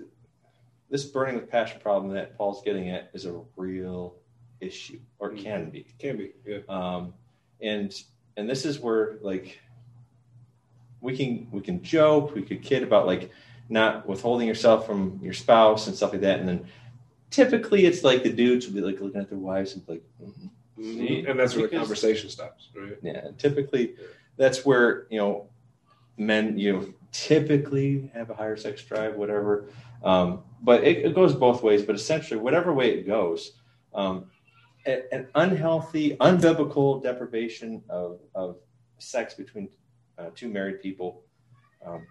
this 0.90 1.06
burning 1.06 1.36
with 1.36 1.50
passion 1.50 1.80
problem 1.82 2.14
that 2.14 2.38
Paul's 2.38 2.62
getting 2.64 2.90
at 2.90 3.10
is 3.14 3.26
a 3.26 3.42
real 3.56 4.16
issue, 4.62 5.00
or 5.20 5.32
Mm. 5.32 5.44
can 5.44 5.70
be. 5.70 5.86
Can 6.00 6.18
be. 6.18 6.32
Yeah. 6.46 6.60
um, 6.70 7.14
and 7.62 7.94
and 8.38 8.50
this 8.50 8.66
is 8.66 8.80
where 8.80 9.18
like 9.22 9.60
we 11.02 11.16
can 11.18 11.48
we 11.52 11.62
can 11.62 11.82
joke 11.84 12.34
we 12.36 12.42
could 12.42 12.62
kid 12.62 12.84
about 12.84 13.06
like 13.06 13.32
not 13.70 14.08
withholding 14.08 14.48
yourself 14.48 14.86
from 14.86 15.20
your 15.22 15.34
spouse 15.34 15.88
and 15.88 15.96
stuff 15.96 16.12
like 16.12 16.22
that 16.22 16.40
and 16.40 16.48
then 16.48 16.66
typically 17.30 17.86
it's 17.86 18.04
like 18.04 18.24
the 18.24 18.32
dudes 18.32 18.66
will 18.68 18.74
be 18.74 18.82
like 18.82 19.00
looking 19.02 19.20
at 19.20 19.30
their 19.30 19.38
wives 19.38 19.74
and 19.76 19.86
be 19.86 19.94
like 19.94 20.04
"Mhm." 20.24 20.50
See? 20.80 21.26
And 21.28 21.40
that's 21.40 21.56
where 21.56 21.68
the 21.68 21.76
conversation 21.78 22.30
stops, 22.30 22.70
right? 22.76 22.98
yeah 23.02 23.30
typically 23.38 23.96
that's 24.38 24.66
where 24.66 25.08
you 25.10 25.20
know 25.20 25.50
men, 26.18 26.58
you 26.58 26.74
know, 26.74 26.94
typically 27.12 28.12
have 28.14 28.30
a 28.30 28.34
higher 28.34 28.58
sex 28.58 28.84
drive, 28.84 29.16
whatever. 29.16 29.70
Um, 30.04 30.44
but 30.62 30.84
it, 30.84 31.06
it, 31.06 31.16
goes 31.16 31.36
both 31.36 31.64
ways. 31.64 31.84
But 31.84 31.96
essentially, 31.96 32.40
whatever 32.40 32.74
way 32.74 32.92
it 32.92 33.08
goes, 33.08 33.54
um, 33.94 34.26
an 34.86 35.28
unhealthy, 35.36 36.16
unbiblical 36.18 37.02
deprivation 37.04 37.84
of, 37.90 38.20
of 38.36 38.58
sex 39.00 39.34
between 39.34 39.70
uh, 40.18 40.30
two 40.34 40.50
married 40.50 40.82
people, 40.82 41.24
um, 41.86 42.06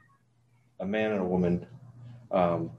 a 0.81 0.87
man 0.87 1.13
and 1.13 1.21
a 1.21 1.25
woman, 1.25 1.67
um, 2.31 2.71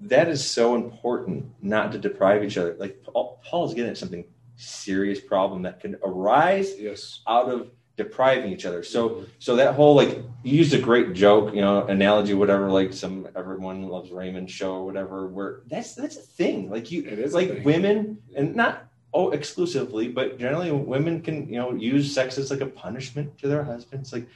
that 0.00 0.28
is 0.28 0.44
so 0.44 0.74
important 0.74 1.46
not 1.62 1.92
to 1.92 1.98
deprive 1.98 2.44
each 2.44 2.58
other. 2.58 2.76
Like 2.78 3.02
Paul, 3.02 3.40
Paul 3.44 3.66
is 3.66 3.74
getting 3.74 3.90
at 3.90 3.98
something 3.98 4.24
serious 4.56 5.20
problem 5.20 5.62
that 5.62 5.80
can 5.80 5.96
arise 6.02 6.78
yes. 6.78 7.20
out 7.26 7.48
of 7.48 7.70
depriving 7.96 8.52
each 8.52 8.66
other. 8.66 8.82
So 8.82 9.08
mm-hmm. 9.08 9.24
so 9.38 9.56
that 9.56 9.74
whole 9.74 9.94
like 9.94 10.18
you 10.42 10.58
used 10.58 10.74
a 10.74 10.78
great 10.78 11.14
joke, 11.14 11.54
you 11.54 11.60
know, 11.60 11.86
analogy, 11.86 12.34
whatever, 12.34 12.70
like 12.70 12.92
some 12.92 13.28
everyone 13.34 13.82
loves 13.88 14.10
Raymond 14.10 14.50
show 14.50 14.74
or 14.74 14.84
whatever, 14.84 15.26
where 15.26 15.60
that's 15.66 15.94
that's 15.94 16.16
a 16.16 16.20
thing. 16.20 16.70
Like 16.70 16.90
you 16.90 17.04
it 17.04 17.18
is 17.18 17.34
like 17.34 17.64
women 17.64 18.18
and 18.36 18.54
not 18.54 18.84
oh 19.14 19.30
exclusively, 19.30 20.08
but 20.08 20.38
generally 20.38 20.70
women 20.70 21.22
can, 21.22 21.48
you 21.48 21.58
know, 21.58 21.72
use 21.72 22.14
sex 22.14 22.38
as 22.38 22.50
like 22.50 22.60
a 22.60 22.66
punishment 22.66 23.38
to 23.38 23.48
their 23.48 23.64
husbands. 23.64 24.12
Like 24.12 24.28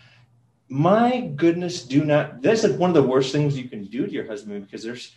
my 0.69 1.33
goodness, 1.37 1.85
do 1.85 2.05
not 2.05 2.43
that's 2.43 2.65
like 2.65 2.79
one 2.79 2.91
of 2.91 2.95
the 2.95 3.03
worst 3.03 3.33
things 3.33 3.59
you 3.59 3.69
can 3.69 3.85
do 3.85 4.07
to 4.07 4.13
your 4.13 4.27
husband 4.27 4.65
because 4.65 4.83
there's 4.83 5.13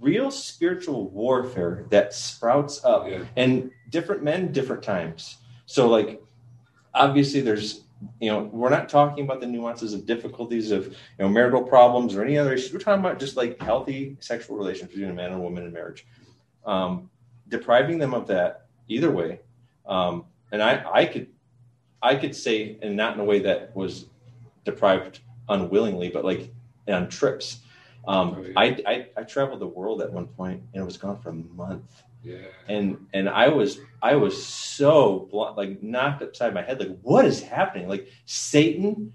real 0.00 0.30
spiritual 0.30 1.08
warfare 1.10 1.86
that 1.90 2.12
sprouts 2.12 2.84
up 2.84 3.08
yeah. 3.08 3.24
and 3.36 3.70
different 3.90 4.22
men 4.22 4.50
different 4.50 4.82
times 4.82 5.38
so 5.66 5.88
like 5.88 6.20
obviously 6.96 7.40
there's 7.40 7.82
you 8.20 8.30
know 8.30 8.44
we're 8.52 8.70
not 8.70 8.88
talking 8.88 9.24
about 9.24 9.40
the 9.40 9.46
nuances 9.46 9.94
of 9.94 10.04
difficulties 10.06 10.70
of 10.70 10.86
you 10.86 10.94
know 11.20 11.28
marital 11.28 11.62
problems 11.62 12.14
or 12.14 12.22
any 12.22 12.36
other 12.36 12.52
issues 12.52 12.72
we're 12.72 12.78
talking 12.78 13.04
about 13.04 13.18
just 13.18 13.36
like 13.36 13.60
healthy 13.60 14.16
sexual 14.20 14.56
relations 14.56 14.90
between 14.90 15.10
a 15.10 15.14
man 15.14 15.26
and 15.26 15.36
a 15.36 15.38
woman 15.38 15.64
in 15.64 15.72
marriage 15.72 16.06
um, 16.64 17.08
depriving 17.48 17.98
them 17.98 18.12
of 18.12 18.26
that 18.26 18.66
either 18.88 19.10
way 19.10 19.40
um, 19.86 20.24
and 20.52 20.62
i 20.62 20.84
i 20.92 21.04
could 21.04 21.28
i 22.02 22.14
could 22.14 22.34
say 22.34 22.78
and 22.82 22.96
not 22.96 23.14
in 23.14 23.20
a 23.20 23.24
way 23.24 23.38
that 23.38 23.74
was 23.74 24.06
deprived 24.64 25.20
unwillingly 25.48 26.08
but 26.08 26.24
like 26.24 26.50
on 26.88 27.08
trips 27.08 27.60
um, 28.08 28.36
oh, 28.38 28.42
yeah. 28.42 28.52
I, 28.56 28.82
I, 28.86 29.06
I 29.16 29.22
traveled 29.24 29.60
the 29.60 29.66
world 29.66 30.00
at 30.00 30.12
one 30.12 30.26
point 30.26 30.62
and 30.72 30.82
it 30.82 30.84
was 30.84 30.96
gone 30.96 31.20
for 31.20 31.30
a 31.30 31.32
month. 31.32 32.04
And 32.68 33.06
and 33.12 33.28
I 33.28 33.48
was 33.48 33.78
I 34.02 34.16
was 34.16 34.44
so 34.44 35.28
like 35.56 35.82
knocked 35.82 36.22
upside 36.22 36.54
my 36.54 36.62
head. 36.62 36.80
Like 36.80 36.98
what 37.02 37.24
is 37.24 37.42
happening? 37.42 37.88
Like 37.88 38.08
Satan 38.24 39.12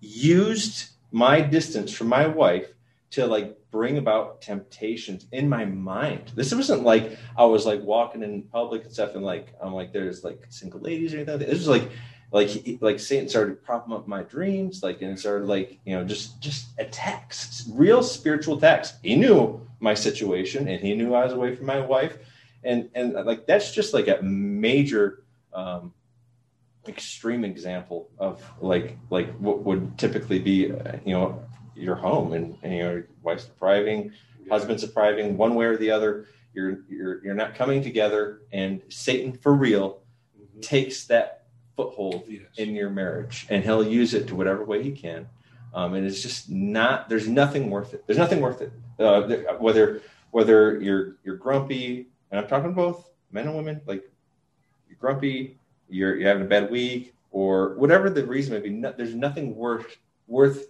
used 0.00 0.90
my 1.10 1.40
distance 1.40 1.92
from 1.92 2.08
my 2.08 2.26
wife 2.26 2.68
to 3.10 3.26
like 3.26 3.56
bring 3.70 3.98
about 3.98 4.40
temptations 4.40 5.26
in 5.32 5.48
my 5.48 5.64
mind. 5.64 6.32
This 6.34 6.54
wasn't 6.54 6.82
like 6.82 7.18
I 7.36 7.44
was 7.44 7.66
like 7.66 7.82
walking 7.82 8.22
in 8.22 8.42
public 8.42 8.84
and 8.84 8.92
stuff 8.92 9.14
and 9.14 9.24
like 9.24 9.54
I'm 9.62 9.74
like 9.74 9.92
there's 9.92 10.24
like 10.24 10.46
single 10.48 10.80
ladies 10.80 11.12
or 11.14 11.18
anything. 11.18 11.38
Like 11.38 11.48
this 11.48 11.58
was 11.58 11.68
like 11.68 11.90
like 12.32 12.78
like 12.80 13.00
Satan 13.00 13.28
started 13.28 13.62
propping 13.64 13.92
up 13.92 14.06
my 14.06 14.22
dreams, 14.22 14.82
like 14.82 15.02
and 15.02 15.18
started 15.18 15.46
like 15.46 15.80
you 15.84 15.96
know 15.96 16.04
just 16.04 16.40
just 16.40 16.66
attacks, 16.78 17.68
real 17.72 18.02
spiritual 18.02 18.58
attacks. 18.58 18.94
He 19.02 19.16
knew 19.16 19.66
my 19.80 19.94
situation, 19.94 20.68
and 20.68 20.80
he 20.80 20.94
knew 20.94 21.14
I 21.14 21.24
was 21.24 21.32
away 21.32 21.56
from 21.56 21.66
my 21.66 21.80
wife, 21.80 22.16
and 22.62 22.90
and 22.94 23.14
like 23.14 23.46
that's 23.46 23.72
just 23.72 23.92
like 23.94 24.08
a 24.08 24.22
major 24.22 25.24
um, 25.52 25.92
extreme 26.86 27.44
example 27.44 28.10
of 28.18 28.42
like 28.60 28.96
like 29.10 29.32
what 29.38 29.62
would 29.64 29.98
typically 29.98 30.38
be 30.38 30.70
uh, 30.70 30.96
you 31.04 31.14
know 31.14 31.42
your 31.74 31.96
home 31.96 32.32
and, 32.32 32.56
and 32.62 32.76
your 32.76 33.06
wife's 33.22 33.46
depriving, 33.46 34.12
yeah. 34.44 34.52
husband's 34.52 34.82
depriving, 34.82 35.36
one 35.36 35.54
way 35.54 35.66
or 35.66 35.76
the 35.76 35.90
other. 35.90 36.26
You're 36.52 36.80
you're 36.88 37.24
you're 37.24 37.34
not 37.34 37.54
coming 37.54 37.82
together, 37.82 38.42
and 38.52 38.82
Satan 38.88 39.32
for 39.32 39.54
real 39.54 40.02
mm-hmm. 40.38 40.60
takes 40.60 41.04
that 41.06 41.44
foothold 41.76 42.24
yes. 42.28 42.42
in 42.56 42.74
your 42.74 42.90
marriage, 42.90 43.46
and 43.48 43.64
he'll 43.64 43.86
use 43.86 44.14
it 44.14 44.26
to 44.28 44.34
whatever 44.34 44.64
way 44.64 44.82
he 44.82 44.90
can. 44.90 45.28
Um, 45.72 45.94
and 45.94 46.04
it's 46.04 46.22
just 46.22 46.50
not. 46.50 47.08
There's 47.08 47.28
nothing 47.28 47.70
worth 47.70 47.94
it. 47.94 48.04
There's 48.06 48.18
nothing 48.18 48.40
worth 48.40 48.60
it. 48.60 48.72
Uh, 49.00 49.22
whether 49.58 50.02
whether 50.30 50.80
you're 50.80 51.16
you're 51.24 51.36
grumpy, 51.36 52.08
and 52.30 52.40
I'm 52.40 52.46
talking 52.46 52.72
both 52.72 53.10
men 53.32 53.46
and 53.46 53.56
women. 53.56 53.80
Like 53.86 54.04
you're 54.88 54.98
grumpy, 54.98 55.58
you're 55.88 56.16
you're 56.16 56.28
having 56.28 56.44
a 56.44 56.48
bad 56.48 56.70
week, 56.70 57.14
or 57.30 57.74
whatever 57.76 58.10
the 58.10 58.24
reason 58.24 58.54
may 58.54 58.60
be. 58.60 58.70
No, 58.70 58.92
there's 58.96 59.14
nothing 59.14 59.56
worth 59.56 59.96
worth 60.26 60.66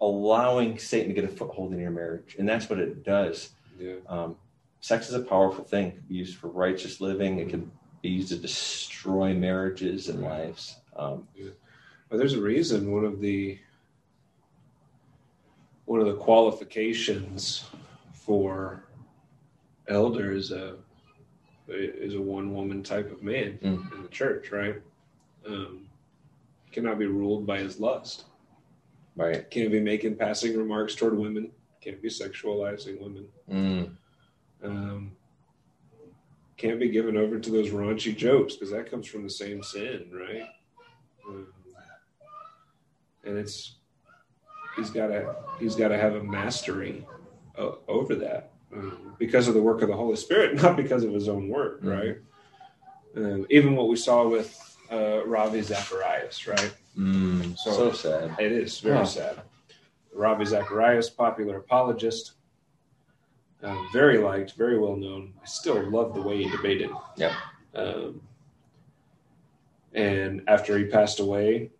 allowing 0.00 0.78
Satan 0.78 1.08
to 1.08 1.14
get 1.14 1.24
a 1.24 1.28
foothold 1.28 1.72
in 1.72 1.80
your 1.80 1.90
marriage, 1.90 2.36
and 2.38 2.48
that's 2.48 2.68
what 2.68 2.78
it 2.78 3.04
does. 3.04 3.50
Yeah. 3.78 3.96
Um, 4.08 4.36
sex 4.80 5.08
is 5.08 5.14
a 5.14 5.20
powerful 5.20 5.64
thing 5.64 5.92
can 5.92 6.00
be 6.08 6.14
used 6.16 6.36
for 6.36 6.48
righteous 6.48 7.00
living. 7.00 7.38
It 7.38 7.48
can 7.48 7.70
be 8.02 8.10
used 8.10 8.28
to 8.28 8.36
destroy 8.36 9.34
marriages 9.34 10.08
and 10.08 10.22
lives. 10.22 10.76
Um, 10.96 11.26
yeah. 11.34 11.50
Well, 12.08 12.18
there's 12.18 12.34
a 12.34 12.40
reason. 12.40 12.92
One 12.92 13.04
of 13.04 13.20
the 13.20 13.58
one 15.86 16.00
of 16.00 16.06
the 16.06 16.16
qualifications 16.16 17.64
for 18.12 18.84
elder 19.88 20.32
is 20.32 20.50
a 20.50 20.76
is 21.68 22.14
a 22.14 22.20
one 22.20 22.54
woman 22.54 22.82
type 22.82 23.10
of 23.10 23.22
man 23.22 23.58
mm. 23.62 23.92
in 23.92 24.02
the 24.02 24.08
church, 24.08 24.52
right? 24.52 24.76
Um, 25.46 25.88
cannot 26.70 26.98
be 26.98 27.06
ruled 27.06 27.46
by 27.46 27.58
his 27.58 27.80
lust. 27.80 28.24
Right. 29.16 29.50
Can't 29.50 29.72
be 29.72 29.80
making 29.80 30.16
passing 30.16 30.56
remarks 30.56 30.94
toward 30.94 31.16
women. 31.16 31.50
Can't 31.80 32.02
be 32.02 32.08
sexualizing 32.08 33.00
women. 33.00 33.26
Mm. 33.50 33.96
Um, 34.62 35.12
can't 36.56 36.78
be 36.78 36.88
given 36.88 37.16
over 37.16 37.38
to 37.38 37.50
those 37.50 37.70
raunchy 37.70 38.16
jokes 38.16 38.54
because 38.54 38.70
that 38.70 38.90
comes 38.90 39.06
from 39.06 39.22
the 39.22 39.30
same 39.30 39.62
sin, 39.62 40.10
right? 40.12 40.48
Um, 41.26 41.46
and 43.24 43.36
it's 43.36 43.75
he's 44.76 44.90
got 44.90 45.08
to 45.08 45.34
he's 45.58 45.74
got 45.74 45.88
to 45.88 45.98
have 45.98 46.14
a 46.14 46.22
mastery 46.22 47.06
uh, 47.58 47.72
over 47.88 48.14
that 48.14 48.52
um, 48.72 49.14
because 49.18 49.48
of 49.48 49.54
the 49.54 49.62
work 49.62 49.82
of 49.82 49.88
the 49.88 49.96
Holy 49.96 50.16
Spirit, 50.16 50.54
not 50.62 50.76
because 50.76 51.04
of 51.04 51.12
his 51.12 51.28
own 51.28 51.48
work, 51.48 51.80
mm-hmm. 51.80 51.88
right? 51.88 52.16
Um, 53.16 53.46
even 53.48 53.74
what 53.76 53.88
we 53.88 53.96
saw 53.96 54.28
with 54.28 54.76
uh, 54.92 55.26
Ravi 55.26 55.62
Zacharias, 55.62 56.46
right? 56.46 56.74
Mm, 56.96 57.56
so, 57.58 57.72
so, 57.72 57.92
sad. 57.92 58.36
It 58.38 58.52
is 58.52 58.78
very 58.80 59.06
sad. 59.06 59.40
Ravi 60.12 60.44
Zacharias, 60.44 61.10
popular 61.10 61.58
apologist, 61.58 62.32
uh, 63.62 63.76
very 63.92 64.18
liked, 64.18 64.52
very 64.52 64.78
well 64.78 64.96
known. 64.96 65.32
I 65.42 65.46
still 65.46 65.82
love 65.90 66.14
the 66.14 66.22
way 66.22 66.42
he 66.42 66.50
debated. 66.50 66.90
Yeah. 67.16 67.34
Um, 67.74 68.20
and 69.92 70.42
after 70.46 70.76
he 70.78 70.84
passed 70.84 71.20
away, 71.20 71.70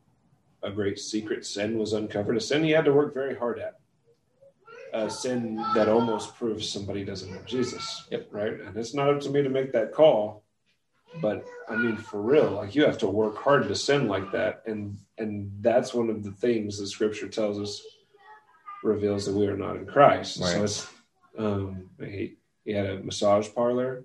a 0.66 0.70
great 0.72 0.98
secret 0.98 1.46
sin 1.46 1.78
was 1.78 1.92
uncovered, 1.92 2.36
a 2.36 2.40
sin 2.40 2.64
he 2.64 2.70
had 2.70 2.84
to 2.84 2.92
work 2.92 3.14
very 3.14 3.36
hard 3.36 3.58
at. 3.58 3.78
A 4.92 5.08
sin 5.08 5.56
that 5.74 5.88
almost 5.88 6.36
proves 6.36 6.68
somebody 6.68 7.04
doesn't 7.04 7.30
know 7.30 7.40
Jesus. 7.46 8.04
Yep. 8.10 8.28
Right? 8.30 8.60
And 8.60 8.76
it's 8.76 8.94
not 8.94 9.10
up 9.10 9.20
to 9.22 9.30
me 9.30 9.42
to 9.42 9.48
make 9.48 9.72
that 9.72 9.92
call. 9.92 10.42
But 11.20 11.44
I 11.68 11.76
mean, 11.76 11.96
for 11.96 12.20
real, 12.20 12.50
like 12.50 12.74
you 12.74 12.84
have 12.84 12.98
to 12.98 13.06
work 13.06 13.36
hard 13.36 13.68
to 13.68 13.74
sin 13.74 14.08
like 14.08 14.32
that. 14.32 14.62
And 14.66 14.98
and 15.18 15.50
that's 15.60 15.94
one 15.94 16.10
of 16.10 16.24
the 16.24 16.32
things 16.32 16.78
the 16.78 16.86
scripture 16.86 17.28
tells 17.28 17.58
us 17.58 17.82
reveals 18.82 19.26
that 19.26 19.34
we 19.34 19.46
are 19.46 19.56
not 19.56 19.76
in 19.76 19.86
Christ. 19.86 20.40
Right. 20.40 20.52
So 20.52 20.64
it's 20.64 20.88
um, 21.38 21.90
he, 22.00 22.36
he 22.64 22.72
had 22.72 22.86
a 22.86 23.02
massage 23.02 23.48
parlor 23.54 24.04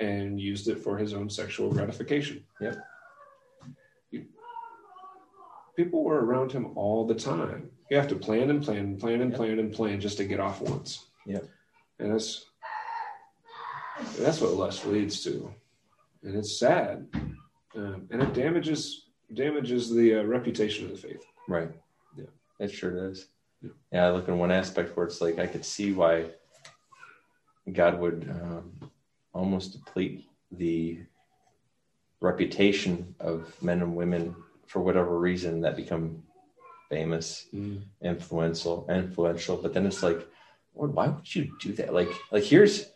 and 0.00 0.40
used 0.40 0.68
it 0.68 0.78
for 0.78 0.96
his 0.96 1.12
own 1.14 1.28
sexual 1.28 1.70
gratification. 1.72 2.44
Yep. 2.60 2.76
People 5.78 6.02
were 6.02 6.24
around 6.24 6.50
him 6.50 6.76
all 6.76 7.06
the 7.06 7.14
time. 7.14 7.70
You 7.88 7.96
have 7.96 8.08
to 8.08 8.16
plan 8.16 8.50
and 8.50 8.60
plan 8.62 8.78
and 8.78 8.98
plan 8.98 9.20
and 9.20 9.30
yep. 9.30 9.38
plan 9.38 9.58
and 9.60 9.72
plan 9.72 10.00
just 10.00 10.16
to 10.18 10.24
get 10.24 10.40
off 10.40 10.60
once. 10.60 11.06
Yeah. 11.24 11.38
And 12.00 12.12
that's 12.12 12.46
that's 14.18 14.40
what 14.40 14.52
lust 14.54 14.84
leads 14.86 15.22
to, 15.24 15.52
and 16.22 16.36
it's 16.36 16.58
sad, 16.58 17.08
um, 17.74 18.06
and 18.10 18.22
it 18.22 18.32
damages 18.32 19.06
damages 19.34 19.90
the 19.90 20.20
uh, 20.20 20.22
reputation 20.22 20.84
of 20.84 20.92
the 20.92 21.08
faith. 21.08 21.24
Right. 21.48 21.70
Yeah. 22.16 22.30
It 22.60 22.70
sure 22.70 22.92
does. 22.92 23.26
Yeah. 23.62 23.70
yeah. 23.92 24.06
I 24.06 24.10
look 24.10 24.28
in 24.28 24.38
one 24.38 24.52
aspect 24.52 24.96
where 24.96 25.06
it's 25.06 25.20
like 25.20 25.38
I 25.38 25.46
could 25.46 25.64
see 25.64 25.92
why 25.92 26.26
God 27.72 27.98
would 27.98 28.28
um, 28.30 28.90
almost 29.32 29.72
deplete 29.72 30.26
the 30.52 31.00
reputation 32.20 33.14
of 33.20 33.60
men 33.62 33.82
and 33.82 33.96
women 33.96 34.36
for 34.68 34.80
whatever 34.80 35.18
reason 35.18 35.62
that 35.62 35.76
become 35.76 36.22
famous, 36.88 37.46
mm. 37.52 37.82
influential, 38.02 38.86
influential. 38.88 39.56
But 39.56 39.74
then 39.74 39.86
it's 39.86 40.02
like, 40.02 40.26
Lord, 40.74 40.94
why 40.94 41.08
would 41.08 41.34
you 41.34 41.50
do 41.60 41.72
that? 41.74 41.92
Like, 41.92 42.10
like 42.30 42.44
here's, 42.44 42.86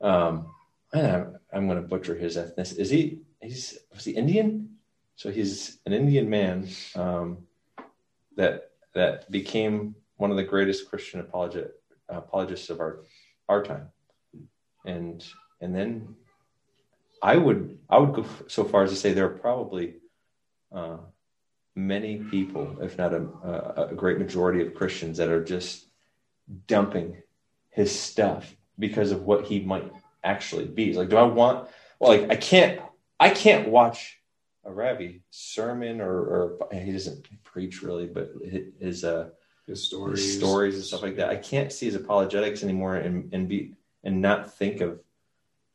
um, 0.00 0.48
I'm, 0.92 1.38
I'm 1.52 1.66
going 1.66 1.80
to 1.80 1.88
butcher 1.88 2.14
his 2.14 2.36
ethnicity. 2.36 2.78
Is 2.78 2.90
he? 2.90 3.20
He's 3.40 3.78
was 3.92 4.04
he 4.04 4.12
Indian? 4.12 4.76
So 5.16 5.30
he's 5.30 5.78
an 5.86 5.92
Indian 5.92 6.28
man 6.28 6.68
um, 6.94 7.38
that 8.36 8.70
that 8.94 9.30
became 9.30 9.94
one 10.16 10.30
of 10.30 10.36
the 10.36 10.44
greatest 10.44 10.88
Christian 10.88 11.22
apologet, 11.22 11.70
apologists 12.08 12.70
of 12.70 12.80
our 12.80 13.00
our 13.48 13.62
time, 13.64 13.88
and 14.84 15.24
and 15.60 15.74
then 15.74 16.14
I 17.22 17.36
would 17.36 17.78
I 17.88 17.98
would 17.98 18.14
go 18.14 18.24
so 18.48 18.64
far 18.64 18.84
as 18.84 18.90
to 18.90 18.96
say 18.96 19.12
there 19.12 19.26
are 19.26 19.38
probably 19.38 19.94
uh, 20.70 20.98
many 21.74 22.18
people, 22.18 22.78
if 22.82 22.98
not 22.98 23.14
a, 23.14 23.88
a 23.90 23.94
great 23.94 24.18
majority 24.18 24.64
of 24.64 24.74
Christians, 24.74 25.18
that 25.18 25.28
are 25.28 25.44
just 25.44 25.86
dumping 26.66 27.22
his 27.70 27.98
stuff 27.98 28.54
because 28.78 29.12
of 29.12 29.22
what 29.22 29.46
he 29.46 29.60
might 29.60 29.90
actually 30.22 30.66
be. 30.66 30.88
It's 30.88 30.98
like, 30.98 31.08
do 31.08 31.16
I 31.16 31.22
want? 31.22 31.68
Well, 31.98 32.10
like 32.10 32.30
I 32.30 32.36
can't 32.36 32.80
I 33.18 33.30
can't 33.30 33.68
watch 33.68 34.18
a 34.64 34.72
Ravi 34.72 35.22
sermon 35.30 36.00
or, 36.00 36.12
or 36.12 36.68
he 36.72 36.92
doesn't 36.92 37.26
preach 37.44 37.82
really, 37.82 38.06
but 38.06 38.32
his 38.80 39.04
uh 39.04 39.30
his 39.66 39.84
stories, 39.84 40.24
his 40.24 40.36
stories 40.38 40.74
and 40.74 40.84
stuff 40.84 41.02
like 41.02 41.16
that. 41.16 41.30
I 41.30 41.36
can't 41.36 41.72
see 41.72 41.86
his 41.86 41.94
apologetics 41.94 42.62
anymore 42.62 42.96
and 42.96 43.32
and 43.32 43.48
be 43.48 43.74
and 44.04 44.20
not 44.20 44.54
think 44.54 44.80
of 44.80 45.00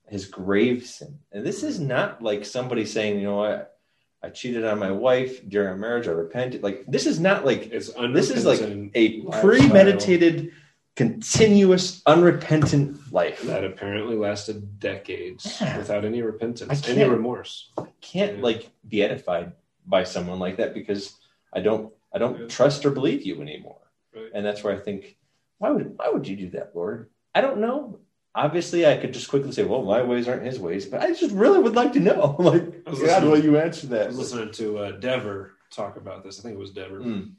his 0.09 0.25
grave 0.25 0.85
sin. 0.85 1.19
And 1.31 1.45
this 1.45 1.63
is 1.63 1.79
not 1.79 2.21
like 2.21 2.45
somebody 2.45 2.85
saying, 2.85 3.19
you 3.19 3.27
know 3.27 3.37
what, 3.37 3.76
I 4.23 4.29
cheated 4.29 4.65
on 4.65 4.79
my 4.79 4.91
wife 4.91 5.47
during 5.47 5.69
our 5.69 5.77
marriage. 5.77 6.07
I 6.07 6.11
repented. 6.11 6.63
Like 6.63 6.85
this 6.87 7.05
is 7.05 7.19
not 7.19 7.45
like 7.45 7.71
it's 7.71 7.91
this 7.93 8.29
is 8.29 8.45
like 8.45 8.61
a 8.95 9.21
premeditated, 9.41 10.51
continuous, 10.95 12.01
unrepentant 12.05 13.13
life 13.13 13.43
that 13.43 13.63
apparently 13.63 14.15
lasted 14.15 14.79
decades 14.79 15.59
yeah. 15.61 15.77
without 15.77 16.03
any 16.03 16.21
repentance, 16.21 16.87
any 16.87 17.03
remorse. 17.03 17.71
I 17.77 17.85
can't 18.01 18.37
yeah. 18.37 18.43
like 18.43 18.69
be 18.87 19.03
edified 19.03 19.53
by 19.85 20.03
someone 20.03 20.39
like 20.39 20.57
that 20.57 20.73
because 20.73 21.15
I 21.53 21.61
don't 21.61 21.93
I 22.11 22.17
don't 22.17 22.41
yeah. 22.41 22.47
trust 22.47 22.85
or 22.85 22.91
believe 22.91 23.23
you 23.23 23.41
anymore. 23.41 23.81
Right. 24.15 24.31
And 24.33 24.45
that's 24.45 24.63
where 24.63 24.75
I 24.75 24.79
think, 24.79 25.17
why 25.59 25.69
would 25.69 25.97
why 25.97 26.09
would 26.09 26.27
you 26.27 26.35
do 26.35 26.49
that, 26.51 26.71
Lord? 26.73 27.09
I 27.35 27.41
don't 27.41 27.59
know 27.59 27.99
obviously 28.37 28.85
I 28.85 28.95
could 28.97 29.13
just 29.13 29.29
quickly 29.29 29.51
say, 29.51 29.63
well, 29.63 29.81
my 29.81 30.03
ways 30.03 30.27
aren't 30.27 30.45
his 30.45 30.59
ways, 30.59 30.85
but 30.85 31.01
I 31.01 31.11
just 31.11 31.33
really 31.33 31.59
would 31.59 31.75
like 31.75 31.91
to 31.93 31.99
know. 31.99 32.35
like, 32.39 32.85
God, 32.85 33.23
will 33.23 33.43
you 33.43 33.57
answer 33.57 33.87
that? 33.87 34.03
I 34.03 34.07
was 34.07 34.19
listening 34.19 34.51
to 34.53 34.77
uh, 34.77 34.91
Dever 34.91 35.55
talk 35.71 35.97
about 35.97 36.23
this. 36.23 36.39
I 36.39 36.43
think 36.43 36.55
it 36.55 36.59
was 36.59 36.69
Dever. 36.69 36.99
Mm. 36.99 37.31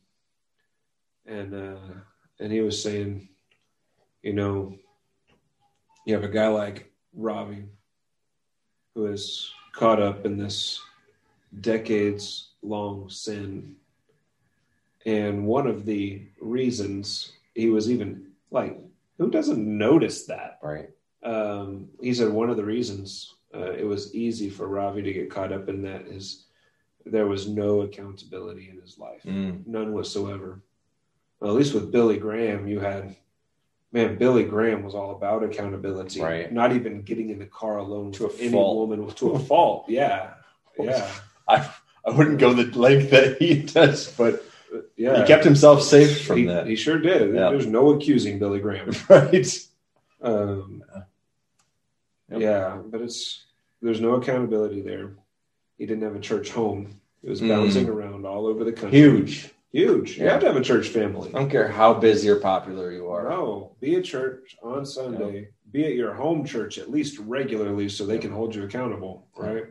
And, 1.26 1.54
uh, 1.54 1.94
and 2.40 2.52
he 2.52 2.60
was 2.62 2.82
saying, 2.82 3.28
you 4.22 4.32
know, 4.32 4.74
you 6.04 6.14
have 6.14 6.24
a 6.24 6.28
guy 6.28 6.48
like 6.48 6.90
Ravi 7.14 7.64
who 8.94 9.06
is 9.06 9.52
caught 9.72 10.02
up 10.02 10.26
in 10.26 10.36
this 10.36 10.80
decades 11.60 12.48
long 12.62 13.08
sin. 13.08 13.76
And 15.06 15.46
one 15.46 15.68
of 15.68 15.86
the 15.86 16.22
reasons 16.40 17.32
he 17.54 17.68
was 17.68 17.88
even 17.88 18.32
like 18.50 18.80
who 19.18 19.30
doesn't 19.30 19.58
notice 19.78 20.24
that? 20.26 20.58
Right. 20.62 20.90
Um, 21.22 21.88
he 22.00 22.14
said 22.14 22.30
one 22.30 22.50
of 22.50 22.56
the 22.56 22.64
reasons 22.64 23.34
uh, 23.54 23.72
it 23.72 23.84
was 23.84 24.14
easy 24.14 24.48
for 24.48 24.68
Ravi 24.68 25.02
to 25.02 25.12
get 25.12 25.30
caught 25.30 25.52
up 25.52 25.68
in 25.68 25.82
that 25.82 26.02
is 26.02 26.44
there 27.04 27.26
was 27.26 27.48
no 27.48 27.82
accountability 27.82 28.68
in 28.70 28.80
his 28.80 28.98
life, 28.98 29.22
mm. 29.24 29.66
none 29.66 29.92
whatsoever. 29.92 30.60
Well, 31.40 31.50
at 31.50 31.56
least 31.56 31.74
with 31.74 31.90
Billy 31.90 32.18
Graham, 32.18 32.68
you 32.68 32.80
had 32.80 33.16
man. 33.92 34.16
Billy 34.18 34.44
Graham 34.44 34.82
was 34.82 34.94
all 34.94 35.12
about 35.12 35.42
accountability, 35.42 36.20
right? 36.20 36.52
Not 36.52 36.72
even 36.72 37.02
getting 37.02 37.30
in 37.30 37.38
the 37.38 37.46
car 37.46 37.78
alone 37.78 38.12
to 38.12 38.30
any 38.38 38.50
fault. 38.50 38.88
woman 38.88 39.08
to 39.14 39.30
a 39.30 39.38
fault. 39.50 39.86
Yeah, 39.88 40.34
yeah. 40.78 41.10
I 41.46 41.68
I 42.04 42.10
wouldn't 42.10 42.38
go 42.38 42.52
the 42.52 42.64
length 42.78 43.10
that 43.10 43.38
he 43.38 43.62
does, 43.62 44.12
but 44.12 44.44
yeah, 44.98 45.20
he 45.20 45.26
kept 45.26 45.44
himself 45.44 45.82
safe 45.82 46.26
from 46.26 46.38
he, 46.38 46.44
that. 46.46 46.66
He 46.66 46.74
sure 46.74 46.98
did. 46.98 47.32
Yeah. 47.32 47.50
There's 47.50 47.66
no 47.66 47.90
accusing 47.90 48.40
Billy 48.40 48.58
Graham, 48.58 48.90
right? 49.08 49.46
Um, 50.20 50.82
yep. 52.28 52.40
Yeah, 52.40 52.78
but 52.84 53.00
it's 53.00 53.44
there's 53.80 54.00
no 54.00 54.14
accountability 54.14 54.82
there. 54.82 55.12
He 55.78 55.86
didn't 55.86 56.02
have 56.02 56.16
a 56.16 56.20
church 56.20 56.50
home. 56.50 57.00
He 57.22 57.30
was 57.30 57.40
bouncing 57.40 57.86
mm. 57.86 57.90
around 57.90 58.26
all 58.26 58.46
over 58.46 58.64
the 58.64 58.72
country. 58.72 58.98
Huge, 58.98 59.54
huge. 59.70 60.18
You 60.18 60.26
have 60.28 60.40
to 60.40 60.46
have 60.48 60.56
a 60.56 60.62
church 60.62 60.88
family. 60.88 61.28
I 61.28 61.38
don't 61.38 61.50
care 61.50 61.68
how 61.68 61.94
busy 61.94 62.28
or 62.28 62.40
popular 62.40 62.90
you 62.90 63.08
are. 63.08 63.28
No, 63.28 63.76
be 63.80 63.94
at 63.94 64.04
church 64.04 64.56
on 64.64 64.84
Sunday. 64.84 65.40
Yep. 65.40 65.52
Be 65.70 65.84
at 65.84 65.94
your 65.94 66.14
home 66.14 66.44
church 66.44 66.78
at 66.78 66.90
least 66.90 67.18
regularly, 67.20 67.88
so 67.88 68.04
they 68.04 68.14
yep. 68.14 68.22
can 68.22 68.32
hold 68.32 68.52
you 68.52 68.64
accountable. 68.64 69.28
Right. 69.36 69.66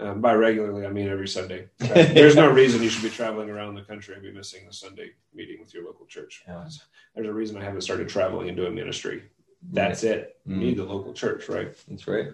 Um, 0.00 0.20
by 0.20 0.34
regularly, 0.34 0.84
I 0.84 0.90
mean 0.90 1.08
every 1.08 1.28
Sunday. 1.28 1.68
Uh, 1.80 1.86
there's 1.94 2.34
no 2.34 2.50
reason 2.50 2.82
you 2.82 2.88
should 2.88 3.04
be 3.04 3.10
traveling 3.10 3.48
around 3.48 3.76
the 3.76 3.82
country 3.82 4.14
and 4.14 4.22
be 4.22 4.32
missing 4.32 4.66
a 4.68 4.72
Sunday 4.72 5.10
meeting 5.32 5.60
with 5.60 5.72
your 5.72 5.84
local 5.84 6.04
church. 6.06 6.42
Yeah. 6.48 6.66
There's 7.14 7.28
a 7.28 7.32
reason 7.32 7.56
I 7.56 7.62
haven't 7.62 7.82
started 7.82 8.08
traveling 8.08 8.48
and 8.48 8.56
doing 8.56 8.74
ministry. 8.74 9.22
That's 9.70 10.02
right. 10.02 10.14
it. 10.14 10.36
You 10.46 10.56
mm. 10.56 10.58
need 10.58 10.76
the 10.78 10.84
local 10.84 11.12
church, 11.12 11.48
right? 11.48 11.74
That's 11.88 12.08
right. 12.08 12.28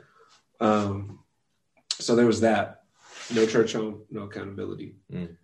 Um, 0.61 1.21
so 1.91 2.17
there 2.17 2.27
was 2.27 2.41
that. 2.41 2.85
No 3.33 3.47
church 3.47 3.75
home, 3.75 4.03
no 4.11 4.23
accountability. 4.23 4.97
Mm. 5.13 5.37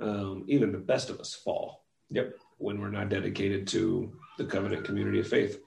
Um, 0.00 0.44
even 0.46 0.72
the 0.72 0.78
best 0.78 1.10
of 1.10 1.20
us 1.20 1.34
fall. 1.34 1.84
Yep. 2.10 2.34
When 2.58 2.80
we're 2.80 2.88
not 2.88 3.08
dedicated 3.08 3.66
to 3.68 4.12
the 4.38 4.44
covenant 4.44 4.84
community 4.84 5.20
of 5.20 5.28
faith. 5.28 5.60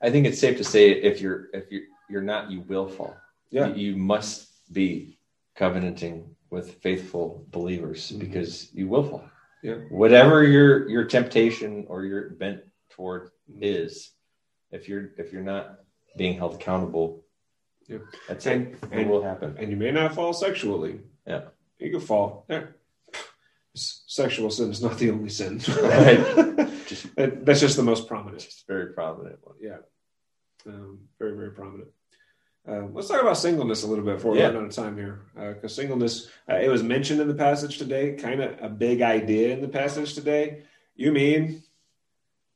I 0.00 0.10
think 0.10 0.26
it's 0.26 0.38
safe 0.38 0.56
to 0.58 0.64
say 0.64 0.90
if 0.90 1.20
you're 1.20 1.48
if 1.52 1.70
you're 1.70 1.82
you're 2.08 2.22
not, 2.22 2.50
you 2.50 2.60
will 2.62 2.88
fall. 2.88 3.16
Yeah. 3.50 3.66
You, 3.68 3.90
you 3.90 3.96
must 3.96 4.72
be 4.72 5.17
covenanting 5.58 6.36
with 6.50 6.74
faithful 6.76 7.44
believers 7.50 8.10
mm-hmm. 8.10 8.20
because 8.20 8.72
you 8.72 8.88
will 8.88 9.02
fall. 9.02 9.28
Yeah. 9.62 9.74
Whatever 9.90 10.44
your 10.44 10.88
your 10.88 11.04
temptation 11.04 11.84
or 11.88 12.04
your 12.04 12.30
bent 12.30 12.60
toward 12.90 13.30
mm-hmm. 13.50 13.58
is, 13.62 14.12
if 14.70 14.88
you're 14.88 15.10
if 15.18 15.32
you're 15.32 15.42
not 15.42 15.80
being 16.16 16.38
held 16.38 16.54
accountable, 16.54 17.24
yeah. 17.88 17.98
that's 18.28 18.46
and, 18.46 18.68
it. 18.68 18.78
And, 18.92 19.00
it 19.00 19.08
will 19.08 19.22
happen. 19.22 19.56
And 19.58 19.70
you 19.70 19.76
may 19.76 19.90
not 19.90 20.14
fall 20.14 20.32
sexually. 20.32 21.00
Yeah. 21.26 21.42
You 21.78 21.90
can 21.90 22.00
fall. 22.00 22.46
Yeah. 22.48 22.66
Sexual 23.74 24.50
sin 24.50 24.70
is 24.70 24.82
not 24.82 24.98
the 24.98 25.10
only 25.10 25.28
sin. 25.28 25.58
Just, 26.88 27.06
that's 27.16 27.60
just 27.60 27.76
the 27.76 27.82
most 27.82 28.08
prominent. 28.08 28.42
Just 28.42 28.66
very 28.66 28.94
prominent 28.94 29.38
one. 29.42 29.56
Yeah. 29.60 29.76
Um, 30.66 31.00
very, 31.18 31.36
very 31.36 31.50
prominent. 31.50 31.90
Um, 32.68 32.92
let's 32.92 33.08
talk 33.08 33.22
about 33.22 33.38
singleness 33.38 33.82
a 33.82 33.86
little 33.86 34.04
bit 34.04 34.16
before 34.16 34.32
we 34.32 34.42
run 34.42 34.54
out 34.54 34.64
of 34.64 34.74
time 34.74 34.96
here, 34.96 35.22
because 35.34 35.72
uh, 35.72 35.82
singleness 35.82 36.28
uh, 36.50 36.56
it 36.56 36.68
was 36.68 36.82
mentioned 36.82 37.18
in 37.18 37.26
the 37.26 37.34
passage 37.34 37.78
today, 37.78 38.12
kind 38.12 38.42
of 38.42 38.62
a 38.62 38.68
big 38.68 39.00
idea 39.00 39.54
in 39.54 39.62
the 39.62 39.68
passage 39.68 40.12
today. 40.12 40.64
You 40.94 41.10
mean, 41.10 41.62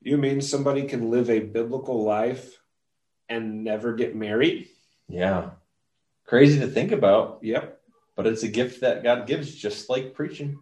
you 0.03 0.19
mean 0.19 0.43
somebody 0.43 0.83
can 0.85 1.11
live 1.11 1.31
a 1.31 1.41
biblical 1.41 2.05
life 2.05 2.61
and 3.31 3.65
never 3.65 3.95
get 3.95 4.15
married? 4.15 4.69
Yeah, 5.09 5.53
crazy 6.27 6.61
to 6.61 6.67
think 6.67 6.93
about. 6.93 7.39
Yep, 7.41 7.81
but 8.15 8.27
it's 8.27 8.43
a 8.43 8.49
gift 8.49 8.83
that 8.83 9.03
God 9.03 9.27
gives, 9.27 9.55
just 9.55 9.89
like 9.89 10.13
preaching, 10.13 10.59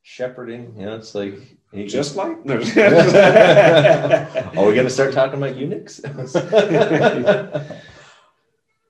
shepherding. 0.00 0.74
You 0.78 0.86
know, 0.86 0.96
it's 0.96 1.14
like 1.14 1.38
he, 1.70 1.84
just 1.84 2.16
like. 2.16 2.46
No. 2.46 2.54
Are 2.54 2.60
we 4.66 4.74
going 4.74 4.86
to 4.86 4.90
start 4.90 5.12
talking 5.12 5.36
about 5.36 5.54
eunuchs? 5.54 6.00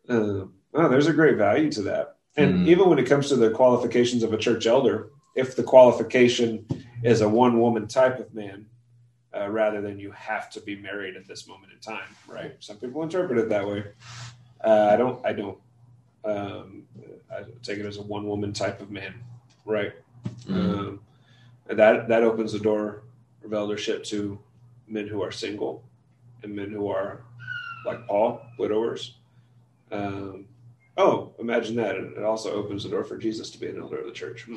Uh, 0.09 0.47
oh, 0.75 0.89
there's 0.89 1.07
a 1.07 1.13
great 1.13 1.37
value 1.37 1.71
to 1.73 1.83
that. 1.83 2.17
And 2.37 2.61
mm. 2.61 2.69
even 2.69 2.89
when 2.89 2.99
it 2.99 3.07
comes 3.07 3.29
to 3.29 3.37
the 3.37 3.51
qualifications 3.51 4.23
of 4.23 4.33
a 4.33 4.39
church 4.39 4.67
elder, 4.67 5.11
if 5.35 5.57
the 5.57 5.63
qualification 5.63 6.67
is 7.03 7.21
a 7.21 7.29
one 7.29 7.61
woman 7.61 7.87
type 7.87 8.19
of 8.19 8.35
man, 8.35 8.67
uh, 9.37 9.49
rather 9.49 9.81
than 9.81 9.99
you 9.99 10.11
have 10.13 10.49
to 10.51 10.61
be 10.61 10.77
married 10.77 11.17
at 11.17 11.27
this 11.27 11.49
moment 11.49 11.73
in 11.73 11.79
time, 11.81 12.09
right? 12.29 12.55
Some 12.61 12.77
people 12.77 13.03
interpret 13.03 13.39
it 13.39 13.49
that 13.49 13.67
way. 13.67 13.85
Uh, 14.63 14.91
I 14.93 14.97
don't. 14.97 15.27
I 15.27 15.33
don't. 15.33 15.59
Um, 16.25 16.85
I 17.31 17.43
take 17.63 17.79
it 17.79 17.87
as 17.87 17.97
a 17.97 18.03
one 18.03 18.27
woman 18.27 18.53
type 18.53 18.81
of 18.81 18.91
man, 18.91 19.15
right? 19.65 19.93
Mm. 20.47 20.79
Um, 20.79 21.01
that 21.67 22.09
that 22.09 22.23
opens 22.23 22.53
the 22.53 22.61
door 22.61 23.03
of 23.45 23.53
eldership 23.53 24.05
to 24.05 24.39
men 24.87 25.07
who 25.07 25.23
are 25.23 25.33
single 25.33 25.83
and 26.43 26.55
men 26.55 26.71
who 26.71 26.89
are 26.89 27.25
like 27.85 28.07
Paul, 28.07 28.41
widowers, 28.59 29.17
um, 29.95 30.47
oh, 30.97 31.34
imagine 31.38 31.76
that. 31.76 31.97
It 31.97 32.22
also 32.22 32.53
opens 32.53 32.84
the 32.84 32.90
door 32.90 33.05
for 33.05 33.16
Jesus 33.16 33.51
to 33.51 33.59
be 33.59 33.66
an 33.68 33.80
elder 33.80 33.99
of 33.99 34.07
the 34.07 34.12
church. 34.12 34.42
Hmm. 34.42 34.57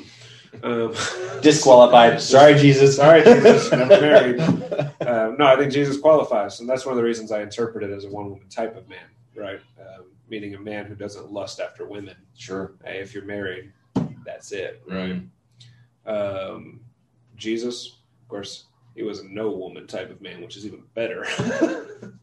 Um, 0.63 0.95
Disqualified. 1.41 2.21
Sorry, 2.21 2.55
Jesus. 2.55 2.95
Sorry, 2.95 3.23
Jesus. 3.23 3.71
Never 3.71 4.01
married. 4.01 4.39
Um, 4.39 5.38
no, 5.38 5.45
I 5.45 5.55
think 5.57 5.71
Jesus 5.71 5.99
qualifies. 5.99 6.59
And 6.59 6.69
that's 6.69 6.85
one 6.85 6.93
of 6.93 6.97
the 6.97 7.03
reasons 7.03 7.31
I 7.31 7.41
interpret 7.41 7.83
it 7.83 7.91
as 7.91 8.05
a 8.05 8.09
one 8.09 8.29
woman 8.29 8.49
type 8.49 8.75
of 8.75 8.88
man, 8.88 9.05
right? 9.35 9.59
Um, 9.79 10.05
meaning 10.29 10.55
a 10.55 10.59
man 10.59 10.85
who 10.85 10.95
doesn't 10.95 11.31
lust 11.31 11.59
after 11.59 11.85
women. 11.85 12.15
Sure. 12.35 12.73
Hey, 12.83 12.99
if 12.99 13.13
you're 13.13 13.25
married, 13.25 13.71
that's 14.25 14.51
it, 14.51 14.81
right? 14.88 15.21
Um, 16.05 16.81
Jesus, 17.35 17.97
of 18.21 18.27
course, 18.27 18.65
he 18.95 19.03
was 19.03 19.19
a 19.19 19.27
no 19.27 19.51
woman 19.51 19.85
type 19.85 20.09
of 20.09 20.21
man, 20.21 20.41
which 20.41 20.57
is 20.57 20.65
even 20.65 20.83
better. 20.95 21.25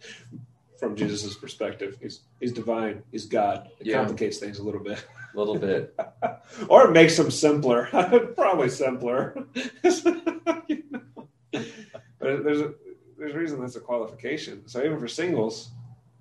from 0.85 0.97
Jesus' 0.97 1.35
perspective. 1.35 1.99
He's 2.01 2.21
he's 2.41 2.53
divine. 2.53 3.03
He's 3.11 3.27
God. 3.27 3.71
It 3.81 3.87
yeah. 3.87 3.97
complicates 3.97 4.39
things 4.39 4.59
a 4.59 4.63
little 4.63 4.83
bit. 4.83 5.05
A 5.35 5.39
little 5.39 5.59
bit. 5.59 5.99
or 6.69 6.89
it 6.89 6.93
makes 6.93 7.17
them 7.17 7.31
simpler. 7.31 7.89
Probably 8.37 8.69
simpler. 8.69 9.47
But 12.25 12.43
there's 12.43 12.61
a 12.63 12.73
there's 13.19 13.35
a 13.35 13.39
reason 13.39 13.61
that's 13.61 13.77
a 13.77 13.81
qualification. 13.81 14.67
So 14.67 14.83
even 14.83 14.99
for 14.99 15.07
singles, 15.07 15.69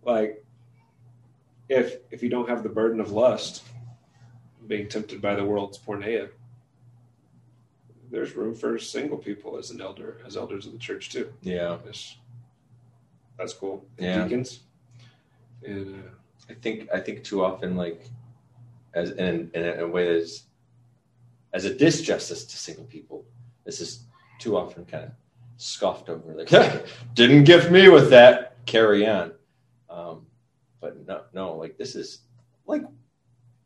like 0.04 0.44
if 1.70 1.96
if 2.12 2.22
you 2.22 2.30
don't 2.30 2.50
have 2.50 2.62
the 2.62 2.68
burden 2.68 3.00
of 3.00 3.12
lust, 3.12 3.64
being 4.68 4.90
tempted 4.90 5.22
by 5.22 5.36
the 5.36 5.46
world's 5.46 5.78
porneia, 5.78 6.30
there's 8.12 8.36
room 8.36 8.54
for 8.54 8.78
single 8.78 9.18
people 9.18 9.58
as 9.58 9.72
an 9.72 9.80
elder, 9.80 10.22
as 10.26 10.36
elders 10.36 10.66
of 10.66 10.74
the 10.74 10.78
church 10.78 11.10
too. 11.10 11.32
Yeah. 11.42 11.78
That's, 11.86 12.18
that's 13.38 13.54
cool. 13.54 13.86
Yeah. 13.98 14.24
Deacons. 14.24 14.62
And 15.66 15.96
uh, 15.96 16.08
I 16.50 16.54
think 16.56 16.90
I 16.94 17.00
think 17.00 17.24
too 17.24 17.44
often 17.44 17.76
like 17.76 18.02
as 18.94 19.12
in, 19.12 19.50
in 19.54 19.80
a 19.80 19.88
way 19.88 20.06
that 20.06 20.16
is 20.16 20.44
as 21.54 21.66
a 21.66 21.74
disjustice 21.74 22.50
to 22.50 22.58
single 22.58 22.86
people, 22.86 23.26
this 23.64 23.80
is 23.80 24.06
too 24.40 24.58
often 24.58 24.86
kind 24.86 25.06
of 25.06 25.12
scoffed 25.58 26.10
over. 26.10 26.34
Like, 26.34 26.84
didn't 27.14 27.44
gift 27.44 27.72
me 27.72 27.90
with 27.90 28.10
that. 28.10 28.66
Carry 28.66 29.08
on. 29.08 29.34
Um, 29.90 30.26
but 30.82 31.08
no, 31.08 31.22
no, 31.34 31.56
like 31.56 31.78
this 31.78 31.96
is 31.96 32.20
like 32.66 32.84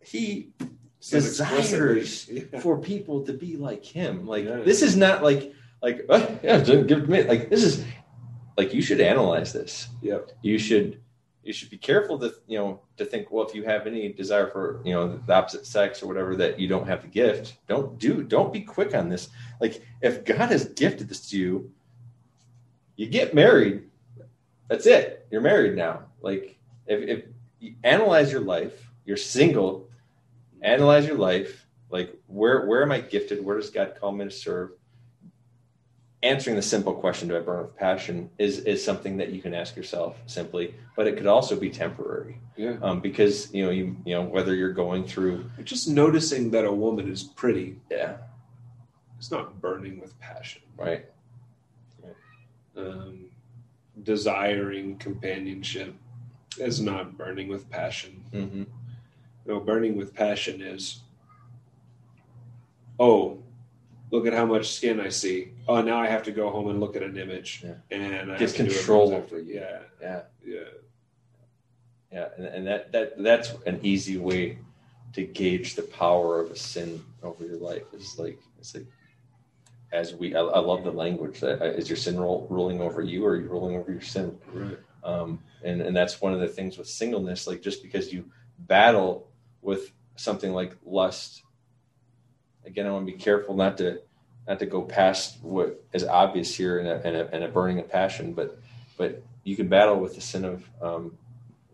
he 0.01 0.51
desires 0.99 2.27
Yeah. 2.29 2.59
for 2.59 2.77
people 2.77 3.23
to 3.25 3.33
be 3.33 3.55
like 3.57 3.83
him. 3.83 4.25
Like 4.27 4.45
Yeah. 4.45 4.57
this 4.57 4.81
is 4.81 4.95
not 4.95 5.23
like 5.23 5.53
like 5.81 6.05
oh, 6.09 6.39
yeah, 6.43 6.59
didn't 6.59 6.87
give 6.87 7.07
me 7.07 7.23
like 7.23 7.49
this 7.49 7.63
is 7.63 7.83
like 8.57 8.73
you 8.73 8.81
should 8.81 8.99
analyze 8.99 9.53
this. 9.53 9.87
Yep. 10.01 10.31
You 10.41 10.57
should 10.57 10.99
you 11.43 11.53
should 11.53 11.69
be 11.69 11.77
careful 11.77 12.19
to 12.19 12.33
you 12.47 12.57
know 12.57 12.81
to 12.97 13.05
think 13.05 13.31
well 13.31 13.47
if 13.47 13.55
you 13.55 13.63
have 13.63 13.87
any 13.87 14.11
desire 14.11 14.47
for 14.47 14.81
you 14.83 14.93
know 14.93 15.17
the 15.25 15.33
opposite 15.33 15.65
sex 15.65 16.03
or 16.03 16.07
whatever 16.07 16.35
that 16.35 16.59
you 16.59 16.67
don't 16.67 16.87
have 16.87 17.03
the 17.03 17.07
gift 17.07 17.55
don't 17.67 17.97
do 17.99 18.21
don't 18.23 18.51
be 18.51 18.61
quick 18.61 18.93
on 18.95 19.07
this. 19.07 19.29
Like 19.61 19.81
if 20.01 20.25
god 20.25 20.49
has 20.49 20.65
gifted 20.65 21.07
this 21.07 21.29
to 21.29 21.37
you 21.37 21.71
you 22.95 23.05
get 23.05 23.33
married. 23.33 23.83
That's 24.67 24.87
it. 24.87 25.27
You're 25.31 25.39
married 25.41 25.77
now. 25.77 26.05
Like 26.21 26.57
if, 26.87 27.01
if 27.07 27.25
you 27.59 27.75
analyze 27.83 28.31
your 28.31 28.41
life 28.41 28.91
you're 29.05 29.17
single 29.17 29.87
analyze 30.61 31.05
your 31.05 31.17
life 31.17 31.65
like 31.89 32.13
where 32.25 32.65
where 32.65 32.81
am 32.81 32.91
i 32.91 32.99
gifted? 32.99 33.43
Where 33.43 33.55
does 33.55 33.69
god 33.69 33.95
call 33.99 34.11
me 34.11 34.25
to 34.25 34.31
serve 34.31 34.71
answering 36.23 36.55
the 36.55 36.61
simple 36.61 36.93
question 36.93 37.27
do 37.27 37.37
i 37.37 37.39
burn 37.39 37.61
with 37.63 37.75
passion 37.75 38.29
is 38.39 38.59
is 38.59 38.83
something 38.83 39.17
that 39.17 39.29
you 39.29 39.41
can 39.41 39.53
ask 39.53 39.75
yourself 39.75 40.17
simply 40.25 40.73
but 40.95 41.05
it 41.07 41.15
could 41.15 41.27
also 41.27 41.55
be 41.55 41.69
temporary 41.69 42.39
Yeah. 42.55 42.77
um, 42.81 42.99
because 43.01 43.53
you 43.53 43.63
know 43.63 43.69
you 43.71 43.95
you 44.05 44.15
know 44.15 44.23
whether 44.23 44.55
you're 44.55 44.73
going 44.73 45.03
through 45.05 45.49
Just 45.63 45.87
noticing 45.87 46.49
that 46.51 46.65
a 46.65 46.71
woman 46.71 47.07
is 47.11 47.23
pretty, 47.23 47.79
yeah 47.91 48.17
it's 49.17 49.31
not 49.31 49.61
burning 49.61 49.99
with 49.99 50.19
passion. 50.19 50.61
right 50.75 51.05
Um, 52.75 53.31
desiring 54.03 54.97
companionship 54.97 55.95
is 56.59 56.79
not 56.79 57.17
burning 57.17 57.47
with 57.47 57.69
passion. 57.69 58.23
hmm 58.31 58.63
No, 59.45 59.59
burning 59.59 59.95
with 59.97 60.13
passion 60.13 60.61
is, 60.61 61.01
oh, 62.99 63.41
look 64.11 64.25
at 64.25 64.33
how 64.33 64.45
much 64.45 64.73
skin 64.73 64.99
I 64.99 65.09
see. 65.09 65.51
Oh, 65.67 65.81
now 65.81 65.99
I 65.99 66.07
have 66.07 66.23
to 66.23 66.31
go 66.31 66.49
home 66.49 66.69
and 66.69 66.79
look 66.79 66.95
at 66.95 67.03
an 67.03 67.17
image, 67.17 67.63
Yeah. 67.63 67.75
and 67.91 68.31
I 68.31 68.35
it 68.35 68.53
control 68.55 69.13
over 69.13 69.39
you. 69.39 69.55
Yeah, 69.55 69.79
yeah 70.01 70.21
yeah, 70.45 70.59
yeah 72.11 72.27
and, 72.37 72.45
and 72.45 72.67
that 72.67 72.91
that 72.91 73.21
that's 73.21 73.53
an 73.65 73.79
easy 73.83 74.17
way 74.17 74.59
to 75.13 75.23
gauge 75.23 75.75
the 75.75 75.83
power 75.83 76.39
of 76.39 76.51
a 76.51 76.55
sin 76.55 77.03
over 77.23 77.45
your 77.45 77.57
life 77.57 77.83
is 77.93 78.17
like 78.17 78.39
it's 78.59 78.73
like 78.73 78.85
as 79.91 80.13
we 80.13 80.35
I, 80.35 80.39
I 80.41 80.59
love 80.59 80.83
the 80.83 80.91
language 80.91 81.39
that 81.39 81.61
uh, 81.61 81.65
is 81.65 81.89
your 81.89 81.97
sin 81.97 82.19
roll, 82.19 82.47
ruling 82.49 82.81
over 82.81 83.01
you 83.01 83.25
or 83.25 83.31
are 83.31 83.35
you 83.35 83.47
ruling 83.47 83.75
over 83.77 83.91
your 83.91 84.01
sin 84.01 84.37
right. 84.53 84.77
um, 85.03 85.39
and 85.63 85.81
and 85.81 85.95
that's 85.95 86.21
one 86.21 86.33
of 86.33 86.39
the 86.39 86.47
things 86.47 86.77
with 86.77 86.87
singleness 86.87 87.47
like 87.47 87.61
just 87.61 87.81
because 87.81 88.13
you 88.13 88.25
battle 88.59 89.29
with 89.61 89.91
something 90.15 90.53
like 90.53 90.75
lust 90.85 91.43
again 92.67 92.85
i 92.85 92.91
want 92.91 93.07
to 93.07 93.11
be 93.11 93.17
careful 93.17 93.55
not 93.55 93.77
to 93.77 93.99
not 94.47 94.59
to 94.59 94.65
go 94.65 94.81
past 94.81 95.37
what 95.41 95.83
is 95.93 96.03
obvious 96.03 96.55
here 96.55 96.79
and 96.79 96.87
a, 96.87 97.07
in 97.07 97.15
a, 97.15 97.25
in 97.35 97.43
a 97.43 97.47
burning 97.47 97.79
of 97.79 97.89
passion 97.89 98.33
but 98.33 98.59
but 98.97 99.23
you 99.43 99.55
can 99.55 99.67
battle 99.67 99.97
with 99.99 100.13
the 100.15 100.21
sin 100.21 100.43
of 100.45 100.69
um, 100.81 101.17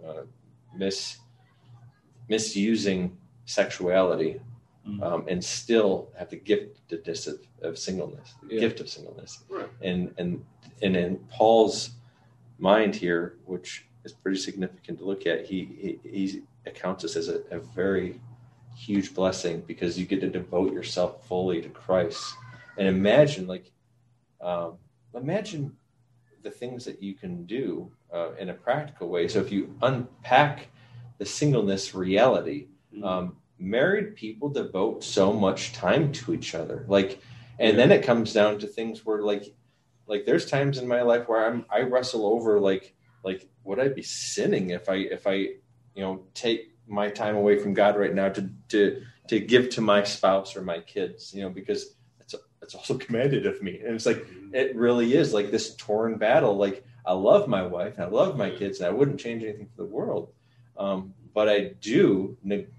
uh, 0.07 0.21
mis 0.75 1.17
misusing 2.29 3.17
sexuality 3.45 4.39
Mhm. 4.85 5.01
um, 5.01 5.25
and 5.29 5.41
still 5.41 6.09
have 6.17 6.29
the 6.29 6.37
giftedness 6.37 7.25
of, 7.25 7.39
of 7.61 7.77
singleness 7.79 8.33
the 8.43 8.55
Yeah. 8.55 8.59
gift 8.59 8.81
of 8.81 8.89
singleness 8.89 9.43
Right. 9.49 9.69
and 9.81 10.13
and 10.17 10.43
and 10.81 10.95
in 10.97 11.17
Paul's 11.29 11.91
mind 12.59 12.93
here, 12.95 13.37
which 13.45 13.85
is 14.03 14.11
pretty 14.11 14.37
significant 14.37 14.99
to 14.99 15.05
look 15.05 15.25
at, 15.25 15.45
he 15.45 15.59
he, 16.03 16.09
he 16.09 16.41
accounts 16.65 17.03
this 17.03 17.15
as 17.15 17.29
a, 17.29 17.37
a 17.51 17.59
very 17.59 18.19
huge 18.75 19.13
blessing 19.13 19.63
because 19.67 19.97
you 19.97 20.05
get 20.05 20.21
to 20.21 20.29
devote 20.29 20.73
yourself 20.73 21.27
fully 21.27 21.61
to 21.61 21.69
Christ. 21.69 22.33
And 22.77 22.87
imagine, 22.87 23.47
like, 23.47 23.71
um, 24.41 24.77
imagine 25.13 25.75
the 26.41 26.51
things 26.51 26.85
that 26.85 27.01
you 27.01 27.13
can 27.13 27.45
do 27.45 27.91
uh, 28.13 28.33
in 28.33 28.49
a 28.49 28.53
practical 28.53 29.09
way. 29.09 29.27
So 29.27 29.39
if 29.39 29.51
you 29.51 29.75
unpack 29.81 30.67
the 31.17 31.25
singleness 31.25 31.95
reality, 31.95 32.67
um, 33.01 33.37
married 33.63 34.15
people 34.15 34.49
devote 34.49 35.03
so 35.03 35.31
much 35.31 35.73
time 35.73 36.11
to 36.11 36.33
each 36.33 36.53
other 36.53 36.85
like 36.87 37.21
and 37.59 37.77
then 37.77 37.91
it 37.91 38.03
comes 38.03 38.33
down 38.33 38.59
to 38.59 38.67
things 38.67 39.05
where 39.05 39.21
like 39.21 39.55
like 40.05 40.25
there's 40.25 40.45
times 40.45 40.77
in 40.77 40.87
my 40.87 41.01
life 41.01 41.27
where 41.29 41.45
i'm 41.45 41.65
i 41.69 41.81
wrestle 41.81 42.25
over 42.25 42.59
like 42.59 42.93
like 43.23 43.47
would 43.63 43.79
i 43.79 43.87
be 43.87 44.01
sinning 44.01 44.71
if 44.71 44.89
i 44.89 44.95
if 44.95 45.25
i 45.27 45.33
you 45.33 46.01
know 46.01 46.23
take 46.33 46.72
my 46.93 47.09
time 47.09 47.35
away 47.35 47.57
from 47.57 47.73
god 47.73 47.97
right 47.97 48.13
now 48.13 48.29
to 48.29 48.49
to 48.69 49.01
to 49.27 49.39
give 49.39 49.69
to 49.69 49.81
my 49.81 50.03
spouse 50.03 50.55
or 50.55 50.61
my 50.61 50.79
kids 50.79 51.33
you 51.33 51.41
know 51.41 51.49
because 51.49 51.95
it's 52.19 52.35
it's 52.61 52.75
also 52.75 52.97
commanded 53.05 53.45
of 53.45 53.61
me. 53.61 53.79
And 53.79 53.95
it's 53.95 54.05
like 54.05 54.25
it 54.53 54.75
really 54.75 55.15
is 55.15 55.33
like 55.33 55.51
this 55.51 55.75
torn 55.75 56.17
battle. 56.17 56.55
Like 56.55 56.83
i 57.05 57.11
love 57.11 57.49
my 57.49 57.61
wife 57.61 57.99
i 57.99 58.05
love 58.05 58.37
my 58.37 58.49
kids 58.49 58.79
and 58.79 58.87
i 58.87 58.89
wouldn't 58.89 59.19
change 59.19 59.43
anything 59.43 59.67
for 59.75 59.83
the 59.83 59.89
world. 59.89 60.29
Um, 60.77 61.13
but 61.33 61.49
i 61.49 61.73
do 61.81 62.37
neg- 62.43 62.69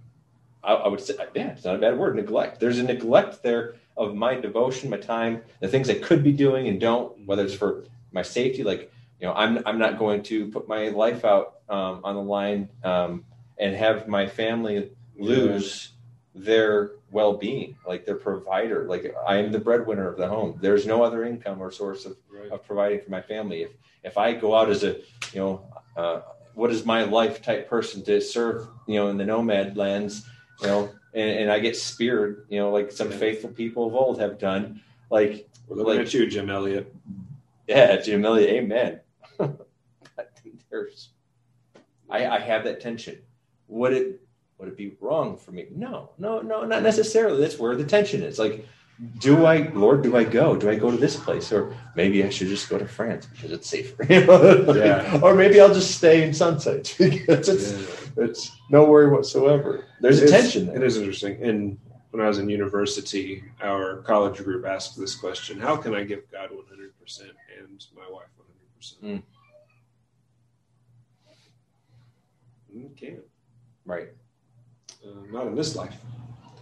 I, 0.62 0.72
I 0.72 0.88
would 0.88 1.00
say 1.00 1.14
yeah 1.34 1.48
it's 1.48 1.64
not 1.64 1.76
a 1.76 1.78
bad 1.78 1.98
word 1.98 2.16
neglect. 2.16 2.58
There's 2.58 2.78
a 2.78 2.82
neglect 2.82 3.42
there 3.42 3.74
of 3.96 4.14
my 4.14 4.34
devotion 4.34 4.90
my 4.90 4.96
time 4.96 5.42
the 5.60 5.68
things 5.68 5.88
i 5.88 5.94
could 5.94 6.24
be 6.24 6.32
doing 6.32 6.66
and 6.68 6.80
don't 6.80 7.26
whether 7.26 7.44
it's 7.44 7.54
for 7.54 7.84
my 8.10 8.22
safety 8.22 8.64
like 8.64 8.90
you 9.20 9.26
know 9.26 9.32
i'm, 9.34 9.62
I'm 9.66 9.78
not 9.78 9.98
going 9.98 10.22
to 10.24 10.50
put 10.50 10.66
my 10.66 10.88
life 10.88 11.24
out 11.24 11.60
um, 11.68 12.00
on 12.02 12.16
the 12.16 12.22
line 12.22 12.70
um, 12.82 13.24
and 13.58 13.74
have 13.74 14.08
my 14.08 14.26
family 14.26 14.90
lose 15.18 15.90
their 16.34 16.90
well-being 17.12 17.76
like 17.86 18.04
their 18.04 18.16
provider 18.16 18.86
like 18.88 19.14
i 19.26 19.36
am 19.36 19.52
the 19.52 19.58
breadwinner 19.58 20.08
of 20.08 20.16
the 20.16 20.26
home 20.26 20.58
there's 20.60 20.84
no 20.84 21.00
other 21.04 21.24
income 21.24 21.60
or 21.62 21.70
source 21.70 22.04
of 22.06 22.16
Right. 22.28 22.50
of 22.50 22.66
providing 22.66 23.00
for 23.00 23.10
my 23.12 23.22
family. 23.22 23.62
If 23.62 23.70
if 24.02 24.18
I 24.18 24.32
go 24.32 24.56
out 24.56 24.68
as 24.68 24.82
a 24.82 24.96
you 25.32 25.36
know 25.40 25.62
uh, 25.96 26.22
what 26.54 26.72
is 26.72 26.84
my 26.84 27.04
life 27.04 27.40
type 27.40 27.68
person 27.70 28.02
to 28.06 28.20
serve 28.20 28.66
you 28.88 28.96
know 28.96 29.06
in 29.08 29.16
the 29.16 29.24
nomad 29.24 29.76
lands 29.76 30.26
you 30.60 30.66
know 30.66 30.90
and, 31.14 31.30
and 31.38 31.50
I 31.52 31.60
get 31.60 31.76
speared 31.76 32.44
you 32.48 32.58
know 32.58 32.70
like 32.72 32.90
some 32.90 33.12
Yeah. 33.12 33.18
faithful 33.18 33.50
people 33.50 33.86
of 33.86 33.94
old 33.94 34.18
have 34.18 34.36
done 34.40 34.80
like 35.10 35.48
We're 35.68 35.76
looking 35.76 35.98
like- 35.98 36.06
at 36.08 36.12
you, 36.14 36.26
Jim 36.28 36.50
Elliot. 36.50 36.92
yeah 37.68 37.96
Jim 38.00 38.24
Elliot 38.24 38.50
amen 38.50 39.00
there's 40.70 41.10
I, 42.10 42.26
I 42.26 42.38
have 42.40 42.64
that 42.64 42.80
tension 42.80 43.18
would 43.68 43.92
it 43.92 44.20
would 44.58 44.68
it 44.68 44.76
be 44.76 44.96
wrong 45.00 45.36
for 45.36 45.52
me 45.52 45.66
no 45.74 46.10
no 46.18 46.40
no 46.40 46.64
not 46.64 46.82
necessarily 46.82 47.40
that's 47.40 47.58
where 47.58 47.76
the 47.76 47.84
tension 47.84 48.22
is 48.22 48.38
like 48.38 48.66
do 49.18 49.44
I, 49.44 49.68
Lord, 49.70 50.02
do 50.02 50.16
I 50.16 50.22
go? 50.22 50.54
Do 50.56 50.70
I 50.70 50.76
go 50.76 50.90
to 50.90 50.96
this 50.96 51.16
place? 51.16 51.52
Or 51.52 51.76
maybe 51.96 52.22
I 52.22 52.28
should 52.28 52.46
just 52.48 52.68
go 52.68 52.78
to 52.78 52.86
France 52.86 53.26
because 53.26 53.50
it's 53.50 53.68
safer. 53.68 54.04
You 54.08 54.24
know? 54.24 54.72
Yeah. 54.72 55.20
Or 55.22 55.34
maybe 55.34 55.60
I'll 55.60 55.74
just 55.74 55.96
stay 55.96 56.22
in 56.22 56.32
Sunset 56.32 56.94
because 56.98 57.48
it's, 57.48 57.72
Yeah. 57.72 58.24
it's 58.24 58.56
no 58.70 58.84
worry 58.84 59.10
whatsoever. 59.10 59.84
There's 60.00 60.22
It 60.22 60.28
a 60.28 60.32
tension 60.32 60.66
there. 60.66 60.76
It 60.76 60.82
is 60.84 60.96
interesting. 60.96 61.42
And 61.42 61.78
when 62.10 62.24
I 62.24 62.28
was 62.28 62.38
in 62.38 62.48
university, 62.48 63.42
our 63.60 63.96
college 64.02 64.42
group 64.44 64.64
asked 64.64 64.96
this 64.96 65.16
question 65.16 65.58
How 65.58 65.76
can 65.76 65.94
I 65.94 66.04
give 66.04 66.30
God 66.30 66.50
100% 66.50 67.20
and 67.58 67.86
my 67.96 68.08
wife 68.08 68.28
100%? 68.78 69.02
Mm. 69.02 69.22
You 72.72 72.90
can't. 72.96 73.20
Right. 73.84 74.08
Uh, 75.04 75.20
not 75.30 75.46
in 75.46 75.54
this 75.54 75.76
life. 75.76 75.96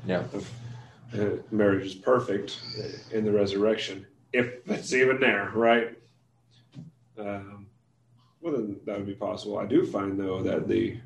Yeah. 0.06 0.24
Uh, 1.14 1.36
marriage 1.50 1.86
is 1.86 1.94
perfect 1.94 2.58
in 3.12 3.24
the 3.24 3.30
resurrection, 3.30 4.06
if 4.32 4.54
it's 4.66 4.92
even 4.92 5.20
there, 5.20 5.50
right? 5.54 5.96
Um, 7.18 7.66
well, 8.40 8.54
then 8.54 8.80
that 8.86 8.96
would 8.96 9.06
be 9.06 9.14
possible. 9.14 9.58
I 9.58 9.66
do 9.66 9.86
find, 9.86 10.18
though, 10.18 10.42
that 10.42 10.68
the 10.68 10.96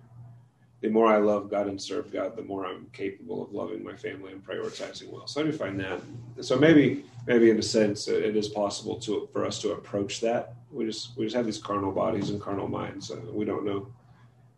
the 0.83 0.89
more 0.91 1.07
I 1.07 1.17
love 1.17 1.51
God 1.51 1.67
and 1.67 1.81
serve 1.81 2.13
God, 2.13 2.37
the 2.37 2.43
more 2.43 2.67
I'm 2.67 2.87
capable 2.93 3.43
of 3.43 3.53
loving 3.53 3.83
my 3.83 3.95
family 3.95 4.33
and 4.33 4.47
prioritizing 4.47 5.11
well. 5.11 5.27
So 5.27 5.41
I 5.41 5.45
do 5.45 5.53
find 5.53 5.81
that. 5.81 6.01
So 6.43 6.57
maybe, 6.59 7.05
maybe 7.27 7.51
in 7.51 7.59
a 7.59 7.63
sense, 7.63 8.09
it 8.09 8.37
is 8.37 8.49
possible 8.49 8.97
to 9.01 9.29
for 9.33 9.45
us 9.45 9.61
to 9.63 9.73
approach 9.73 10.21
that. 10.21 10.55
We 10.71 10.85
just 10.87 11.17
we 11.17 11.25
just 11.25 11.35
have 11.35 11.47
these 11.47 11.59
carnal 11.59 11.93
bodies 11.93 12.31
and 12.31 12.41
carnal 12.41 12.69
minds. 12.69 13.11
Uh, 13.11 13.21
we 13.33 13.45
don't 13.45 13.65
know 13.65 13.89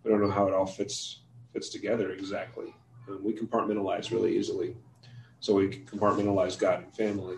we 0.03 0.11
don't 0.11 0.21
know 0.21 0.31
how 0.31 0.47
it 0.47 0.55
all 0.55 0.67
fits 0.67 1.21
fits 1.53 1.69
together 1.69 2.13
exactly. 2.13 2.75
Um, 3.09 3.23
we 3.23 3.33
compartmentalize 3.33 4.11
really 4.11 4.37
easily, 4.37 4.77
so 5.41 5.55
we 5.55 5.69
compartmentalize 5.69 6.59
God 6.59 6.83
and 6.83 6.95
family. 6.95 7.37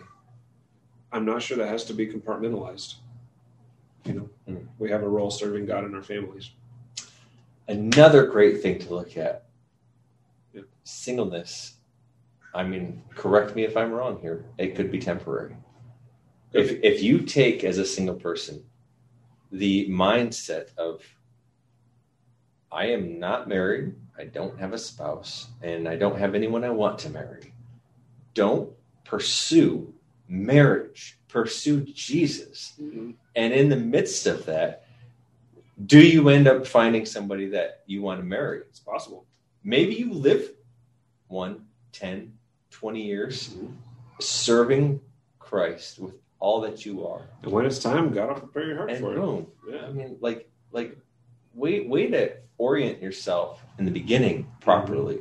I'm 1.13 1.25
not 1.25 1.43
sure 1.43 1.57
that 1.57 1.69
has 1.69 1.85
to 1.85 1.95
be 1.95 2.07
compartmentalized. 2.07 2.95
You 4.05 4.15
know, 4.15 4.31
mm. 4.49 4.67
we 4.79 4.91
have 4.91 5.03
a 5.03 5.09
role 5.09 5.31
serving 5.31 5.67
God 5.67 5.85
in 5.85 5.95
our 5.95 6.03
families. 6.03 6.51
Another 7.69 8.27
great 8.27 8.63
thing 8.63 8.79
to 8.81 8.95
look 8.95 9.17
at 9.17 9.45
yeah. 10.53 10.63
singleness. 10.85 11.75
I 12.55 12.65
mean, 12.65 13.03
correct 13.15 13.55
me 13.55 13.65
if 13.65 13.77
I'm 13.77 13.93
wrong 13.93 14.19
here. 14.21 14.45
It 14.59 14.75
could 14.75 14.91
be 14.91 14.99
temporary. 14.99 15.57
If 16.53 16.83
if 16.83 17.03
you 17.03 17.21
take 17.21 17.63
as 17.63 17.79
a 17.79 17.85
single 17.85 18.17
person 18.17 18.65
the 19.53 19.89
mindset 19.89 20.75
of 20.77 21.03
I 22.73 22.87
am 22.87 23.19
not 23.19 23.49
married, 23.49 23.95
I 24.19 24.25
don't 24.25 24.59
have 24.59 24.73
a 24.73 24.79
spouse, 24.79 25.49
and 25.63 25.89
I 25.89 25.97
don't 25.97 26.19
have 26.19 26.35
anyone 26.35 26.65
I 26.65 26.71
want 26.71 26.99
to 27.01 27.11
marry. 27.11 27.53
Don't 28.35 28.71
pursue 29.05 29.93
marriage. 30.29 31.19
Pursue 31.29 31.81
Jesus. 31.81 32.75
Mm-hmm. 32.81 33.11
And 33.37 33.53
in 33.53 33.69
the 33.69 33.77
midst 33.77 34.27
of 34.27 34.47
that, 34.47 34.85
do 35.87 36.01
you 36.01 36.29
end 36.29 36.47
up 36.47 36.67
finding 36.67 37.07
somebody 37.07 37.49
that 37.49 37.83
you 37.87 38.03
want 38.03 38.21
to 38.21 38.25
marry? 38.25 38.61
It's 38.61 38.81
possible. 38.81 39.27
Maybe 39.65 39.95
you 39.95 40.13
live 40.13 40.51
one, 41.29 41.67
10, 41.93 42.33
20 42.71 43.03
years 43.03 43.49
mm-hmm. 43.51 43.73
serving 44.21 45.01
Christ 45.39 45.99
with 45.99 46.15
all 46.39 46.61
that 46.63 46.85
you 46.85 47.07
are. 47.07 47.23
And 47.43 47.53
when 47.53 47.67
it's 47.67 47.79
time, 47.79 48.13
God 48.13 48.29
will 48.29 48.41
prepare 48.41 48.67
your 48.67 48.77
heart 48.77 48.91
and 48.91 49.01
for 49.01 49.15
boom. 49.15 49.47
it. 49.69 49.75
Yeah. 49.75 49.87
I 49.87 49.91
mean, 49.91 50.17
like, 50.21 50.49
like, 50.73 50.97
way, 51.55 51.81
way 51.81 52.09
to 52.09 52.33
orient 52.59 53.03
yourself 53.03 53.65
in 53.79 53.85
the 53.85 53.91
beginning 53.91 54.51
properly. 54.61 55.19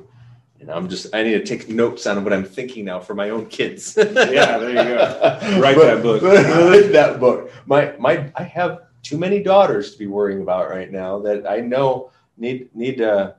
And 0.59 0.69
I'm 0.69 0.89
just, 0.89 1.15
I 1.15 1.23
need 1.23 1.33
to 1.33 1.45
take 1.45 1.69
notes 1.69 2.05
on 2.05 2.21
what 2.23 2.33
I'm 2.33 2.43
thinking 2.43 2.85
now 2.85 2.99
for 2.99 3.15
my 3.15 3.29
own 3.29 3.45
kids. 3.45 3.95
yeah, 3.97 4.57
there 4.57 4.69
you 4.69 4.75
go. 4.75 5.59
Write 5.59 5.75
but, 5.75 5.85
that 5.85 6.03
book. 6.03 6.21
Write 6.21 6.91
that 6.91 7.19
book. 7.19 7.51
My, 7.65 7.93
my, 7.97 8.29
I 8.35 8.43
have 8.43 8.79
too 9.01 9.17
many 9.17 9.41
daughters 9.41 9.93
to 9.93 9.97
be 9.97 10.07
worrying 10.07 10.41
about 10.41 10.69
right 10.69 10.91
now 10.91 11.19
that 11.19 11.49
I 11.49 11.61
know 11.61 12.11
need 12.37 12.73
need 12.75 13.01
uh, 13.01 13.33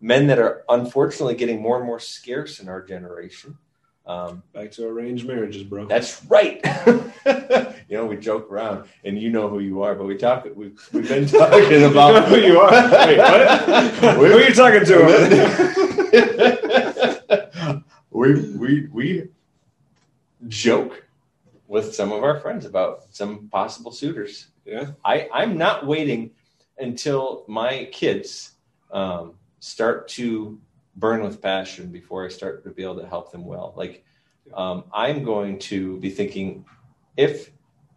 men 0.00 0.26
that 0.26 0.38
are 0.38 0.64
unfortunately 0.68 1.34
getting 1.34 1.60
more 1.60 1.76
and 1.76 1.86
more 1.86 2.00
scarce 2.00 2.60
in 2.60 2.68
our 2.68 2.82
generation. 2.82 3.56
Um, 4.06 4.42
Back 4.52 4.70
to 4.72 4.86
arranged 4.86 5.26
marriages, 5.26 5.62
bro. 5.62 5.86
That's 5.86 6.22
right. 6.26 6.60
you 6.86 7.96
know, 7.96 8.04
we 8.06 8.16
joke 8.18 8.50
around, 8.50 8.86
and 9.04 9.18
you 9.18 9.30
know 9.30 9.48
who 9.48 9.60
you 9.60 9.82
are, 9.82 9.94
but 9.94 10.04
we 10.04 10.16
talk. 10.16 10.44
We've, 10.54 10.78
we've 10.92 11.08
been 11.08 11.26
talking 11.26 11.84
about 11.90 12.28
who 12.28 12.36
you 12.36 12.60
are. 12.60 12.70
Wait, 13.06 13.18
what? 13.18 13.48
who 14.16 14.24
are 14.24 14.42
you 14.42 14.54
talking 14.54 14.84
to? 14.84 15.04
we 18.10 18.34
we 18.50 18.86
we 18.92 19.28
joke 20.48 21.06
with 21.66 21.94
some 21.94 22.12
of 22.12 22.22
our 22.22 22.38
friends 22.40 22.66
about 22.66 23.04
some 23.10 23.48
possible 23.48 23.90
suitors 23.90 24.48
yeah. 24.64 24.92
I, 25.04 25.28
I'm 25.32 25.58
not 25.58 25.86
waiting 25.86 26.30
until 26.78 27.44
my 27.46 27.88
kids 27.92 28.52
um, 28.90 29.34
start 29.60 30.08
to 30.08 30.58
burn 30.96 31.22
with 31.22 31.42
passion 31.42 31.88
before 31.88 32.24
I 32.24 32.28
start 32.28 32.64
to 32.64 32.70
be 32.70 32.82
able 32.82 33.00
to 33.00 33.06
help 33.06 33.32
them 33.32 33.44
well. 33.44 33.74
Like 33.76 34.04
um, 34.52 34.84
I'm 34.92 35.24
going 35.24 35.58
to 35.60 35.98
be 35.98 36.10
thinking 36.10 36.64
if 37.16 37.50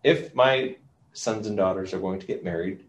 if 0.04 0.34
my 0.34 0.76
sons 1.14 1.48
and 1.48 1.58
daughters 1.58 1.94
are 1.94 2.00
going 2.00 2.20
to 2.20 2.28
get 2.28 2.44
married, 2.44 2.86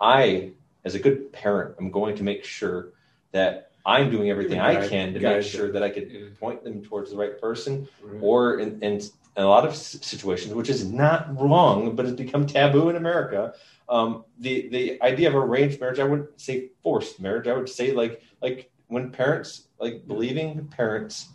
I, 0.00 0.52
as 0.84 0.94
a 0.94 0.98
good 0.98 1.32
parent, 1.32 1.76
I'm 1.78 1.90
going 1.90 2.16
to 2.16 2.22
make 2.22 2.44
sure 2.44 2.92
that 3.32 3.70
I'm 3.86 4.10
doing 4.10 4.28
everything 4.28 4.60
I 4.60 4.86
can 4.88 5.14
to 5.14 5.20
make 5.20 5.42
sure 5.42 5.72
that 5.72 5.82
I 5.82 5.88
can 5.88 6.36
point 6.38 6.64
them 6.64 6.82
towards 6.82 7.10
the 7.10 7.16
right 7.16 7.40
person, 7.40 7.88
right. 8.02 8.18
or 8.20 8.58
in, 8.58 8.82
in, 8.82 8.94
in, 8.94 9.02
a 9.36 9.44
lot 9.46 9.64
of 9.64 9.74
situations, 9.74 10.52
which 10.52 10.68
is 10.68 10.84
not 10.84 11.34
wrong, 11.40 11.96
but 11.96 12.04
has 12.04 12.14
become 12.14 12.46
taboo 12.46 12.90
in 12.90 12.96
America. 12.96 13.54
Um, 13.88 14.24
the 14.38 14.68
the 14.68 15.02
idea 15.02 15.28
of 15.28 15.34
arranged 15.34 15.80
marriage, 15.80 15.98
I 15.98 16.04
wouldn't 16.04 16.40
say 16.40 16.70
forced 16.82 17.20
marriage. 17.20 17.48
I 17.48 17.56
would 17.56 17.68
say 17.68 17.92
like 17.92 18.22
like 18.42 18.70
when 18.90 19.10
parents 19.10 19.68
like 19.78 20.06
believing 20.06 20.66
parents 20.66 21.28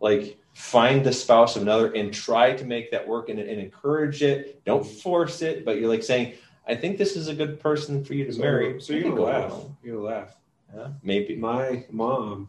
like 0.00 0.36
find 0.54 1.04
the 1.04 1.12
spouse 1.12 1.56
of 1.56 1.62
another 1.62 1.92
and 1.92 2.12
try 2.12 2.52
to 2.52 2.64
make 2.64 2.90
that 2.90 3.06
work 3.06 3.28
and, 3.28 3.38
and 3.38 3.60
encourage 3.60 4.22
it. 4.22 4.62
Don't 4.64 4.84
force 4.84 5.40
it, 5.42 5.64
but 5.64 5.78
you're 5.78 5.88
like 5.88 6.02
saying, 6.02 6.34
I 6.66 6.74
think 6.74 6.98
this 6.98 7.16
is 7.16 7.28
a 7.28 7.34
good 7.34 7.60
person 7.60 8.04
for 8.04 8.14
you 8.14 8.24
to 8.24 8.32
so, 8.32 8.40
marry. 8.40 8.80
So 8.80 8.92
you're 8.92 9.10
gonna 9.10 9.22
laugh. 9.22 9.54
You're 9.82 9.96
gonna 9.96 10.08
laugh 10.08 10.36
yeah, 10.74 10.88
maybe. 11.02 11.36
My 11.36 11.84
mom 11.90 12.48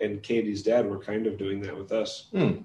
and 0.00 0.22
Katie's 0.22 0.62
dad 0.62 0.88
were 0.88 0.98
kind 0.98 1.26
of 1.26 1.38
doing 1.38 1.60
that 1.62 1.76
with 1.76 1.92
us. 1.92 2.26
Hmm. 2.32 2.58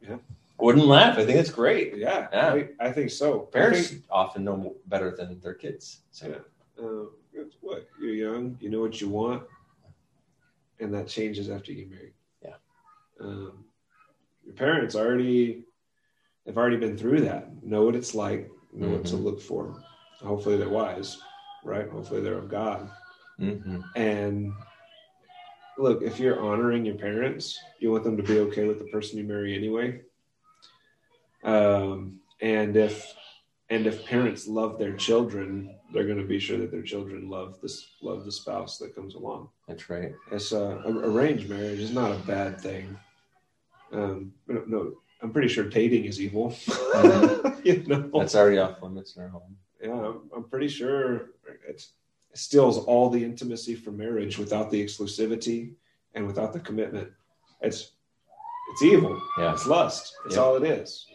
Yeah. 0.00 0.16
Wouldn't 0.58 0.86
laugh. 0.86 1.18
I 1.18 1.26
think 1.26 1.38
it's 1.38 1.50
great. 1.50 1.96
Yeah, 1.96 2.28
yeah. 2.32 2.52
I, 2.52 2.68
I 2.80 2.92
think 2.92 3.10
so. 3.10 3.40
Parents 3.40 3.88
think, 3.88 4.04
often 4.08 4.44
know 4.44 4.74
better 4.86 5.14
than 5.14 5.38
their 5.40 5.54
kids. 5.54 6.00
So. 6.12 6.28
Yeah. 6.28 6.84
Uh, 6.84 7.04
what 7.60 7.86
you're 8.00 8.14
young, 8.14 8.56
you 8.60 8.70
know 8.70 8.80
what 8.80 9.00
you 9.00 9.08
want, 9.08 9.42
and 10.80 10.92
that 10.94 11.08
changes 11.08 11.48
after 11.50 11.72
you 11.72 11.84
get 11.84 11.90
married. 11.90 12.12
Yeah. 12.44 12.54
Um, 13.20 13.64
your 14.44 14.54
parents 14.54 14.94
already 14.94 15.64
have 16.46 16.56
already 16.56 16.76
been 16.76 16.96
through 16.96 17.22
that. 17.22 17.62
Know 17.62 17.84
what 17.84 17.96
it's 17.96 18.14
like. 18.14 18.50
Know 18.72 18.86
mm-hmm. 18.86 18.96
what 18.96 19.04
to 19.06 19.14
mm-hmm. 19.14 19.24
look 19.24 19.40
for. 19.40 19.82
Hopefully 20.22 20.56
they're 20.56 20.68
wise, 20.68 21.18
right? 21.64 21.88
Hopefully 21.88 22.20
they're 22.20 22.38
of 22.38 22.48
God. 22.48 22.90
Mm-hmm. 23.40 23.80
And 23.96 24.52
look, 25.78 26.02
if 26.02 26.18
you're 26.18 26.40
honoring 26.40 26.84
your 26.84 26.94
parents, 26.96 27.58
you 27.80 27.90
want 27.90 28.04
them 28.04 28.16
to 28.16 28.22
be 28.22 28.38
okay 28.40 28.66
with 28.66 28.78
the 28.78 28.86
person 28.86 29.18
you 29.18 29.24
marry 29.24 29.54
anyway. 29.54 30.00
Um, 31.44 32.20
and 32.40 32.76
if 32.76 33.14
and 33.68 33.86
if 33.86 34.06
parents 34.06 34.46
love 34.46 34.78
their 34.78 34.94
children, 34.94 35.74
they're 35.92 36.06
going 36.06 36.18
to 36.18 36.24
be 36.24 36.38
sure 36.38 36.58
that 36.58 36.70
their 36.70 36.82
children 36.82 37.28
love 37.28 37.58
this 37.60 37.86
love 38.00 38.24
the 38.24 38.32
spouse 38.32 38.78
that 38.78 38.94
comes 38.94 39.14
along. 39.14 39.48
That's 39.66 39.90
right. 39.90 40.12
It's 40.30 40.52
uh, 40.52 40.82
arranged 40.86 41.48
marriage 41.48 41.80
is 41.80 41.92
not 41.92 42.12
a 42.12 42.18
bad 42.20 42.60
thing. 42.60 42.96
Um, 43.92 44.32
no, 44.46 44.94
I'm 45.22 45.32
pretty 45.32 45.48
sure 45.48 45.64
dating 45.64 46.04
is 46.04 46.20
evil. 46.20 46.50
Mm-hmm. 46.50 47.60
you 47.64 47.84
know? 47.86 48.10
That's 48.18 48.34
already 48.34 48.58
off 48.58 48.82
limits 48.82 49.16
in 49.16 49.22
our 49.22 49.28
home. 49.28 49.56
Yeah, 49.82 49.92
I'm, 49.92 50.30
I'm 50.34 50.44
pretty 50.44 50.68
sure 50.68 51.30
it's 51.68 51.92
steals 52.34 52.78
all 52.78 53.08
the 53.10 53.24
intimacy 53.24 53.74
from 53.74 53.96
marriage 53.96 54.38
without 54.38 54.70
the 54.70 54.84
exclusivity 54.84 55.72
and 56.14 56.26
without 56.26 56.52
the 56.52 56.60
commitment. 56.60 57.08
It's 57.60 57.92
it's 58.72 58.82
evil. 58.82 59.20
Yeah. 59.38 59.52
It's 59.52 59.66
lust. 59.66 60.14
It's 60.26 60.36
all 60.36 60.56
it 60.56 60.64
is. 60.64 61.06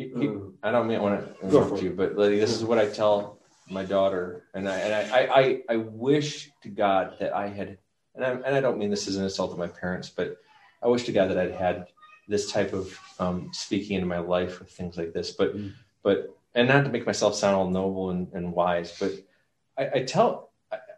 Um, 0.00 0.54
I 0.62 0.70
don't 0.70 0.86
mean 0.86 1.02
want 1.02 1.40
to 1.40 1.46
interrupt 1.46 1.82
you, 1.82 1.90
but 1.90 2.16
like, 2.16 2.30
this 2.30 2.52
is 2.52 2.64
what 2.64 2.78
I 2.78 2.86
tell 2.86 3.38
my 3.68 3.84
daughter, 3.84 4.44
and 4.54 4.68
I 4.68 4.76
and 4.78 5.12
I, 5.12 5.18
I, 5.18 5.62
I 5.74 5.76
wish 5.76 6.50
to 6.62 6.68
God 6.68 7.16
that 7.20 7.34
I 7.34 7.48
had, 7.48 7.78
and 8.14 8.24
I, 8.24 8.30
and 8.30 8.54
I 8.54 8.60
don't 8.60 8.78
mean 8.78 8.90
this 8.90 9.06
as 9.08 9.16
an 9.16 9.24
insult 9.24 9.52
to 9.52 9.58
my 9.58 9.68
parents, 9.68 10.08
but 10.08 10.38
I 10.82 10.88
wish 10.88 11.04
to 11.04 11.12
God 11.12 11.30
that 11.30 11.38
I'd 11.38 11.52
had 11.52 11.88
this 12.28 12.50
type 12.50 12.72
of 12.72 12.98
um, 13.18 13.50
speaking 13.52 13.96
into 13.96 14.06
my 14.06 14.18
life 14.18 14.60
with 14.60 14.70
things 14.70 14.96
like 14.96 15.12
this, 15.12 15.32
but 15.32 15.56
mm. 15.56 15.72
but 16.02 16.34
and 16.54 16.68
not 16.68 16.84
to 16.84 16.90
make 16.90 17.06
myself 17.06 17.34
sound 17.34 17.56
all 17.56 17.70
noble 17.70 18.10
and, 18.10 18.32
and 18.32 18.52
wise, 18.52 18.96
but 18.98 19.12
I, 19.76 20.00
I 20.00 20.02
tell 20.04 20.50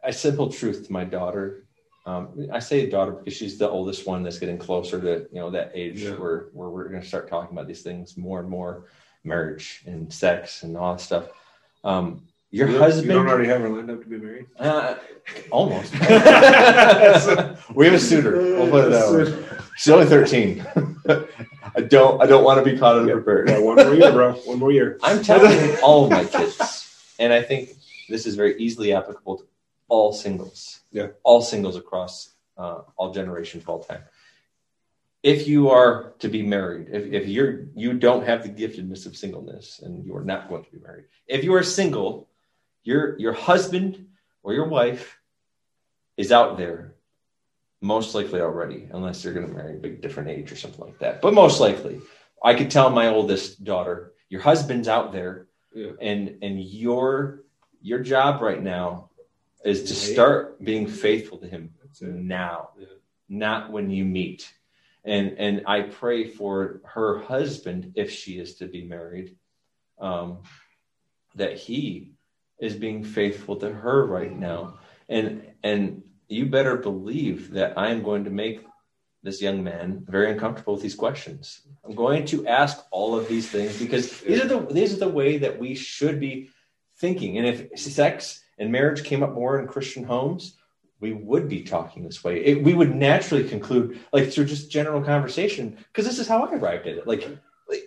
a 0.02 0.12
simple 0.12 0.50
truth 0.50 0.86
to 0.86 0.92
my 0.92 1.04
daughter. 1.04 1.64
Um, 2.04 2.48
I 2.52 2.58
say 2.58 2.88
daughter 2.90 3.12
because 3.12 3.34
she's 3.34 3.58
the 3.58 3.68
oldest 3.68 4.06
one 4.06 4.24
that's 4.24 4.38
getting 4.38 4.58
closer 4.58 5.00
to 5.00 5.28
you 5.32 5.40
know 5.40 5.50
that 5.50 5.70
age 5.74 6.02
yeah. 6.02 6.12
where 6.12 6.48
where 6.52 6.68
we're 6.68 6.88
going 6.88 7.00
to 7.02 7.06
start 7.06 7.28
talking 7.28 7.56
about 7.56 7.68
these 7.68 7.82
things 7.82 8.16
more 8.16 8.40
and 8.40 8.48
more, 8.48 8.86
marriage 9.22 9.82
and 9.86 10.12
sex 10.12 10.64
and 10.64 10.76
all 10.76 10.94
that 10.94 11.00
stuff. 11.00 11.28
Um, 11.84 12.22
your 12.50 12.68
you 12.68 12.78
husband. 12.78 13.06
You 13.06 13.14
don't 13.14 13.28
already 13.28 13.48
have 13.48 13.60
her 13.60 13.68
lined 13.68 13.90
up 13.90 14.02
to 14.02 14.08
be 14.08 14.18
married? 14.18 14.46
Uh, 14.58 14.96
almost. 15.50 15.92
we 17.74 17.86
have 17.86 17.94
a 17.94 17.98
suitor. 17.98 18.36
We'll 18.36 18.70
put 18.70 18.86
it 18.86 18.90
that 18.90 19.12
way. 19.12 19.58
She's 19.76 19.92
only 19.92 20.06
thirteen. 20.06 20.66
I 21.74 21.80
don't. 21.80 22.20
I 22.20 22.26
don't 22.26 22.44
want 22.44 22.64
to 22.64 22.70
be 22.70 22.78
caught 22.78 22.98
unprepared. 22.98 23.48
Yeah, 23.48 23.58
one 23.58 23.76
more 23.76 23.94
year, 23.94 24.12
bro. 24.12 24.32
One 24.32 24.58
more 24.58 24.72
year. 24.72 24.98
I'm 25.02 25.22
telling 25.22 25.76
all 25.82 26.04
of 26.04 26.10
my 26.10 26.24
kids, 26.24 27.14
and 27.18 27.32
I 27.32 27.42
think 27.42 27.76
this 28.08 28.26
is 28.26 28.34
very 28.34 28.58
easily 28.58 28.92
applicable 28.92 29.38
to 29.38 29.44
all 29.92 30.10
singles. 30.12 30.80
Yeah. 30.90 31.08
All 31.22 31.42
singles 31.42 31.76
across 31.76 32.32
uh, 32.56 32.80
all 32.96 33.12
generations 33.12 33.62
of 33.64 33.68
all 33.68 33.82
time. 33.84 34.04
If 35.22 35.46
you 35.46 35.68
are 35.68 36.14
to 36.20 36.28
be 36.28 36.42
married, 36.42 36.88
if, 36.90 37.04
if 37.12 37.28
you're 37.28 37.66
you 37.76 37.92
don't 38.06 38.26
have 38.26 38.42
the 38.42 38.48
giftedness 38.48 39.04
of 39.06 39.16
singleness 39.16 39.80
and 39.84 40.04
you 40.06 40.16
are 40.16 40.24
not 40.24 40.48
going 40.48 40.64
to 40.64 40.70
be 40.70 40.80
married, 40.80 41.04
if 41.26 41.44
you 41.44 41.52
are 41.54 41.62
single, 41.62 42.28
your 42.84 43.18
your 43.18 43.34
husband 43.34 44.06
or 44.42 44.54
your 44.54 44.68
wife 44.68 45.18
is 46.16 46.32
out 46.32 46.56
there 46.56 46.94
most 47.82 48.14
likely 48.14 48.40
already, 48.40 48.88
unless 48.92 49.22
they're 49.22 49.34
going 49.34 49.46
to 49.48 49.52
marry 49.52 49.74
a 49.76 49.80
big 49.86 50.00
different 50.00 50.30
age 50.30 50.50
or 50.52 50.56
something 50.56 50.84
like 50.88 50.98
that. 51.00 51.20
But 51.20 51.34
most 51.34 51.60
likely, 51.60 52.00
I 52.42 52.54
could 52.54 52.70
tell 52.70 52.88
my 52.90 53.08
oldest 53.08 53.62
daughter, 53.62 54.12
your 54.30 54.40
husband's 54.40 54.88
out 54.88 55.12
there, 55.12 55.34
Yeah. 55.74 55.92
and 56.00 56.22
and 56.46 56.54
your 56.60 57.44
your 57.82 58.00
job 58.00 58.40
right 58.40 58.62
now 58.62 59.10
is 59.64 59.84
to 59.84 59.94
start 59.94 60.62
being 60.62 60.86
faithful 60.86 61.38
to 61.38 61.46
him 61.46 61.70
now, 62.00 62.70
Yeah. 62.78 62.86
not 63.28 63.70
when 63.70 63.90
you 63.90 64.04
meet. 64.04 64.52
And 65.04 65.38
and 65.38 65.62
I 65.66 65.82
pray 65.82 66.28
for 66.28 66.80
her 66.84 67.18
husband 67.18 67.92
if 67.96 68.10
she 68.10 68.38
is 68.38 68.56
to 68.56 68.66
be 68.66 68.84
married, 68.84 69.36
um, 69.98 70.42
that 71.34 71.58
he 71.58 72.12
is 72.60 72.74
being 72.76 73.02
faithful 73.02 73.56
to 73.56 73.72
her 73.72 74.06
right 74.06 74.34
now. 74.36 74.78
And 75.08 75.42
and 75.62 76.02
you 76.28 76.46
better 76.46 76.76
believe 76.76 77.50
that 77.52 77.76
I 77.76 77.90
am 77.90 78.02
going 78.02 78.24
to 78.24 78.30
make 78.30 78.64
this 79.24 79.40
young 79.42 79.62
man 79.62 80.04
very 80.08 80.32
uncomfortable 80.32 80.74
with 80.74 80.82
these 80.82 80.94
questions. 80.94 81.62
I'm 81.84 81.94
going 81.94 82.24
to 82.26 82.46
ask 82.46 82.84
all 82.90 83.14
of 83.14 83.28
these 83.28 83.48
things 83.48 83.78
because 83.78 84.20
these 84.20 84.40
are 84.42 84.48
the 84.48 84.60
these 84.72 84.92
are 84.94 84.98
the 84.98 85.08
way 85.08 85.38
that 85.38 85.58
we 85.58 85.74
should 85.74 86.18
be 86.20 86.50
thinking. 86.98 87.38
And 87.38 87.46
if 87.46 87.78
sex 87.78 88.42
and 88.58 88.70
marriage 88.70 89.04
came 89.04 89.22
up 89.22 89.32
more 89.32 89.58
in 89.58 89.66
Christian 89.66 90.04
homes, 90.04 90.56
we 91.02 91.12
would 91.12 91.48
be 91.48 91.62
talking 91.62 92.04
this 92.04 92.22
way. 92.22 92.44
It, 92.44 92.62
we 92.62 92.74
would 92.74 92.94
naturally 92.94 93.46
conclude, 93.46 93.98
like 94.12 94.30
through 94.30 94.44
just 94.44 94.70
general 94.70 95.02
conversation, 95.02 95.76
because 95.88 96.06
this 96.06 96.20
is 96.20 96.28
how 96.28 96.44
I 96.44 96.54
arrived 96.54 96.86
at 96.86 96.96
it. 96.96 97.06
Like, 97.08 97.28
like, 97.68 97.82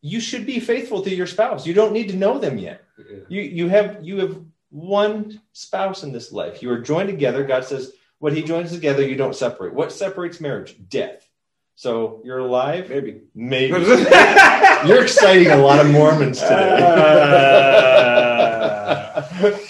you 0.00 0.20
should 0.20 0.46
be 0.46 0.60
faithful 0.60 1.02
to 1.02 1.14
your 1.14 1.26
spouse. 1.26 1.66
You 1.66 1.74
don't 1.74 1.92
need 1.92 2.08
to 2.10 2.16
know 2.16 2.38
them 2.38 2.58
yet. 2.58 2.84
Yeah. 2.96 3.16
You 3.28 3.42
you 3.42 3.68
have 3.68 4.04
you 4.04 4.18
have 4.18 4.40
one 4.70 5.40
spouse 5.52 6.04
in 6.04 6.12
this 6.12 6.30
life. 6.30 6.62
You 6.62 6.70
are 6.70 6.78
joined 6.78 7.08
together. 7.08 7.42
God 7.42 7.64
says, 7.64 7.92
"What 8.20 8.34
He 8.34 8.42
joins 8.42 8.70
together, 8.70 9.02
you 9.02 9.16
don't 9.16 9.34
separate." 9.34 9.74
What 9.74 9.90
separates 9.90 10.40
marriage? 10.40 10.76
Death. 10.88 11.26
So 11.74 12.20
you're 12.24 12.38
alive. 12.38 12.88
Maybe. 12.88 13.22
Maybe 13.34 13.72
you're 14.86 15.02
exciting 15.02 15.48
a 15.48 15.56
lot 15.56 15.84
of 15.84 15.90
Mormons 15.90 16.38
today. 16.38 16.76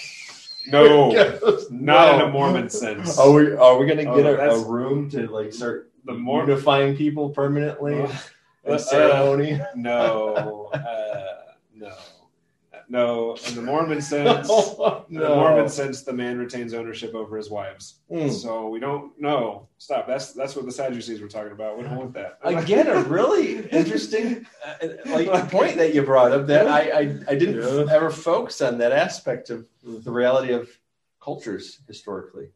no, 0.67 1.11
Yes, 1.13 1.41
not 1.69 2.15
in 2.15 2.21
a 2.21 2.29
Mormon 2.29 2.69
sense. 2.69 3.17
Are 3.17 3.31
we 3.31 3.51
are 3.53 3.77
we 3.77 3.85
gonna 3.87 4.03
Oh, 4.03 4.15
get 4.15 4.25
a, 4.25 4.51
a 4.51 4.65
room 4.65 5.09
to 5.11 5.27
like 5.27 5.53
start 5.53 5.89
the 6.05 6.13
Mormon. 6.13 6.49
unifying 6.49 6.95
people 6.95 7.29
permanently 7.29 8.03
Uh, 8.03 8.11
in 8.65 8.79
ceremony? 8.79 9.59
no, 9.75 10.69
uh, 10.73 10.79
no, 10.83 11.20
no. 12.91 13.35
In 13.47 13.55
the 13.55 13.61
Mormon 13.61 14.01
sense, 14.13 14.47
no. 14.49 15.05
in 15.09 15.15
the 15.17 15.29
Mormon 15.29 15.69
sense, 15.69 16.03
the 16.03 16.13
man 16.13 16.37
retains 16.37 16.73
ownership 16.73 17.15
over 17.15 17.37
his 17.37 17.49
wives. 17.49 18.01
Mm. 18.11 18.31
So 18.31 18.67
we 18.67 18.79
don't. 18.79 19.19
know. 19.19 19.67
stop. 19.77 20.05
That's 20.07 20.33
that's 20.33 20.55
what 20.55 20.65
the 20.65 20.71
Sadducees 20.71 21.21
were 21.21 21.27
talking 21.27 21.53
about. 21.53 21.77
We 21.77 21.83
don't 21.83 21.95
want 21.95 22.13
that. 22.13 22.37
Again, 22.43 22.87
a 22.87 23.01
really 23.03 23.65
interesting 23.69 24.45
uh, 24.65 24.87
like 25.07 25.49
point 25.57 25.77
that 25.77 25.93
you 25.95 26.01
brought 26.03 26.31
up 26.33 26.47
that 26.47 26.67
I 26.67 26.81
I, 26.91 27.01
I 27.31 27.35
didn't 27.35 27.55
Yeah. 27.61 27.93
ever 27.95 28.09
focus 28.11 28.61
on 28.61 28.77
that 28.79 28.91
aspect 28.91 29.49
of 29.49 29.67
the 29.83 30.11
reality 30.11 30.51
of 30.53 30.69
cultures 31.19 31.79
historically 31.87 32.47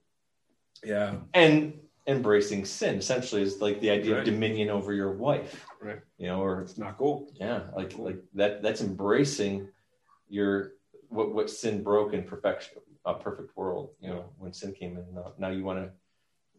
yeah, 0.83 1.15
and 1.33 1.73
embracing 2.07 2.65
sin 2.65 2.95
essentially 2.97 3.41
is 3.41 3.61
like 3.61 3.79
the 3.79 3.89
idea 3.89 4.13
Right. 4.13 4.19
of 4.19 4.25
dominion 4.25 4.69
over 4.69 4.91
your 4.93 5.11
wife 5.13 5.65
Right. 5.81 5.99
you 6.17 6.27
know 6.27 6.41
or 6.41 6.61
it's 6.61 6.77
not 6.77 6.97
cool. 6.97 7.31
yeah 7.39 7.61
like 7.75 7.97
like 7.97 8.19
that 8.35 8.61
that's 8.63 8.81
embracing 8.81 9.67
your 10.29 10.73
what 11.09 11.33
what 11.33 11.49
sin 11.49 11.83
broke 11.83 12.13
in 12.13 12.23
perfection 12.23 12.77
a 13.05 13.13
perfect 13.13 13.55
world 13.55 13.89
you 14.01 14.09
know 14.09 14.25
when 14.37 14.51
sin 14.53 14.73
came 14.73 14.97
in 14.97 15.05
now, 15.13 15.33
now 15.37 15.49
you 15.49 15.63
want 15.63 15.79
to 15.79 15.89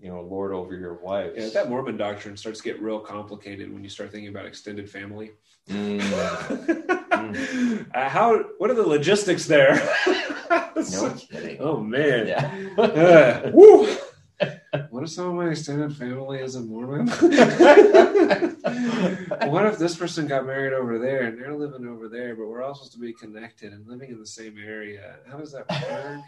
you 0.00 0.08
know 0.08 0.20
lord 0.20 0.52
over 0.52 0.76
your 0.76 0.94
wives 0.94 1.34
Yeah, 1.36 1.48
that 1.48 1.68
Mormon 1.68 1.96
doctrine 1.96 2.36
starts 2.36 2.60
to 2.60 2.64
get 2.64 2.80
real 2.80 3.00
complicated 3.00 3.72
when 3.72 3.82
you 3.82 3.90
start 3.90 4.12
thinking 4.12 4.28
about 4.28 4.46
extended 4.46 4.88
family. 4.90 5.32
Mm. 5.68 6.92
Uh, 7.94 8.08
how? 8.08 8.38
What 8.58 8.70
are 8.70 8.74
the 8.74 8.86
logistics 8.86 9.46
there? 9.46 9.74
no 10.76 11.10
kidding 11.18 11.56
oh 11.60 11.80
man. 11.80 12.28
yeah 12.28 12.74
Uh, 12.78 13.50
woo. 13.52 13.88
What 14.96 15.04
if 15.04 15.10
some 15.10 15.26
of 15.26 15.34
my 15.34 15.50
extended 15.50 15.94
family 15.94 16.38
is 16.38 16.54
a 16.54 16.62
Mormon? 16.62 17.06
what 19.50 19.66
if 19.66 19.76
this 19.76 19.94
person 19.94 20.26
got 20.26 20.46
married 20.46 20.72
over 20.72 20.98
there 20.98 21.24
and 21.24 21.38
they're 21.38 21.52
living 21.52 21.86
over 21.86 22.08
there, 22.08 22.34
but 22.34 22.46
we're 22.46 22.62
all 22.62 22.74
supposed 22.74 22.94
to 22.94 22.98
be 22.98 23.12
connected 23.12 23.74
and 23.74 23.86
living 23.86 24.08
in 24.08 24.18
the 24.18 24.26
same 24.26 24.56
area? 24.56 25.16
How 25.30 25.36
does 25.36 25.52
that 25.52 25.68
work? 25.68 26.22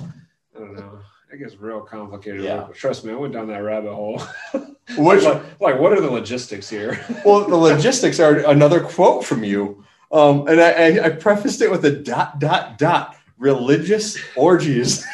I 0.00 0.58
don't 0.58 0.74
know. 0.74 1.00
It 1.34 1.36
gets 1.36 1.56
real 1.56 1.82
complicated. 1.82 2.40
Yeah. 2.40 2.68
Trust 2.72 3.04
me, 3.04 3.12
I 3.12 3.16
went 3.16 3.34
down 3.34 3.46
that 3.48 3.58
rabbit 3.58 3.92
hole. 3.92 4.22
which 4.96 5.24
like, 5.24 5.60
like, 5.60 5.78
what 5.78 5.92
are 5.92 6.00
the 6.00 6.10
logistics 6.10 6.70
here? 6.70 7.04
well 7.26 7.46
the 7.46 7.54
logistics 7.54 8.18
are 8.20 8.38
another 8.50 8.80
quote 8.80 9.26
from 9.26 9.44
you 9.44 9.84
um 10.10 10.48
and 10.48 10.62
i 10.62 10.70
i, 10.70 11.04
I 11.04 11.10
prefaced 11.10 11.60
it 11.60 11.70
with 11.70 11.84
a 11.84 11.90
dot 11.90 12.38
dot 12.38 12.78
dot 12.78 13.16
religious 13.36 14.16
orgies 14.34 15.06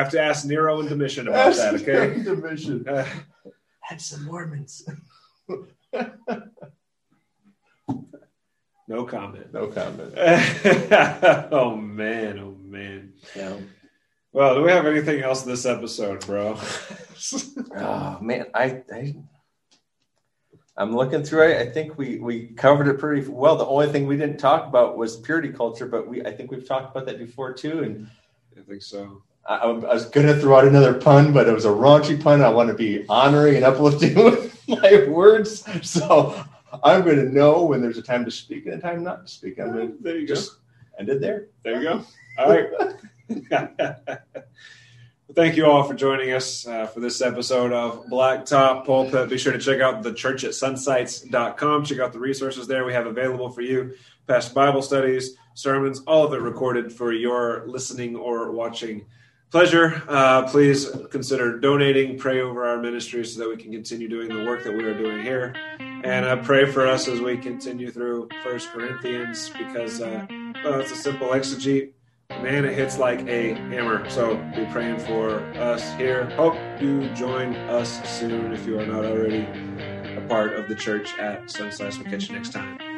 I 0.00 0.02
have 0.02 0.12
to 0.12 0.22
ask 0.22 0.46
Nero 0.46 0.80
and 0.80 0.88
Domitian 0.88 1.28
about 1.28 1.56
that, 1.56 1.74
okay? 1.74 2.22
Division. 2.22 2.88
Uh, 2.88 3.06
Had 3.80 4.00
some 4.00 4.24
Mormons. 4.24 4.88
no 8.88 9.04
comment. 9.04 9.52
No 9.52 9.66
comment. 9.66 10.14
oh 11.52 11.76
man, 11.76 12.38
oh 12.38 12.56
man. 12.62 13.12
Yeah. 13.36 13.58
Well, 14.32 14.54
do 14.54 14.62
we 14.62 14.70
have 14.70 14.86
anything 14.86 15.20
else 15.20 15.44
in 15.44 15.50
this 15.50 15.66
episode, 15.66 16.24
bro? 16.24 16.58
Oh 17.76 18.18
man, 18.22 18.46
I, 18.54 18.82
I 18.90 19.14
I'm 20.78 20.96
looking 20.96 21.22
through 21.22 21.50
it. 21.50 21.58
I 21.58 21.70
think 21.70 21.98
we 21.98 22.18
we 22.18 22.46
covered 22.46 22.88
it 22.88 22.98
pretty 22.98 23.28
well. 23.28 23.56
The 23.56 23.66
only 23.66 23.88
thing 23.88 24.06
we 24.06 24.16
didn't 24.16 24.38
talk 24.38 24.66
about 24.66 24.96
was 24.96 25.18
purity 25.18 25.50
culture, 25.50 25.84
but 25.84 26.08
we 26.08 26.24
I 26.24 26.32
think 26.32 26.50
we've 26.50 26.66
talked 26.66 26.90
about 26.90 27.04
that 27.04 27.18
before 27.18 27.52
too. 27.52 27.82
And 27.82 28.08
I 28.56 28.62
think 28.62 28.80
so. 28.80 29.22
I, 29.46 29.56
I 29.56 29.66
was 29.66 30.06
gonna 30.06 30.36
throw 30.36 30.58
out 30.58 30.66
another 30.66 30.94
pun, 30.94 31.32
but 31.32 31.48
it 31.48 31.52
was 31.52 31.64
a 31.64 31.70
raunchy 31.70 32.20
pun. 32.20 32.42
I 32.42 32.48
want 32.48 32.68
to 32.68 32.74
be 32.74 33.04
honoring 33.08 33.56
and 33.56 33.64
uplifting 33.64 34.14
with 34.24 34.62
my 34.68 35.06
words, 35.08 35.64
so 35.88 36.42
I'm 36.84 37.04
gonna 37.04 37.24
know 37.24 37.64
when 37.64 37.80
there's 37.80 37.98
a 37.98 38.02
time 38.02 38.24
to 38.24 38.30
speak 38.30 38.66
and 38.66 38.74
a 38.74 38.78
time 38.78 39.02
not 39.02 39.26
to 39.26 39.32
speak. 39.32 39.58
I'm 39.58 39.72
gonna 39.72 39.92
There 40.00 40.18
you 40.18 40.26
just 40.26 40.56
end 40.98 41.08
it 41.08 41.20
there. 41.20 41.48
There 41.62 41.82
you 41.82 41.88
go. 41.88 42.04
All 42.38 42.50
right. 42.50 42.68
Thank 45.34 45.56
you 45.56 45.66
all 45.66 45.84
for 45.84 45.94
joining 45.94 46.32
us 46.32 46.66
uh, 46.66 46.86
for 46.88 46.98
this 46.98 47.22
episode 47.22 47.72
of 47.72 48.04
Blacktop 48.06 48.84
Pulpit. 48.84 49.30
Be 49.30 49.38
sure 49.38 49.52
to 49.52 49.60
check 49.60 49.80
out 49.80 50.02
the 50.02 50.12
church 50.12 50.42
at 50.42 50.50
sunsites.com. 50.50 51.84
Check 51.84 52.00
out 52.00 52.12
the 52.12 52.18
resources 52.18 52.66
there 52.66 52.84
we 52.84 52.92
have 52.92 53.06
available 53.06 53.48
for 53.48 53.62
you 53.62 53.94
past 54.30 54.54
Bible 54.54 54.80
studies, 54.80 55.34
sermons, 55.54 56.02
all 56.06 56.24
of 56.24 56.32
it 56.32 56.40
recorded 56.40 56.92
for 56.92 57.12
your 57.12 57.64
listening 57.66 58.14
or 58.14 58.52
watching 58.52 59.04
pleasure. 59.50 60.02
Uh, 60.08 60.48
please 60.48 60.88
consider 61.10 61.58
donating, 61.58 62.18
pray 62.18 62.40
over 62.40 62.66
our 62.66 62.78
ministry 62.78 63.24
so 63.24 63.40
that 63.40 63.48
we 63.48 63.56
can 63.56 63.72
continue 63.72 64.08
doing 64.08 64.28
the 64.28 64.44
work 64.44 64.64
that 64.64 64.72
we 64.72 64.84
are 64.84 64.96
doing 64.96 65.22
here. 65.22 65.54
And 65.78 66.24
uh, 66.24 66.36
pray 66.42 66.64
for 66.64 66.86
us 66.86 67.08
as 67.08 67.20
we 67.20 67.36
continue 67.36 67.90
through 67.90 68.28
First 68.42 68.70
Corinthians 68.70 69.50
because 69.50 70.00
uh, 70.00 70.26
well, 70.64 70.80
it's 70.80 70.92
a 70.92 70.96
simple 70.96 71.28
exegete. 71.28 71.92
Man, 72.30 72.64
it 72.64 72.74
hits 72.74 72.96
like 72.96 73.26
a 73.26 73.54
hammer. 73.54 74.08
So 74.08 74.36
be 74.54 74.64
praying 74.66 75.00
for 75.00 75.40
us 75.56 75.92
here. 75.94 76.30
Hope 76.36 76.54
you 76.80 77.08
join 77.14 77.54
us 77.56 78.00
soon 78.08 78.52
if 78.52 78.66
you 78.66 78.78
are 78.78 78.86
not 78.86 79.04
already 79.04 79.42
a 80.16 80.24
part 80.28 80.54
of 80.54 80.68
the 80.68 80.74
church 80.76 81.12
at 81.18 81.50
Sunside. 81.50 81.94
We'll 81.96 82.04
catch 82.04 82.28
you 82.28 82.36
next 82.36 82.52
time. 82.52 82.89